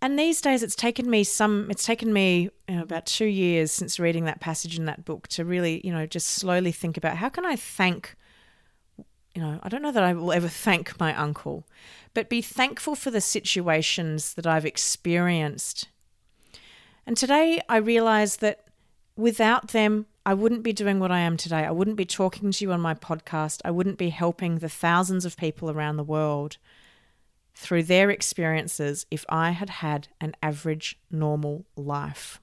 And 0.00 0.18
these 0.18 0.40
days 0.40 0.62
it's 0.62 0.76
taken 0.76 1.10
me 1.10 1.24
some 1.24 1.70
it's 1.70 1.84
taken 1.84 2.12
me 2.12 2.50
you 2.68 2.76
know, 2.76 2.82
about 2.82 3.06
2 3.06 3.24
years 3.26 3.72
since 3.72 3.98
reading 3.98 4.24
that 4.24 4.40
passage 4.40 4.78
in 4.78 4.84
that 4.84 5.04
book 5.04 5.26
to 5.28 5.44
really, 5.44 5.80
you 5.84 5.92
know, 5.92 6.06
just 6.06 6.28
slowly 6.28 6.72
think 6.72 6.96
about 6.96 7.16
how 7.16 7.28
can 7.28 7.44
I 7.44 7.56
thank 7.56 8.14
you 9.34 9.42
know, 9.42 9.60
I 9.62 9.68
don't 9.68 9.82
know 9.82 9.92
that 9.92 10.02
I 10.02 10.14
will 10.14 10.32
ever 10.32 10.48
thank 10.48 10.98
my 10.98 11.14
uncle, 11.14 11.66
but 12.14 12.30
be 12.30 12.40
thankful 12.40 12.94
for 12.94 13.10
the 13.10 13.20
situations 13.20 14.32
that 14.32 14.46
I've 14.46 14.64
experienced. 14.64 15.88
And 17.06 17.16
today 17.16 17.60
I 17.68 17.76
realize 17.76 18.38
that 18.38 18.64
without 19.16 19.68
them, 19.68 20.06
I 20.24 20.34
wouldn't 20.34 20.64
be 20.64 20.72
doing 20.72 20.98
what 20.98 21.12
I 21.12 21.20
am 21.20 21.36
today. 21.36 21.64
I 21.64 21.70
wouldn't 21.70 21.96
be 21.96 22.04
talking 22.04 22.50
to 22.50 22.64
you 22.64 22.72
on 22.72 22.80
my 22.80 22.94
podcast. 22.94 23.60
I 23.64 23.70
wouldn't 23.70 23.96
be 23.96 24.10
helping 24.10 24.58
the 24.58 24.68
thousands 24.68 25.24
of 25.24 25.36
people 25.36 25.70
around 25.70 25.96
the 25.96 26.02
world 26.02 26.56
through 27.54 27.84
their 27.84 28.10
experiences 28.10 29.06
if 29.10 29.24
I 29.28 29.52
had 29.52 29.70
had 29.70 30.08
an 30.20 30.34
average, 30.42 30.98
normal 31.10 31.64
life. 31.76 32.40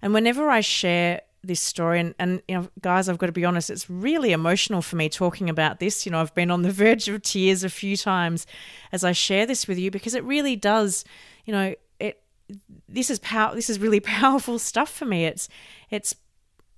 And 0.00 0.14
whenever 0.14 0.48
I 0.48 0.60
share 0.60 1.22
this 1.44 1.60
story 1.60 1.98
and, 1.98 2.14
and 2.20 2.40
you 2.46 2.54
know 2.54 2.68
guys 2.80 3.08
i've 3.08 3.18
got 3.18 3.26
to 3.26 3.32
be 3.32 3.44
honest 3.44 3.68
it's 3.68 3.90
really 3.90 4.30
emotional 4.30 4.80
for 4.80 4.94
me 4.94 5.08
talking 5.08 5.50
about 5.50 5.80
this 5.80 6.06
you 6.06 6.12
know 6.12 6.20
i've 6.20 6.34
been 6.34 6.52
on 6.52 6.62
the 6.62 6.70
verge 6.70 7.08
of 7.08 7.20
tears 7.22 7.64
a 7.64 7.68
few 7.68 7.96
times 7.96 8.46
as 8.92 9.02
i 9.02 9.10
share 9.10 9.44
this 9.44 9.66
with 9.66 9.76
you 9.76 9.90
because 9.90 10.14
it 10.14 10.22
really 10.22 10.54
does 10.54 11.04
you 11.44 11.52
know 11.52 11.74
this 12.88 13.10
is 13.10 13.18
power 13.20 13.54
this 13.54 13.70
is 13.70 13.78
really 13.78 14.00
powerful 14.18 14.58
stuff 14.58 14.90
for 14.90 15.04
me 15.04 15.24
it's 15.26 15.48
it's 15.90 16.14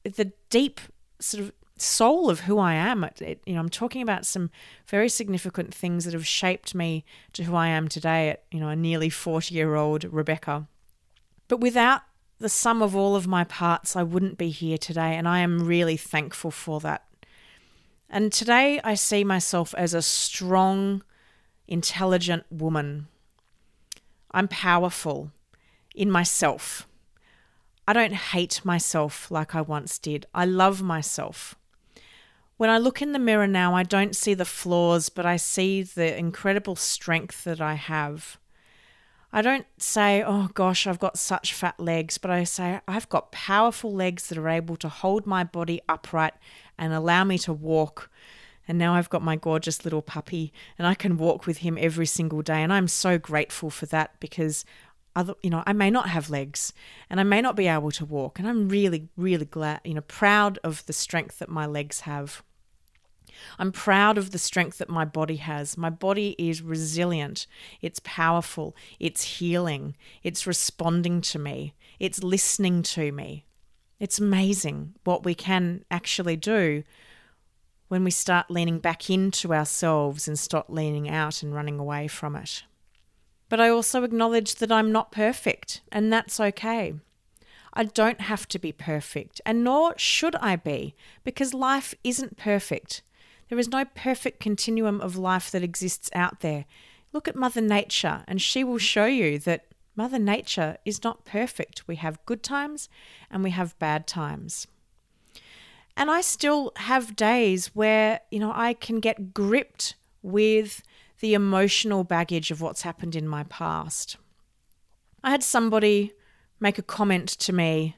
the 0.04 0.32
deep 0.50 0.80
sort 1.20 1.42
of 1.42 1.52
soul 1.76 2.30
of 2.30 2.40
who 2.40 2.58
i 2.58 2.72
am 2.72 3.02
it, 3.02 3.20
it, 3.20 3.40
you 3.46 3.54
know 3.54 3.60
i'm 3.60 3.68
talking 3.68 4.00
about 4.00 4.24
some 4.24 4.50
very 4.86 5.08
significant 5.08 5.74
things 5.74 6.04
that 6.04 6.14
have 6.14 6.26
shaped 6.26 6.74
me 6.74 7.04
to 7.32 7.44
who 7.44 7.54
i 7.56 7.66
am 7.66 7.88
today 7.88 8.28
at 8.30 8.44
you 8.52 8.60
know 8.60 8.68
a 8.68 8.76
nearly 8.76 9.10
40 9.10 9.54
year 9.54 9.74
old 9.74 10.04
rebecca 10.04 10.68
but 11.48 11.60
without 11.60 12.02
the 12.38 12.48
sum 12.48 12.82
of 12.82 12.94
all 12.96 13.16
of 13.16 13.26
my 13.26 13.44
parts, 13.44 13.96
I 13.96 14.02
wouldn't 14.02 14.38
be 14.38 14.50
here 14.50 14.78
today, 14.78 15.16
and 15.16 15.28
I 15.28 15.40
am 15.40 15.66
really 15.66 15.96
thankful 15.96 16.50
for 16.50 16.80
that. 16.80 17.04
And 18.10 18.32
today 18.32 18.80
I 18.84 18.94
see 18.94 19.24
myself 19.24 19.74
as 19.76 19.94
a 19.94 20.02
strong, 20.02 21.02
intelligent 21.66 22.44
woman. 22.50 23.08
I'm 24.30 24.48
powerful 24.48 25.30
in 25.94 26.10
myself. 26.10 26.88
I 27.86 27.92
don't 27.92 28.14
hate 28.14 28.64
myself 28.64 29.30
like 29.30 29.54
I 29.54 29.60
once 29.60 29.98
did. 29.98 30.26
I 30.34 30.44
love 30.44 30.82
myself. 30.82 31.54
When 32.56 32.70
I 32.70 32.78
look 32.78 33.02
in 33.02 33.12
the 33.12 33.18
mirror 33.18 33.46
now, 33.46 33.74
I 33.74 33.82
don't 33.82 34.16
see 34.16 34.32
the 34.32 34.44
flaws, 34.44 35.08
but 35.08 35.26
I 35.26 35.36
see 35.36 35.82
the 35.82 36.16
incredible 36.16 36.76
strength 36.76 37.44
that 37.44 37.60
I 37.60 37.74
have. 37.74 38.38
I 39.32 39.42
don't 39.42 39.66
say, 39.78 40.22
oh 40.22 40.48
gosh, 40.54 40.86
I've 40.86 41.00
got 41.00 41.18
such 41.18 41.52
fat 41.52 41.80
legs, 41.80 42.18
but 42.18 42.30
I 42.30 42.44
say, 42.44 42.80
I've 42.86 43.08
got 43.08 43.32
powerful 43.32 43.92
legs 43.92 44.28
that 44.28 44.38
are 44.38 44.48
able 44.48 44.76
to 44.76 44.88
hold 44.88 45.26
my 45.26 45.42
body 45.42 45.80
upright 45.88 46.34
and 46.78 46.92
allow 46.92 47.24
me 47.24 47.36
to 47.38 47.52
walk. 47.52 48.08
And 48.68 48.78
now 48.78 48.94
I've 48.94 49.10
got 49.10 49.22
my 49.22 49.34
gorgeous 49.34 49.84
little 49.84 50.02
puppy 50.02 50.52
and 50.78 50.86
I 50.86 50.94
can 50.94 51.18
walk 51.18 51.46
with 51.46 51.58
him 51.58 51.76
every 51.80 52.06
single 52.06 52.42
day. 52.42 52.62
And 52.62 52.72
I'm 52.72 52.86
so 52.86 53.18
grateful 53.18 53.70
for 53.70 53.86
that 53.86 54.18
because 54.20 54.64
other, 55.16 55.34
you 55.42 55.50
know, 55.50 55.62
I 55.66 55.72
may 55.72 55.90
not 55.90 56.08
have 56.08 56.30
legs 56.30 56.72
and 57.08 57.20
I 57.20 57.22
may 57.22 57.40
not 57.40 57.56
be 57.56 57.66
able 57.66 57.90
to 57.92 58.04
walk. 58.04 58.38
And 58.38 58.48
I'm 58.48 58.68
really, 58.68 59.08
really 59.16 59.44
glad, 59.44 59.80
you 59.84 59.94
know, 59.94 60.00
proud 60.02 60.58
of 60.64 60.84
the 60.86 60.92
strength 60.92 61.38
that 61.38 61.48
my 61.48 61.66
legs 61.66 62.00
have. 62.00 62.42
I'm 63.58 63.72
proud 63.72 64.18
of 64.18 64.30
the 64.30 64.38
strength 64.38 64.78
that 64.78 64.88
my 64.88 65.04
body 65.04 65.36
has. 65.36 65.76
My 65.76 65.90
body 65.90 66.34
is 66.38 66.62
resilient, 66.62 67.46
it's 67.80 68.00
powerful, 68.04 68.76
it's 68.98 69.22
healing, 69.22 69.96
it's 70.22 70.46
responding 70.46 71.20
to 71.22 71.38
me, 71.38 71.74
it's 71.98 72.22
listening 72.22 72.82
to 72.82 73.12
me. 73.12 73.44
It's 74.00 74.18
amazing 74.18 74.94
what 75.04 75.24
we 75.24 75.34
can 75.34 75.84
actually 75.90 76.36
do 76.36 76.82
when 77.88 78.04
we 78.04 78.10
start 78.10 78.50
leaning 78.50 78.78
back 78.78 79.08
into 79.08 79.54
ourselves 79.54 80.26
and 80.26 80.38
stop 80.38 80.66
leaning 80.68 81.08
out 81.08 81.42
and 81.42 81.54
running 81.54 81.78
away 81.78 82.08
from 82.08 82.34
it. 82.34 82.64
But 83.48 83.60
I 83.60 83.68
also 83.68 84.02
acknowledge 84.02 84.56
that 84.56 84.72
I'm 84.72 84.90
not 84.90 85.12
perfect, 85.12 85.82
and 85.92 86.12
that's 86.12 86.40
okay. 86.40 86.94
I 87.72 87.84
don't 87.84 88.22
have 88.22 88.48
to 88.48 88.58
be 88.58 88.72
perfect, 88.72 89.40
and 89.44 89.64
nor 89.64 89.94
should 89.98 90.36
I 90.36 90.56
be, 90.56 90.94
because 91.24 91.52
life 91.52 91.94
isn't 92.04 92.36
perfect. 92.36 93.02
There 93.48 93.58
is 93.58 93.68
no 93.68 93.84
perfect 93.84 94.40
continuum 94.40 95.00
of 95.00 95.16
life 95.16 95.50
that 95.50 95.62
exists 95.62 96.08
out 96.14 96.40
there. 96.40 96.64
Look 97.12 97.28
at 97.28 97.36
Mother 97.36 97.60
Nature, 97.60 98.24
and 98.26 98.40
she 98.40 98.64
will 98.64 98.78
show 98.78 99.06
you 99.06 99.38
that 99.40 99.66
Mother 99.96 100.18
Nature 100.18 100.78
is 100.84 101.04
not 101.04 101.24
perfect. 101.24 101.86
We 101.86 101.96
have 101.96 102.24
good 102.26 102.42
times 102.42 102.88
and 103.30 103.44
we 103.44 103.50
have 103.50 103.78
bad 103.78 104.06
times. 104.06 104.66
And 105.96 106.10
I 106.10 106.20
still 106.20 106.72
have 106.76 107.14
days 107.14 107.68
where, 107.68 108.20
you 108.30 108.40
know, 108.40 108.52
I 108.54 108.74
can 108.74 108.98
get 108.98 109.32
gripped 109.32 109.94
with 110.22 110.82
the 111.24 111.32
emotional 111.32 112.04
baggage 112.04 112.50
of 112.50 112.60
what's 112.60 112.82
happened 112.82 113.16
in 113.16 113.26
my 113.26 113.44
past. 113.44 114.18
I 115.22 115.30
had 115.30 115.42
somebody 115.42 116.12
make 116.60 116.76
a 116.76 116.82
comment 116.82 117.30
to 117.30 117.50
me 117.50 117.96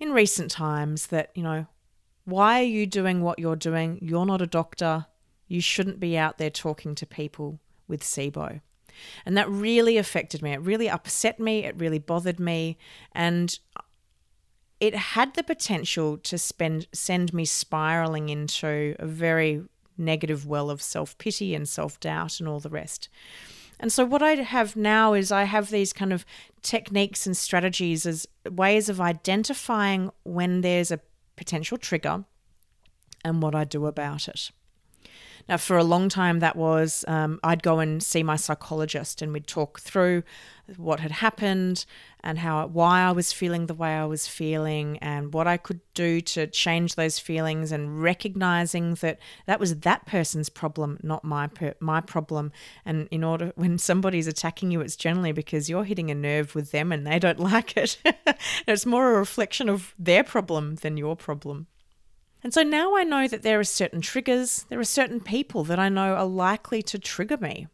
in 0.00 0.12
recent 0.12 0.50
times 0.50 1.08
that, 1.08 1.30
you 1.34 1.42
know, 1.42 1.66
why 2.24 2.60
are 2.60 2.64
you 2.64 2.86
doing 2.86 3.20
what 3.20 3.38
you're 3.38 3.54
doing? 3.54 3.98
You're 4.00 4.24
not 4.24 4.40
a 4.40 4.46
doctor. 4.46 5.04
You 5.46 5.60
shouldn't 5.60 6.00
be 6.00 6.16
out 6.16 6.38
there 6.38 6.48
talking 6.48 6.94
to 6.94 7.04
people 7.04 7.60
with 7.86 8.02
SIBO. 8.02 8.62
And 9.26 9.36
that 9.36 9.50
really 9.50 9.98
affected 9.98 10.40
me. 10.40 10.52
It 10.52 10.62
really 10.62 10.88
upset 10.88 11.38
me. 11.38 11.66
It 11.66 11.76
really 11.76 11.98
bothered 11.98 12.40
me. 12.40 12.78
And 13.12 13.58
it 14.80 14.94
had 14.94 15.34
the 15.34 15.42
potential 15.42 16.16
to 16.16 16.38
spend, 16.38 16.86
send 16.94 17.34
me 17.34 17.44
spiraling 17.44 18.30
into 18.30 18.96
a 18.98 19.06
very 19.06 19.64
negative 19.98 20.46
well 20.46 20.70
of 20.70 20.82
self 20.82 21.16
pity 21.18 21.54
and 21.54 21.68
self 21.68 21.98
doubt 22.00 22.40
and 22.40 22.48
all 22.48 22.60
the 22.60 22.68
rest. 22.68 23.08
And 23.80 23.92
so, 23.92 24.04
what 24.04 24.22
I 24.22 24.34
have 24.34 24.76
now 24.76 25.14
is 25.14 25.30
I 25.30 25.44
have 25.44 25.70
these 25.70 25.92
kind 25.92 26.12
of 26.12 26.24
techniques 26.62 27.26
and 27.26 27.36
strategies 27.36 28.06
as 28.06 28.26
ways 28.50 28.88
of 28.88 29.00
identifying 29.00 30.10
when 30.24 30.62
there's 30.62 30.90
a 30.90 31.00
potential 31.36 31.78
trigger 31.78 32.24
and 33.24 33.42
what 33.42 33.54
I 33.54 33.64
do 33.64 33.86
about 33.86 34.28
it. 34.28 34.50
Now, 35.48 35.56
for 35.56 35.78
a 35.78 35.84
long 35.84 36.08
time, 36.08 36.40
that 36.40 36.56
was 36.56 37.04
um, 37.08 37.40
I'd 37.42 37.62
go 37.62 37.78
and 37.78 38.02
see 38.02 38.22
my 38.22 38.36
psychologist, 38.36 39.22
and 39.22 39.32
we'd 39.32 39.46
talk 39.46 39.80
through 39.80 40.22
what 40.76 41.00
had 41.00 41.10
happened 41.10 41.86
and 42.22 42.38
how 42.38 42.66
why 42.66 43.00
I 43.00 43.12
was 43.12 43.32
feeling 43.32 43.66
the 43.66 43.74
way 43.74 43.96
I 43.96 44.04
was 44.04 44.26
feeling, 44.26 44.98
and 44.98 45.32
what 45.32 45.46
I 45.46 45.56
could 45.56 45.80
do 45.94 46.20
to 46.20 46.46
change 46.46 46.96
those 46.96 47.18
feelings, 47.18 47.72
and 47.72 48.02
recognizing 48.02 48.94
that 48.96 49.18
that 49.46 49.58
was 49.58 49.76
that 49.76 50.04
person's 50.04 50.50
problem, 50.50 50.98
not 51.02 51.24
my 51.24 51.46
per- 51.46 51.76
my 51.80 52.02
problem. 52.02 52.52
And 52.84 53.08
in 53.10 53.24
order, 53.24 53.52
when 53.56 53.78
somebody's 53.78 54.26
attacking 54.26 54.70
you, 54.70 54.82
it's 54.82 54.96
generally 54.96 55.32
because 55.32 55.70
you're 55.70 55.84
hitting 55.84 56.10
a 56.10 56.14
nerve 56.14 56.54
with 56.54 56.72
them, 56.72 56.92
and 56.92 57.06
they 57.06 57.18
don't 57.18 57.40
like 57.52 57.76
it. 57.76 57.98
it's 58.66 58.84
more 58.84 59.14
a 59.14 59.18
reflection 59.18 59.70
of 59.70 59.94
their 59.98 60.24
problem 60.24 60.74
than 60.76 60.98
your 60.98 61.16
problem. 61.16 61.68
And 62.42 62.54
so 62.54 62.62
now 62.62 62.96
I 62.96 63.04
know 63.04 63.26
that 63.26 63.42
there 63.42 63.58
are 63.58 63.64
certain 63.64 64.00
triggers, 64.00 64.64
there 64.68 64.78
are 64.78 64.84
certain 64.84 65.20
people 65.20 65.64
that 65.64 65.78
I 65.78 65.88
know 65.88 66.14
are 66.14 66.26
likely 66.26 66.82
to 66.82 66.98
trigger 66.98 67.36
me. 67.36 67.66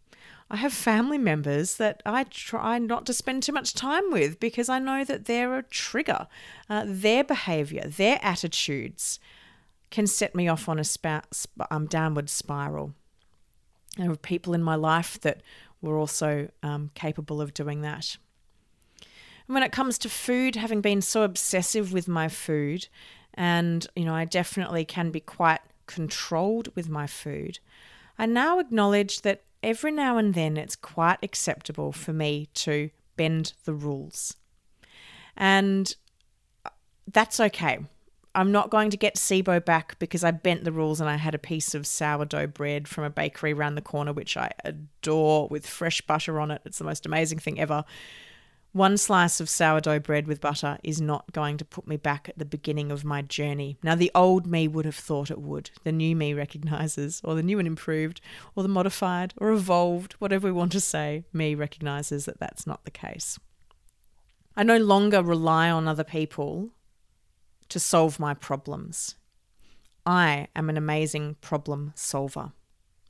I 0.51 0.57
have 0.57 0.73
family 0.73 1.19
members 1.19 1.77
that 1.77 2.03
I 2.05 2.25
try 2.25 2.79
not 2.79 3.07
to 3.07 3.13
spend 3.13 3.43
too 3.43 3.53
much 3.53 3.75
time 3.75 4.11
with 4.11 4.39
because 4.39 4.69
I 4.69 4.79
know 4.79 5.05
that 5.05 5.25
they're 5.25 5.57
a 5.59 5.63
trigger. 5.63 6.29
Uh, 6.69 6.85
their 6.87 7.25
behavior, 7.25 7.89
their 7.89 8.19
attitudes 8.23 9.19
can 9.91 10.07
set 10.07 10.35
me 10.35 10.49
off 10.49 10.69
on 10.69 10.79
a 10.79 11.23
um, 11.71 11.87
downward 11.87 12.29
spiral. 12.29 12.93
There 13.97 14.11
are 14.11 14.17
people 14.17 14.55
in 14.55 14.63
my 14.63 14.75
life 14.75 15.21
that 15.21 15.41
were 15.81 15.97
also 15.97 16.49
um, 16.63 16.91
capable 16.95 17.41
of 17.41 17.55
doing 17.55 17.83
that. 17.83 18.17
And 19.47 19.55
when 19.55 19.63
it 19.63 19.73
comes 19.73 19.99
to 19.99 20.09
food, 20.09 20.57
having 20.57 20.81
been 20.81 21.01
so 21.01 21.23
obsessive 21.23 21.93
with 21.93 22.09
my 22.09 22.29
food, 22.29 22.89
and 23.35 23.87
you 23.95 24.05
know, 24.05 24.15
I 24.15 24.25
definitely 24.25 24.85
can 24.85 25.11
be 25.11 25.21
quite 25.21 25.61
controlled 25.87 26.69
with 26.75 26.89
my 26.89 27.07
food, 27.07 27.59
I 28.19 28.27
now 28.27 28.59
acknowledge 28.59 29.23
that 29.23 29.43
every 29.63 29.91
now 29.91 30.19
and 30.19 30.35
then 30.35 30.57
it's 30.57 30.77
quite 30.77 31.19
acceptable 31.23 31.93
for 31.93 32.13
me 32.13 32.49
to 32.55 32.91
bend 33.17 33.55
the 33.65 33.75
rules. 33.75 34.37
And 35.37 35.95
that's 37.11 37.41
okay. 37.41 37.79
I'm 38.37 38.51
not 38.51 38.71
going 38.71 38.91
to 38.91 38.97
get 38.97 39.15
SIBO 39.15 39.65
back 39.65 39.99
because 39.99 40.25
I 40.25 40.33
bent 40.33 40.65
the 40.65 40.73
rules 40.73 41.01
and 41.01 41.09
I 41.09 41.17
had 41.17 41.35
a 41.35 41.39
piece 41.39 41.75
of 41.75 41.87
sourdough 41.87 42.49
bread 42.49 42.89
from 42.89 43.05
a 43.05 43.11
bakery 43.11 43.53
around 43.53 43.77
the 43.77 43.83
corner, 43.83 44.13
which 44.13 44.37
I 44.37 44.51
adore 44.65 45.49
with 45.49 45.67
fresh 45.67 46.01
butter 46.01 46.41
on 46.41 46.51
it. 46.51 46.63
It's 46.65 46.79
the 46.79 46.85
most 46.85 47.07
amazing 47.07 47.39
thing 47.39 47.61
ever. 47.61 47.85
One 48.75 48.97
slice 48.97 49.39
of 49.39 49.49
sourdough 49.49 50.01
bread 50.01 50.27
with 50.27 50.41
butter 50.41 50.79
is 50.83 51.01
not 51.01 51.31
going 51.31 51.59
to 51.59 51.65
put 51.65 51.87
me 51.87 51.97
back 51.97 52.29
at 52.29 52.39
the 52.39 52.45
beginning 52.45 52.91
of 52.91 53.05
my 53.05 53.23
journey. 53.23 53.79
Now, 53.85 53.95
the 53.95 54.11
old 54.17 54.49
me 54.49 54.67
would 54.67 54.85
have 54.85 54.97
thought 54.97 55.31
it 55.31 55.41
would. 55.41 55.71
The 55.85 55.93
new 55.93 56.17
me 56.17 56.35
recognizes, 56.35 57.21
or 57.23 57.37
the 57.37 57.43
new 57.45 57.61
and 57.61 57.69
improved, 57.69 58.21
or 58.57 58.65
the 58.65 58.69
modified, 58.69 59.33
or 59.37 59.53
evolved, 59.53 60.15
whatever 60.15 60.49
we 60.49 60.53
want 60.53 60.73
to 60.73 60.81
say, 60.81 61.23
me 61.33 61.55
recognizes 61.55 62.25
that 62.25 62.41
that's 62.41 62.67
not 62.67 62.85
the 62.85 62.91
case. 62.91 63.39
I 64.57 64.65
no 64.65 64.79
longer 64.79 65.23
rely 65.23 65.71
on 65.71 65.87
other 65.87 66.03
people 66.03 66.71
to 67.69 67.79
solve 67.79 68.19
my 68.19 68.35
problems. 68.35 69.15
I 70.05 70.49
am 70.57 70.69
an 70.69 70.77
amazing 70.77 71.37
problem 71.41 71.93
solver. 71.95 72.51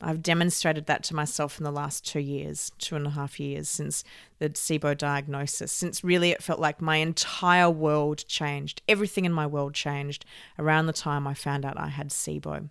I've 0.01 0.21
demonstrated 0.21 0.87
that 0.87 1.03
to 1.05 1.15
myself 1.15 1.57
in 1.57 1.63
the 1.63 1.71
last 1.71 2.05
two 2.05 2.19
years, 2.19 2.71
two 2.77 2.95
and 2.95 3.07
a 3.07 3.11
half 3.11 3.39
years 3.39 3.69
since 3.69 4.03
the 4.39 4.49
SIBO 4.49 4.97
diagnosis, 4.97 5.71
since 5.71 6.03
really 6.03 6.31
it 6.31 6.43
felt 6.43 6.59
like 6.59 6.81
my 6.81 6.97
entire 6.97 7.69
world 7.69 8.25
changed. 8.27 8.81
Everything 8.87 9.23
in 9.25 9.31
my 9.31 9.47
world 9.47 9.73
changed 9.73 10.25
around 10.59 10.85
the 10.85 10.93
time 10.93 11.25
I 11.25 11.33
found 11.33 11.65
out 11.65 11.79
I 11.79 11.87
had 11.87 12.09
SIBO. 12.09 12.69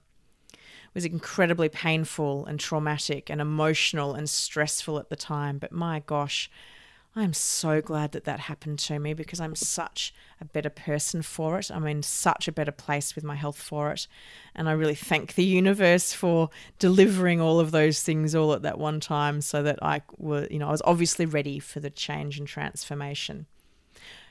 It 0.52 0.58
was 0.92 1.06
incredibly 1.06 1.68
painful 1.68 2.44
and 2.46 2.60
traumatic 2.60 3.30
and 3.30 3.40
emotional 3.40 4.14
and 4.14 4.28
stressful 4.28 4.98
at 4.98 5.08
the 5.08 5.16
time, 5.16 5.58
but 5.58 5.72
my 5.72 6.00
gosh, 6.06 6.50
I'm 7.16 7.32
so 7.32 7.80
glad 7.80 8.10
that 8.12 8.24
that 8.24 8.40
happened 8.40 8.80
to 8.80 8.98
me 8.98 9.14
because 9.14 9.40
I'm 9.40 9.54
such 9.54 10.12
a 10.40 10.44
better 10.44 10.70
person 10.70 11.22
for 11.22 11.60
it. 11.60 11.70
I'm 11.70 11.86
in 11.86 12.02
such 12.02 12.48
a 12.48 12.52
better 12.52 12.72
place 12.72 13.14
with 13.14 13.22
my 13.22 13.36
health 13.36 13.56
for 13.56 13.92
it. 13.92 14.08
And 14.52 14.68
I 14.68 14.72
really 14.72 14.96
thank 14.96 15.34
the 15.34 15.44
universe 15.44 16.12
for 16.12 16.50
delivering 16.80 17.40
all 17.40 17.60
of 17.60 17.70
those 17.70 18.02
things 18.02 18.34
all 18.34 18.52
at 18.52 18.62
that 18.62 18.78
one 18.78 18.98
time 18.98 19.40
so 19.42 19.62
that 19.62 19.78
I 19.80 20.02
were, 20.18 20.48
you 20.50 20.58
know, 20.58 20.68
I 20.68 20.72
was 20.72 20.82
obviously 20.84 21.24
ready 21.24 21.60
for 21.60 21.78
the 21.78 21.90
change 21.90 22.36
and 22.36 22.48
transformation. 22.48 23.46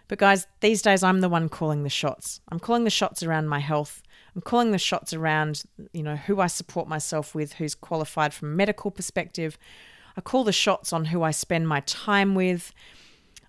But 0.10 0.20
guys, 0.20 0.48
these 0.60 0.82
days 0.82 1.04
I'm 1.04 1.22
the 1.22 1.30
one 1.30 1.48
calling 1.48 1.84
the 1.84 1.90
shots. 1.90 2.42
I'm 2.50 2.60
calling 2.60 2.84
the 2.84 2.90
shots 2.90 3.24
around 3.24 3.48
my 3.48 3.60
health. 3.60 4.04
I'm 4.36 4.42
calling 4.42 4.72
the 4.72 4.78
shots 4.78 5.14
around, 5.14 5.64
you 5.94 6.04
know, 6.04 6.18
who 6.18 6.42
I 6.42 6.48
support 6.48 6.90
myself 6.90 7.34
with, 7.34 7.54
who's 7.54 7.76
qualified 7.76 8.34
from 8.34 8.50
a 8.52 8.56
medical 8.56 8.92
perspective, 8.92 9.58
I 10.16 10.22
call 10.22 10.43
the 10.43 10.51
shots 10.51 10.93
on 10.93 11.05
who 11.05 11.24
I 11.24 11.32
spend 11.32 11.68
my 11.68 11.82
time 11.82 12.36
with. 12.36 12.74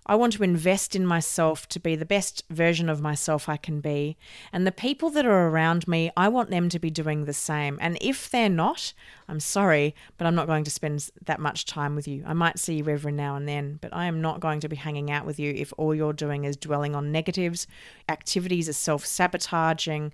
I 0.07 0.15
want 0.15 0.33
to 0.33 0.43
invest 0.43 0.95
in 0.95 1.03
myself 1.03 1.67
to 1.69 1.79
be 1.79 1.95
the 1.95 2.05
best 2.05 2.43
version 2.51 2.89
of 2.89 3.01
myself 3.01 3.49
I 3.49 3.57
can 3.57 3.81
be. 3.81 4.17
And 4.53 4.65
the 4.65 4.71
people 4.71 5.09
that 5.09 5.25
are 5.25 5.47
around 5.47 5.87
me, 5.87 6.11
I 6.15 6.27
want 6.27 6.51
them 6.51 6.69
to 6.69 6.77
be 6.77 6.91
doing 6.91 7.25
the 7.25 7.33
same. 7.33 7.79
And 7.81 7.97
if 8.01 8.29
they're 8.29 8.47
not, 8.47 8.93
I'm 9.27 9.39
sorry, 9.39 9.95
but 10.19 10.27
I'm 10.27 10.35
not 10.35 10.45
going 10.45 10.63
to 10.63 10.69
spend 10.69 11.09
that 11.25 11.39
much 11.39 11.65
time 11.65 11.95
with 11.95 12.07
you. 12.07 12.23
I 12.27 12.33
might 12.33 12.59
see 12.59 12.75
you 12.75 12.87
every 12.87 13.13
now 13.13 13.35
and 13.35 13.47
then, 13.47 13.79
but 13.81 13.95
I 13.95 14.05
am 14.05 14.21
not 14.21 14.39
going 14.39 14.59
to 14.59 14.69
be 14.69 14.75
hanging 14.75 15.09
out 15.09 15.25
with 15.25 15.39
you 15.39 15.51
if 15.55 15.73
all 15.75 15.95
you're 15.95 16.13
doing 16.13 16.43
is 16.43 16.55
dwelling 16.55 16.95
on 16.95 17.11
negatives, 17.11 17.65
activities 18.07 18.69
are 18.69 18.73
self 18.73 19.07
sabotaging. 19.07 20.13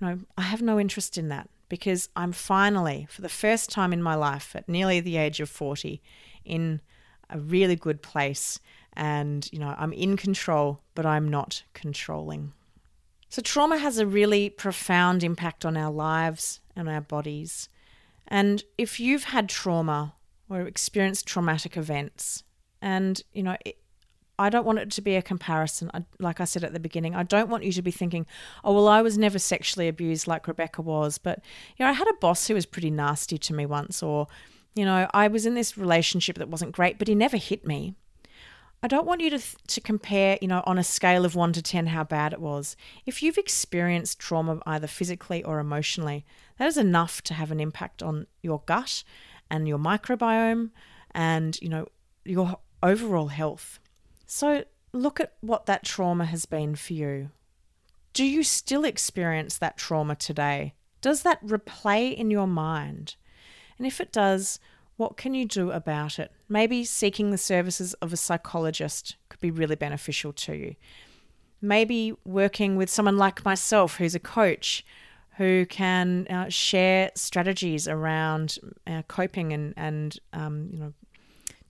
You 0.00 0.06
know, 0.06 0.18
I 0.36 0.42
have 0.42 0.60
no 0.60 0.78
interest 0.78 1.16
in 1.16 1.28
that 1.28 1.48
because 1.70 2.10
I'm 2.14 2.32
finally, 2.32 3.06
for 3.08 3.22
the 3.22 3.30
first 3.30 3.70
time 3.70 3.94
in 3.94 4.02
my 4.02 4.14
life, 4.14 4.54
at 4.54 4.68
nearly 4.68 5.00
the 5.00 5.16
age 5.16 5.40
of 5.40 5.48
40, 5.48 6.02
in 6.44 6.82
a 7.30 7.38
really 7.38 7.76
good 7.76 8.02
place. 8.02 8.60
And, 8.92 9.48
you 9.52 9.58
know, 9.58 9.74
I'm 9.78 9.94
in 9.94 10.18
control, 10.18 10.82
but 10.94 11.06
I'm 11.06 11.28
not 11.28 11.62
controlling. 11.72 12.52
So, 13.30 13.40
trauma 13.40 13.78
has 13.78 13.98
a 13.98 14.06
really 14.06 14.50
profound 14.50 15.22
impact 15.22 15.64
on 15.64 15.76
our 15.76 15.92
lives 15.92 16.60
and 16.74 16.88
our 16.88 17.00
bodies. 17.00 17.68
And 18.26 18.64
if 18.76 18.98
you've 18.98 19.24
had 19.24 19.48
trauma 19.48 20.14
or 20.48 20.62
experienced 20.62 21.26
traumatic 21.26 21.76
events, 21.76 22.42
and, 22.82 23.22
you 23.32 23.44
know, 23.44 23.56
it, 23.64 23.79
I 24.40 24.50
don't 24.50 24.66
want 24.66 24.78
it 24.78 24.90
to 24.92 25.02
be 25.02 25.16
a 25.16 25.22
comparison. 25.22 25.90
I, 25.92 26.04
like 26.18 26.40
I 26.40 26.44
said 26.44 26.64
at 26.64 26.72
the 26.72 26.80
beginning, 26.80 27.14
I 27.14 27.22
don't 27.22 27.50
want 27.50 27.64
you 27.64 27.72
to 27.72 27.82
be 27.82 27.90
thinking, 27.90 28.26
oh, 28.64 28.72
well, 28.72 28.88
I 28.88 29.02
was 29.02 29.18
never 29.18 29.38
sexually 29.38 29.86
abused 29.86 30.26
like 30.26 30.48
Rebecca 30.48 30.82
was. 30.82 31.18
But, 31.18 31.40
you 31.76 31.84
know, 31.84 31.90
I 31.90 31.92
had 31.92 32.08
a 32.08 32.14
boss 32.14 32.46
who 32.46 32.54
was 32.54 32.66
pretty 32.66 32.90
nasty 32.90 33.38
to 33.38 33.54
me 33.54 33.66
once, 33.66 34.02
or, 34.02 34.26
you 34.74 34.84
know, 34.84 35.08
I 35.12 35.28
was 35.28 35.46
in 35.46 35.54
this 35.54 35.76
relationship 35.76 36.38
that 36.38 36.48
wasn't 36.48 36.72
great, 36.72 36.98
but 36.98 37.08
he 37.08 37.14
never 37.14 37.36
hit 37.36 37.66
me. 37.66 37.94
I 38.82 38.86
don't 38.88 39.06
want 39.06 39.20
you 39.20 39.28
to, 39.30 39.38
to 39.38 39.80
compare, 39.82 40.38
you 40.40 40.48
know, 40.48 40.62
on 40.64 40.78
a 40.78 40.84
scale 40.84 41.26
of 41.26 41.34
one 41.34 41.52
to 41.52 41.60
10 41.60 41.88
how 41.88 42.02
bad 42.02 42.32
it 42.32 42.40
was. 42.40 42.76
If 43.04 43.22
you've 43.22 43.36
experienced 43.36 44.18
trauma 44.18 44.60
either 44.64 44.86
physically 44.86 45.44
or 45.44 45.58
emotionally, 45.58 46.24
that 46.58 46.66
is 46.66 46.78
enough 46.78 47.20
to 47.24 47.34
have 47.34 47.50
an 47.50 47.60
impact 47.60 48.02
on 48.02 48.26
your 48.42 48.62
gut 48.64 49.04
and 49.50 49.68
your 49.68 49.78
microbiome 49.78 50.70
and, 51.14 51.60
you 51.60 51.68
know, 51.68 51.88
your 52.24 52.56
overall 52.82 53.28
health. 53.28 53.78
So 54.32 54.62
look 54.92 55.18
at 55.18 55.32
what 55.40 55.66
that 55.66 55.84
trauma 55.84 56.24
has 56.24 56.46
been 56.46 56.76
for 56.76 56.92
you. 56.92 57.30
Do 58.12 58.24
you 58.24 58.44
still 58.44 58.84
experience 58.84 59.58
that 59.58 59.76
trauma 59.76 60.14
today? 60.14 60.74
Does 61.00 61.24
that 61.24 61.44
replay 61.44 62.14
in 62.14 62.30
your 62.30 62.46
mind? 62.46 63.16
And 63.76 63.88
if 63.88 64.00
it 64.00 64.12
does, 64.12 64.60
what 64.96 65.16
can 65.16 65.34
you 65.34 65.46
do 65.46 65.72
about 65.72 66.20
it? 66.20 66.30
Maybe 66.48 66.84
seeking 66.84 67.32
the 67.32 67.38
services 67.38 67.94
of 67.94 68.12
a 68.12 68.16
psychologist 68.16 69.16
could 69.30 69.40
be 69.40 69.50
really 69.50 69.74
beneficial 69.74 70.32
to 70.34 70.54
you. 70.54 70.76
Maybe 71.60 72.14
working 72.24 72.76
with 72.76 72.88
someone 72.88 73.18
like 73.18 73.44
myself, 73.44 73.96
who's 73.96 74.14
a 74.14 74.20
coach, 74.20 74.86
who 75.38 75.66
can 75.66 76.28
uh, 76.30 76.48
share 76.50 77.10
strategies 77.16 77.88
around 77.88 78.58
uh, 78.86 79.02
coping 79.08 79.52
and 79.52 79.74
and 79.76 80.18
um, 80.32 80.68
you 80.72 80.78
know 80.78 80.92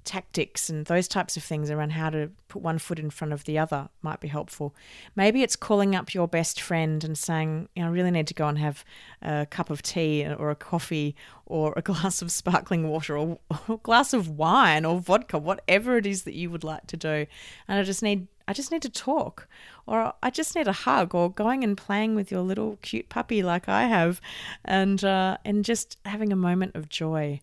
tactics 0.05 0.69
and 0.71 0.87
those 0.87 1.07
types 1.07 1.37
of 1.37 1.43
things 1.43 1.71
around 1.71 1.91
how 1.91 2.11
to 2.11 2.31
put 2.49 2.63
one 2.63 2.79
foot 2.79 2.99
in 2.99 3.11
front 3.11 3.33
of 3.33 3.45
the 3.45 3.59
other 3.59 3.89
might 4.03 4.21
be 4.21 4.29
helpful. 4.29 4.75
Maybe 5.15 5.43
it's 5.43 5.57
calling 5.57 5.95
up 5.95 6.15
your 6.15 6.27
best 6.27 6.61
friend 6.61 7.03
and 7.05 7.17
saying, 7.17 7.69
I 7.77 7.87
really 7.87 8.11
need 8.11 8.27
to 8.29 8.35
go 8.35 8.49
and 8.49 8.59
have 8.59 8.85
a 9.23 9.47
cup 9.47 9.71
of 9.71 9.83
tea 9.83 10.27
or 10.27 10.51
a 10.51 10.57
coffee 10.57 11.15
or 11.47 11.73
a 11.77 11.83
glass 11.91 12.23
of 12.23 12.33
sparkling 12.33 12.89
water 12.89 13.17
or, 13.17 13.39
a 13.69 13.77
glass 13.77 14.13
of 14.13 14.29
wine 14.29 14.85
or 14.85 15.01
vodka, 15.01 15.39
whatever 15.39 15.97
it 15.97 16.07
is 16.07 16.23
that 16.23 16.35
you 16.35 16.51
would 16.51 16.65
like 16.65 16.87
to 16.89 16.97
do. 16.97 17.27
And 17.69 17.79
I 17.79 17.83
just 17.83 18.03
need 18.03 18.27
I 18.49 18.53
just 18.53 18.73
need 18.73 18.83
to 18.83 18.91
talk 18.91 19.47
or 19.87 20.13
I 20.25 20.31
just 20.31 20.57
need 20.57 20.67
a 20.67 20.73
hug 20.73 21.15
or 21.15 21.31
going 21.31 21.63
and 21.63 21.77
playing 21.77 22.17
with 22.17 22.33
your 22.33 22.41
little 22.41 22.79
cute 22.83 23.09
puppy 23.09 23.45
like 23.45 23.69
I 23.69 23.85
have 23.85 24.21
and 24.65 25.05
uh, 25.05 25.37
and 25.45 25.65
just 25.65 25.99
having 26.05 26.33
a 26.33 26.37
moment 26.37 26.75
of 26.75 26.89
joy. 26.89 27.41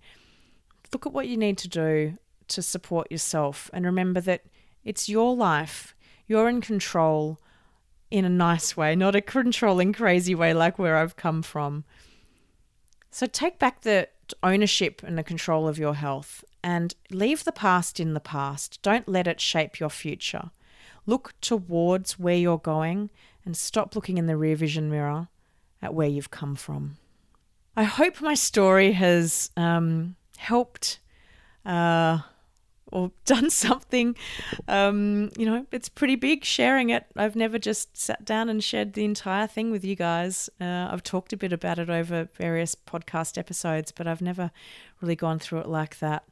Look 0.92 1.06
at 1.06 1.14
what 1.14 1.28
you 1.28 1.38
need 1.38 1.58
to 1.60 1.70
do 1.70 2.18
to 2.50 2.62
support 2.62 3.12
yourself 3.12 3.70
and 3.74 3.86
remember 3.86 4.22
that 4.22 4.44
it's 4.84 5.10
your 5.10 5.36
life. 5.36 5.96
You're 6.28 6.50
in 6.50 6.62
control 6.62 7.40
in 8.10 8.26
a 8.26 8.30
nice 8.30 8.78
way, 8.78 8.96
not 8.96 9.16
a 9.16 9.22
controlling, 9.22 9.94
crazy 9.94 10.34
way 10.34 10.54
like 10.54 10.80
where 10.80 10.98
I've 10.98 11.16
come 11.16 11.42
from. 11.42 11.84
So 13.12 13.26
take 13.26 13.60
back 13.60 13.82
the 13.82 14.10
ownership 14.44 15.02
and 15.04 15.18
the 15.18 15.24
control 15.24 15.68
of 15.68 15.78
your 15.78 15.96
health 15.96 16.44
and 16.64 16.96
leave 17.12 17.44
the 17.44 17.52
past 17.52 18.00
in 18.00 18.14
the 18.14 18.20
past. 18.20 18.82
Don't 18.82 19.08
let 19.08 19.28
it 19.28 19.40
shape 19.40 19.80
your 19.80 19.90
future. 19.90 20.52
Look 21.06 21.34
towards 21.42 22.20
where 22.20 22.36
you're 22.36 22.58
going 22.58 23.10
and 23.46 23.56
stop 23.56 23.96
looking 23.96 24.18
in 24.18 24.28
the 24.28 24.38
rear 24.38 24.56
vision 24.56 24.90
mirror 24.90 25.30
at 25.82 25.94
where 25.94 26.08
you've 26.08 26.32
come 26.32 26.56
from. 26.56 26.98
I 27.76 27.84
hope 27.84 28.22
my 28.22 28.34
story 28.34 28.94
has 28.94 29.52
um, 29.56 30.16
helped. 30.38 31.00
Uh, 31.66 32.20
or 32.92 33.12
done 33.26 33.50
something. 33.50 34.16
Um, 34.68 35.32
you 35.38 35.46
know, 35.46 35.66
it's 35.72 35.90
pretty 35.90 36.16
big 36.16 36.44
sharing 36.44 36.90
it. 36.90 37.06
I've 37.16 37.36
never 37.36 37.60
just 37.60 37.98
sat 37.98 38.26
down 38.26 38.50
and 38.50 38.64
shared 38.64 38.94
the 38.94 39.06
entire 39.06 39.48
thing 39.48 39.72
with 39.72 39.84
you 39.84 39.96
guys. 39.96 40.50
Uh, 40.60 40.88
I've 40.92 41.04
talked 41.04 41.34
a 41.34 41.38
bit 41.38 41.54
about 41.54 41.80
it 41.80 41.90
over 41.90 42.30
various 42.36 42.76
podcast 42.76 43.38
episodes, 43.38 43.92
but 43.92 44.08
I've 44.08 44.22
never 44.22 44.52
really 45.02 45.16
gone 45.16 45.40
through 45.40 45.60
it 45.60 45.68
like 45.68 46.00
that. 46.00 46.24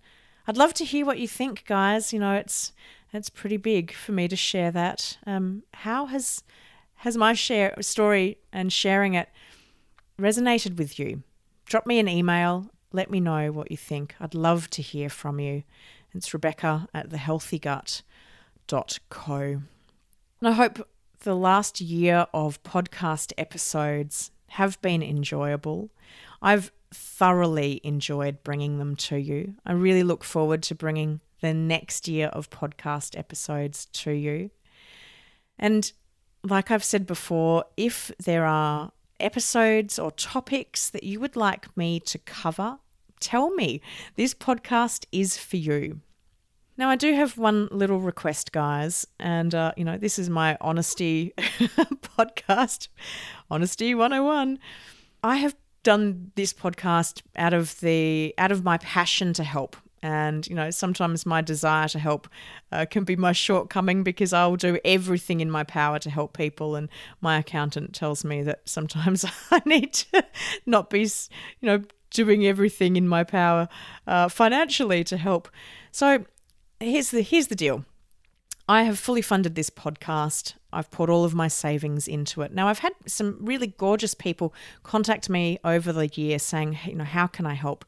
I'd 0.48 0.58
love 0.58 0.74
to 0.76 0.86
hear 0.86 1.06
what 1.06 1.20
you 1.20 1.28
think, 1.28 1.66
guys. 1.66 2.14
You 2.14 2.20
know, 2.20 2.36
it's 2.36 2.72
it's 3.14 3.30
pretty 3.30 3.58
big 3.58 3.94
for 3.94 4.12
me 4.12 4.28
to 4.28 4.36
share 4.36 4.72
that. 4.72 5.18
Um, 5.26 5.64
how 5.74 6.06
has 6.08 6.44
has 6.98 7.18
my 7.18 7.34
share 7.34 7.76
story 7.82 8.38
and 8.52 8.72
sharing 8.72 9.14
it 9.14 9.30
resonated 10.20 10.78
with 10.78 11.00
you? 11.00 11.24
Drop 11.66 11.86
me 11.86 12.00
an 12.00 12.08
email. 12.08 12.70
Let 12.92 13.10
me 13.10 13.20
know 13.20 13.52
what 13.52 13.72
you 13.72 13.78
think. 13.78 14.16
I'd 14.20 14.36
love 14.36 14.70
to 14.72 14.82
hear 14.82 15.10
from 15.10 15.40
you. 15.40 15.64
It's 16.16 16.34
Rebecca 16.34 16.88
at 16.94 17.10
thehealthygut.co. 17.10 19.36
And 19.36 19.68
I 20.42 20.52
hope 20.52 20.88
the 21.20 21.36
last 21.36 21.82
year 21.82 22.28
of 22.34 22.64
podcast 22.64 23.34
episodes 23.38 24.32
have 24.50 24.82
been 24.82 25.04
enjoyable. 25.04 25.90
I've 26.42 26.72
thoroughly 26.94 27.82
enjoyed 27.84 28.44
bringing 28.44 28.80
them 28.80 28.96
to 28.96 29.18
you. 29.18 29.56
I 29.66 29.74
really 29.74 30.04
look 30.04 30.24
forward 30.24 30.64
to 30.64 30.76
bringing 30.76 31.20
the 31.42 31.54
next 31.54 32.08
year 32.08 32.28
of 32.28 32.50
podcast 32.50 33.18
episodes 33.18 33.88
to 33.88 34.12
you. 34.12 34.52
And 35.60 35.92
like 36.44 36.72
I've 36.72 36.84
said 36.84 37.06
before, 37.06 37.66
if 37.76 38.12
there 38.24 38.46
are 38.46 38.92
episodes 39.20 40.00
or 40.00 40.12
topics 40.12 40.90
that 40.90 41.04
you 41.04 41.20
would 41.20 41.36
like 41.36 41.76
me 41.76 42.00
to 42.02 42.18
cover, 42.20 42.78
tell 43.20 43.54
me. 43.56 43.82
This 44.16 44.34
podcast 44.34 45.06
is 45.12 45.38
for 45.38 45.58
you. 45.58 46.02
Now, 46.78 46.90
I 46.90 46.98
do 46.98 47.14
have 47.14 47.38
one 47.38 47.70
little 47.72 48.00
request, 48.00 48.52
guys, 48.52 49.08
and 49.18 49.56
uh, 49.56 49.72
you 49.78 49.86
know, 49.86 49.98
this 49.98 50.20
is 50.20 50.30
my 50.30 50.58
honesty 50.60 51.34
podcast, 51.38 52.90
Honesty 53.50 53.96
101. 53.96 54.60
I 55.24 55.38
have 55.38 55.56
done 55.84 56.32
this 56.36 56.52
podcast 56.52 57.22
out 57.36 57.54
of 57.54 57.80
the 57.80 58.34
out 58.38 58.52
of 58.52 58.64
my 58.64 58.78
passion 58.80 59.34
to 59.34 59.44
help 59.44 59.78
and 60.02 60.48
you 60.48 60.56
know 60.56 60.72
sometimes 60.72 61.26
my 61.26 61.42
desire 61.42 61.88
to 61.88 62.00
help 62.00 62.28
uh, 62.72 62.86
can 62.90 63.04
be 63.04 63.16
my 63.16 63.32
shortcoming 63.32 64.04
because 64.04 64.34
I'll 64.34 64.56
do 64.56 64.80
everything 64.84 65.42
in 65.42 65.52
my 65.52 65.64
power 65.64 66.00
to 66.00 66.10
help 66.10 66.36
people 66.36 66.76
and 66.76 66.90
my 67.22 67.38
accountant 67.38 67.94
tells 67.94 68.26
me 68.26 68.42
that 68.44 68.68
sometimes 68.68 69.26
I 69.52 69.62
need 69.66 69.94
to 69.94 70.26
not 70.66 70.90
be 70.90 71.02
you 71.02 71.08
know 71.62 71.82
doing 72.10 72.48
everything 72.48 72.96
in 72.96 73.08
my 73.08 73.24
power 73.24 73.68
uh, 74.08 74.28
financially 74.28 75.04
to 75.04 75.18
help 75.18 75.50
so 75.92 76.26
here's 76.80 77.12
the 77.12 77.22
here's 77.22 77.48
the 77.48 77.56
deal 77.56 77.86
I 78.68 78.84
have 78.84 78.98
fully 78.98 79.22
funded 79.22 79.54
this 79.54 79.70
podcast. 79.70 80.56
I've 80.74 80.90
put 80.90 81.08
all 81.08 81.24
of 81.24 81.36
my 81.36 81.48
savings 81.48 82.08
into 82.08 82.42
it. 82.42 82.52
Now, 82.52 82.68
I've 82.68 82.80
had 82.80 82.94
some 83.06 83.38
really 83.40 83.68
gorgeous 83.68 84.16
people 84.16 84.56
contact 84.82 85.30
me 85.30 85.60
over 85.64 85.94
the 85.94 86.08
year 86.08 86.40
saying, 86.40 86.80
you 86.84 86.96
know, 86.96 87.04
how 87.04 87.28
can 87.28 87.46
I 87.46 87.54
help? 87.54 87.86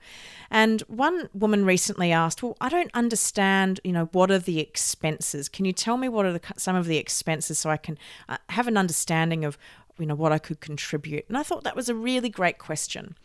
And 0.51 0.81
one 0.81 1.29
woman 1.33 1.65
recently 1.65 2.11
asked, 2.11 2.43
well, 2.43 2.55
I 2.61 2.69
don't 2.69 2.91
understand, 2.93 3.79
you 3.83 3.91
know, 3.91 4.05
what 4.11 4.29
are 4.29 4.37
the 4.37 4.59
expenses? 4.59 5.49
Can 5.49 5.65
you 5.65 5.73
tell 5.73 5.97
me 5.97 6.09
what 6.09 6.27
are 6.27 6.33
the, 6.33 6.41
some 6.57 6.75
of 6.75 6.85
the 6.85 6.97
expenses 6.97 7.57
so 7.57 7.71
I 7.71 7.77
can 7.77 7.97
uh, 8.29 8.37
have 8.49 8.67
an 8.67 8.77
understanding 8.77 9.45
of, 9.45 9.57
you 9.97 10.05
know, 10.05 10.15
what 10.15 10.31
I 10.31 10.37
could 10.37 10.59
contribute? 10.59 11.25
And 11.27 11.37
I 11.37 11.43
thought 11.43 11.63
that 11.63 11.75
was 11.75 11.89
a 11.89 11.95
really 11.95 12.29
great 12.29 12.59
question. 12.59 13.17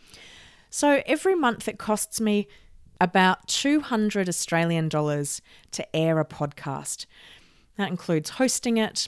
So 0.71 1.03
every 1.05 1.35
month 1.35 1.67
it 1.67 1.77
costs 1.77 2.19
me 2.19 2.47
about 3.03 3.47
200 3.47 4.29
Australian 4.29 4.89
dollars 4.89 5.41
to 5.71 5.95
air 5.95 6.19
a 6.19 6.25
podcast. 6.25 7.05
That 7.77 7.89
includes 7.89 8.31
hosting 8.31 8.77
it, 8.77 9.07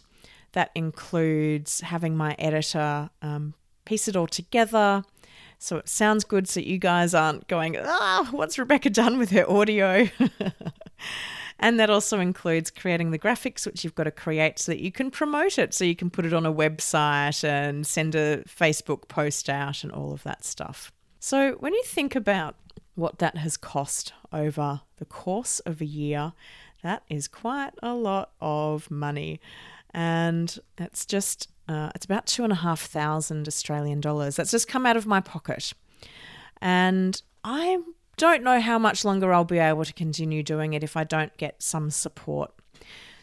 that 0.53 0.71
includes 0.75 1.81
having 1.81 2.15
my 2.17 2.35
editor 2.39 3.09
um, 3.21 3.53
piece 3.85 4.07
it 4.07 4.15
all 4.15 4.27
together 4.27 5.03
so 5.57 5.77
it 5.77 5.89
sounds 5.89 6.23
good 6.23 6.47
so 6.47 6.59
you 6.59 6.77
guys 6.77 7.13
aren't 7.13 7.47
going, 7.47 7.77
ah, 7.77 8.27
what's 8.31 8.59
Rebecca 8.59 8.89
done 8.89 9.17
with 9.17 9.31
her 9.31 9.49
audio? 9.49 10.07
and 11.59 11.79
that 11.79 11.89
also 11.89 12.19
includes 12.19 12.69
creating 12.69 13.11
the 13.11 13.19
graphics, 13.19 13.65
which 13.65 13.83
you've 13.83 13.95
got 13.95 14.03
to 14.03 14.11
create 14.11 14.59
so 14.59 14.71
that 14.71 14.79
you 14.79 14.91
can 14.91 15.09
promote 15.09 15.57
it. 15.57 15.73
So 15.73 15.85
you 15.85 15.95
can 15.95 16.09
put 16.09 16.25
it 16.25 16.33
on 16.33 16.45
a 16.45 16.53
website 16.53 17.43
and 17.43 17.87
send 17.87 18.15
a 18.15 18.43
Facebook 18.43 19.07
post 19.07 19.49
out 19.49 19.83
and 19.83 19.91
all 19.91 20.13
of 20.13 20.23
that 20.23 20.43
stuff. 20.43 20.91
So 21.19 21.53
when 21.53 21.73
you 21.73 21.83
think 21.83 22.15
about 22.15 22.55
what 22.95 23.19
that 23.19 23.37
has 23.37 23.57
cost 23.57 24.13
over 24.33 24.81
the 24.97 25.05
course 25.05 25.59
of 25.61 25.81
a 25.81 25.85
year, 25.85 26.33
that 26.83 27.03
is 27.09 27.27
quite 27.27 27.71
a 27.83 27.93
lot 27.93 28.31
of 28.41 28.89
money. 28.89 29.39
And 29.93 30.57
it's 30.77 31.05
just, 31.05 31.49
uh, 31.67 31.91
it's 31.95 32.05
about 32.05 32.25
two 32.25 32.43
and 32.43 32.51
a 32.51 32.57
half 32.57 32.81
thousand 32.81 33.47
Australian 33.47 34.01
dollars. 34.01 34.35
That's 34.35 34.51
just 34.51 34.67
come 34.67 34.85
out 34.85 34.97
of 34.97 35.05
my 35.05 35.19
pocket. 35.19 35.73
And 36.61 37.21
I 37.43 37.79
don't 38.17 38.43
know 38.43 38.59
how 38.59 38.79
much 38.79 39.03
longer 39.03 39.33
I'll 39.33 39.43
be 39.43 39.59
able 39.59 39.85
to 39.85 39.93
continue 39.93 40.43
doing 40.43 40.73
it 40.73 40.83
if 40.83 40.95
I 40.95 41.03
don't 41.03 41.35
get 41.37 41.61
some 41.61 41.89
support. 41.89 42.51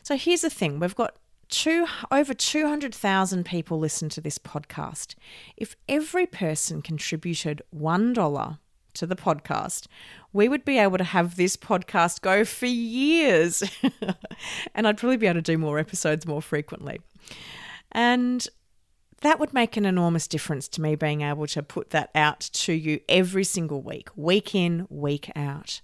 So 0.03 0.17
here's 0.17 0.43
the 0.43 0.51
thing 0.51 0.79
we've 0.81 0.95
got 0.95 1.17
two, 1.49 1.87
over 2.11 2.35
200,000 2.35 3.45
people 3.45 3.79
listen 3.79 4.09
to 4.11 4.21
this 4.21 4.39
podcast. 4.39 5.15
If 5.57 5.77
every 5.89 6.27
person 6.27 6.83
contributed 6.83 7.63
$1 7.75 8.59
to 8.95 9.07
the 9.07 9.17
podcast, 9.17 9.87
we 10.33 10.49
would 10.49 10.65
be 10.65 10.79
able 10.79 10.99
to 10.99 11.05
have 11.05 11.37
this 11.37 11.57
podcast 11.57 12.21
go 12.21 12.45
for 12.45 12.67
years. 12.67 13.63
and 14.75 14.87
I'd 14.87 14.99
probably 14.99 15.17
be 15.17 15.27
able 15.27 15.39
to 15.39 15.43
do 15.43 15.59
more 15.59 15.79
episodes 15.79 16.27
more 16.27 16.43
frequently. 16.43 17.01
And 17.91 18.47
that 19.21 19.39
would 19.39 19.55
make 19.55 19.77
an 19.77 19.87
enormous 19.87 20.27
difference 20.27 20.69
to 20.69 20.81
me 20.81 20.97
being 20.97 21.23
able 21.23 21.47
to 21.49 21.63
put 21.63 21.91
that 21.91 22.11
out 22.15 22.41
to 22.41 22.73
you 22.73 23.01
every 23.09 23.45
single 23.45 23.81
week, 23.81 24.09
week 24.17 24.55
in, 24.55 24.87
week 24.91 25.31
out. 25.37 25.81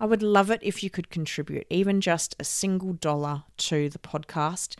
I 0.00 0.06
would 0.06 0.22
love 0.22 0.50
it 0.50 0.60
if 0.62 0.82
you 0.82 0.90
could 0.90 1.08
contribute 1.08 1.66
even 1.70 2.00
just 2.00 2.34
a 2.38 2.44
single 2.44 2.92
dollar 2.92 3.44
to 3.58 3.88
the 3.88 3.98
podcast. 3.98 4.76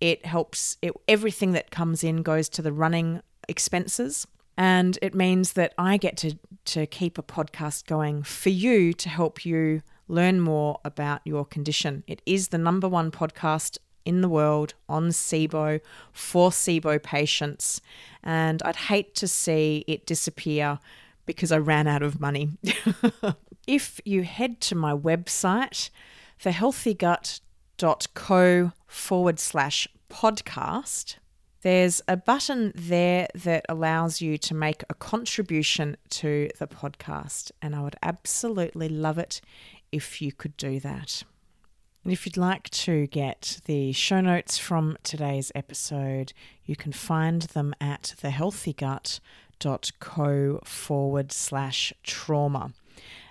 It 0.00 0.24
helps, 0.26 0.76
it, 0.82 0.92
everything 1.08 1.52
that 1.52 1.70
comes 1.70 2.04
in 2.04 2.22
goes 2.22 2.48
to 2.50 2.62
the 2.62 2.72
running 2.72 3.22
expenses. 3.48 4.26
And 4.58 4.98
it 5.00 5.14
means 5.14 5.52
that 5.52 5.72
I 5.78 5.96
get 5.98 6.16
to, 6.18 6.36
to 6.66 6.86
keep 6.86 7.16
a 7.16 7.22
podcast 7.22 7.86
going 7.86 8.24
for 8.24 8.48
you 8.48 8.92
to 8.92 9.08
help 9.08 9.46
you 9.46 9.82
learn 10.08 10.40
more 10.40 10.80
about 10.84 11.20
your 11.24 11.44
condition. 11.44 12.02
It 12.08 12.20
is 12.26 12.48
the 12.48 12.58
number 12.58 12.88
one 12.88 13.12
podcast 13.12 13.78
in 14.04 14.20
the 14.20 14.28
world 14.28 14.74
on 14.88 15.10
SIBO 15.10 15.80
for 16.12 16.50
SIBO 16.50 17.00
patients. 17.00 17.80
And 18.24 18.60
I'd 18.64 18.74
hate 18.74 19.14
to 19.16 19.28
see 19.28 19.84
it 19.86 20.06
disappear 20.06 20.80
because 21.24 21.52
I 21.52 21.58
ran 21.58 21.86
out 21.86 22.02
of 22.02 22.20
money. 22.20 22.48
if 23.68 24.00
you 24.04 24.24
head 24.24 24.60
to 24.62 24.74
my 24.74 24.92
website, 24.92 25.90
thehealthygut.co 26.42 28.72
forward 28.88 29.38
slash 29.38 29.86
podcast, 30.10 31.14
there's 31.62 32.00
a 32.06 32.16
button 32.16 32.72
there 32.74 33.26
that 33.34 33.64
allows 33.68 34.20
you 34.20 34.38
to 34.38 34.54
make 34.54 34.84
a 34.88 34.94
contribution 34.94 35.96
to 36.10 36.50
the 36.58 36.68
podcast, 36.68 37.50
and 37.60 37.74
I 37.74 37.82
would 37.82 37.96
absolutely 38.02 38.88
love 38.88 39.18
it 39.18 39.40
if 39.90 40.22
you 40.22 40.30
could 40.32 40.56
do 40.56 40.78
that. 40.80 41.24
And 42.04 42.12
if 42.12 42.24
you'd 42.24 42.36
like 42.36 42.70
to 42.70 43.08
get 43.08 43.60
the 43.66 43.90
show 43.92 44.20
notes 44.20 44.56
from 44.56 44.96
today's 45.02 45.50
episode, 45.54 46.32
you 46.64 46.76
can 46.76 46.92
find 46.92 47.42
them 47.42 47.74
at 47.80 48.14
thehealthygut.co 48.22 50.60
forward 50.64 51.32
slash 51.32 51.92
trauma. 52.04 52.72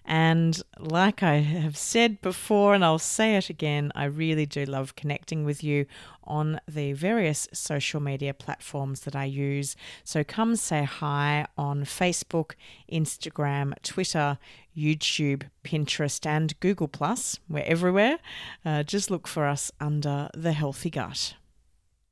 And 0.10 0.62
like 0.80 1.22
I 1.22 1.36
have 1.36 1.76
said 1.76 2.22
before, 2.22 2.74
and 2.74 2.84
I'll 2.84 2.98
say 2.98 3.36
it 3.36 3.50
again, 3.50 3.92
I 3.94 4.06
really 4.06 4.46
do 4.46 4.64
love 4.64 4.96
connecting 4.96 5.44
with 5.44 5.66
you 5.66 5.86
on 6.24 6.62
the 6.66 6.94
various 6.94 7.48
social 7.52 8.00
media 8.00 8.34
platforms 8.34 9.02
that 9.02 9.18
I 9.18 9.26
use. 9.26 9.76
So 10.06 10.24
come 10.24 10.56
say 10.56 10.86
hi 10.86 11.46
on 11.58 11.84
Facebook, 11.84 12.54
Instagram, 12.90 13.74
Twitter, 13.84 14.38
YouTube, 14.76 15.44
Pinterest, 15.66 16.26
and 16.26 16.58
Google. 16.62 16.88
Plus. 16.88 17.40
We're 17.50 17.64
everywhere. 17.64 18.20
Uh, 18.64 18.84
just 18.84 19.12
look 19.12 19.28
for 19.28 19.46
us 19.46 19.72
under 19.82 20.30
The 20.34 20.54
Healthy 20.54 20.92
Gut. 20.92 21.36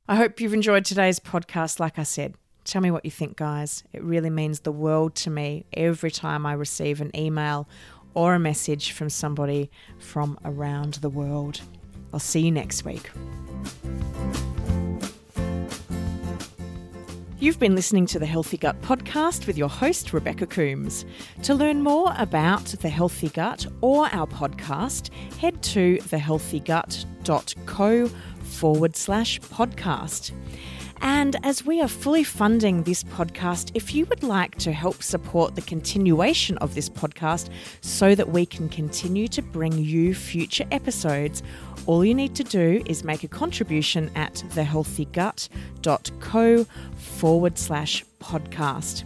I 0.06 0.16
hope 0.16 0.38
you've 0.40 0.54
enjoyed 0.54 0.84
today's 0.84 1.18
podcast. 1.18 1.80
Like 1.80 1.98
I 1.98 2.02
said, 2.02 2.34
Tell 2.66 2.82
me 2.82 2.90
what 2.90 3.04
you 3.04 3.12
think, 3.12 3.36
guys. 3.36 3.84
It 3.92 4.02
really 4.02 4.28
means 4.28 4.58
the 4.60 4.72
world 4.72 5.14
to 5.16 5.30
me 5.30 5.66
every 5.72 6.10
time 6.10 6.44
I 6.44 6.54
receive 6.54 7.00
an 7.00 7.16
email 7.16 7.68
or 8.12 8.34
a 8.34 8.40
message 8.40 8.90
from 8.90 9.08
somebody 9.08 9.70
from 10.00 10.36
around 10.44 10.94
the 10.94 11.08
world. 11.08 11.60
I'll 12.12 12.18
see 12.18 12.40
you 12.40 12.50
next 12.50 12.84
week. 12.84 13.08
You've 17.38 17.60
been 17.60 17.76
listening 17.76 18.06
to 18.06 18.18
the 18.18 18.26
Healthy 18.26 18.56
Gut 18.56 18.82
podcast 18.82 19.46
with 19.46 19.56
your 19.56 19.68
host, 19.68 20.12
Rebecca 20.12 20.48
Coomes. 20.48 21.04
To 21.44 21.54
learn 21.54 21.82
more 21.82 22.12
about 22.18 22.64
the 22.64 22.88
Healthy 22.88 23.28
Gut 23.28 23.64
or 23.80 24.12
our 24.12 24.26
podcast, 24.26 25.12
head 25.34 25.62
to 25.62 25.98
thehealthygut.co 25.98 28.08
forward 28.40 28.96
slash 28.96 29.40
podcast. 29.40 30.32
And 31.00 31.36
as 31.42 31.64
we 31.64 31.80
are 31.80 31.88
fully 31.88 32.24
funding 32.24 32.82
this 32.82 33.02
podcast, 33.04 33.70
if 33.74 33.94
you 33.94 34.04
would 34.06 34.22
like 34.22 34.56
to 34.56 34.72
help 34.72 35.02
support 35.02 35.54
the 35.54 35.62
continuation 35.62 36.58
of 36.58 36.74
this 36.74 36.88
podcast 36.88 37.50
so 37.80 38.14
that 38.14 38.30
we 38.30 38.46
can 38.46 38.68
continue 38.68 39.28
to 39.28 39.42
bring 39.42 39.72
you 39.72 40.14
future 40.14 40.66
episodes, 40.70 41.42
all 41.86 42.04
you 42.04 42.14
need 42.14 42.34
to 42.36 42.44
do 42.44 42.82
is 42.86 43.04
make 43.04 43.24
a 43.24 43.28
contribution 43.28 44.10
at 44.14 44.34
thehealthygut.co 44.50 46.66
forward 46.96 47.58
slash 47.58 48.04
podcast. 48.20 49.04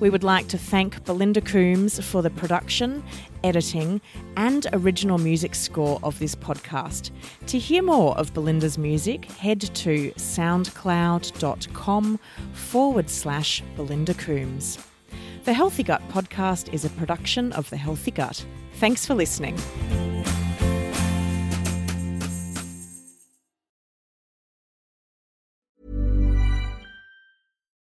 We 0.00 0.10
would 0.10 0.24
like 0.24 0.48
to 0.48 0.58
thank 0.58 1.04
Belinda 1.04 1.40
Coomes 1.40 2.02
for 2.02 2.20
the 2.20 2.30
production, 2.30 3.02
editing, 3.42 4.00
and 4.36 4.66
original 4.72 5.18
music 5.18 5.54
score 5.54 6.00
of 6.02 6.18
this 6.18 6.34
podcast. 6.34 7.10
To 7.46 7.58
hear 7.58 7.82
more 7.82 8.16
of 8.18 8.34
Belinda's 8.34 8.76
music, 8.76 9.24
head 9.26 9.60
to 9.60 10.10
soundcloud.com 10.12 12.18
forward 12.52 13.08
slash 13.08 13.62
Belinda 13.76 14.14
Coomes. 14.14 14.78
The 15.44 15.52
Healthy 15.52 15.84
Gut 15.84 16.02
podcast 16.08 16.72
is 16.72 16.84
a 16.84 16.90
production 16.90 17.52
of 17.52 17.70
The 17.70 17.76
Healthy 17.76 18.10
Gut. 18.10 18.44
Thanks 18.74 19.06
for 19.06 19.14
listening. 19.14 19.56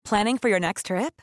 Planning 0.05 0.39
for 0.39 0.49
your 0.49 0.59
next 0.59 0.87
trip? 0.87 1.23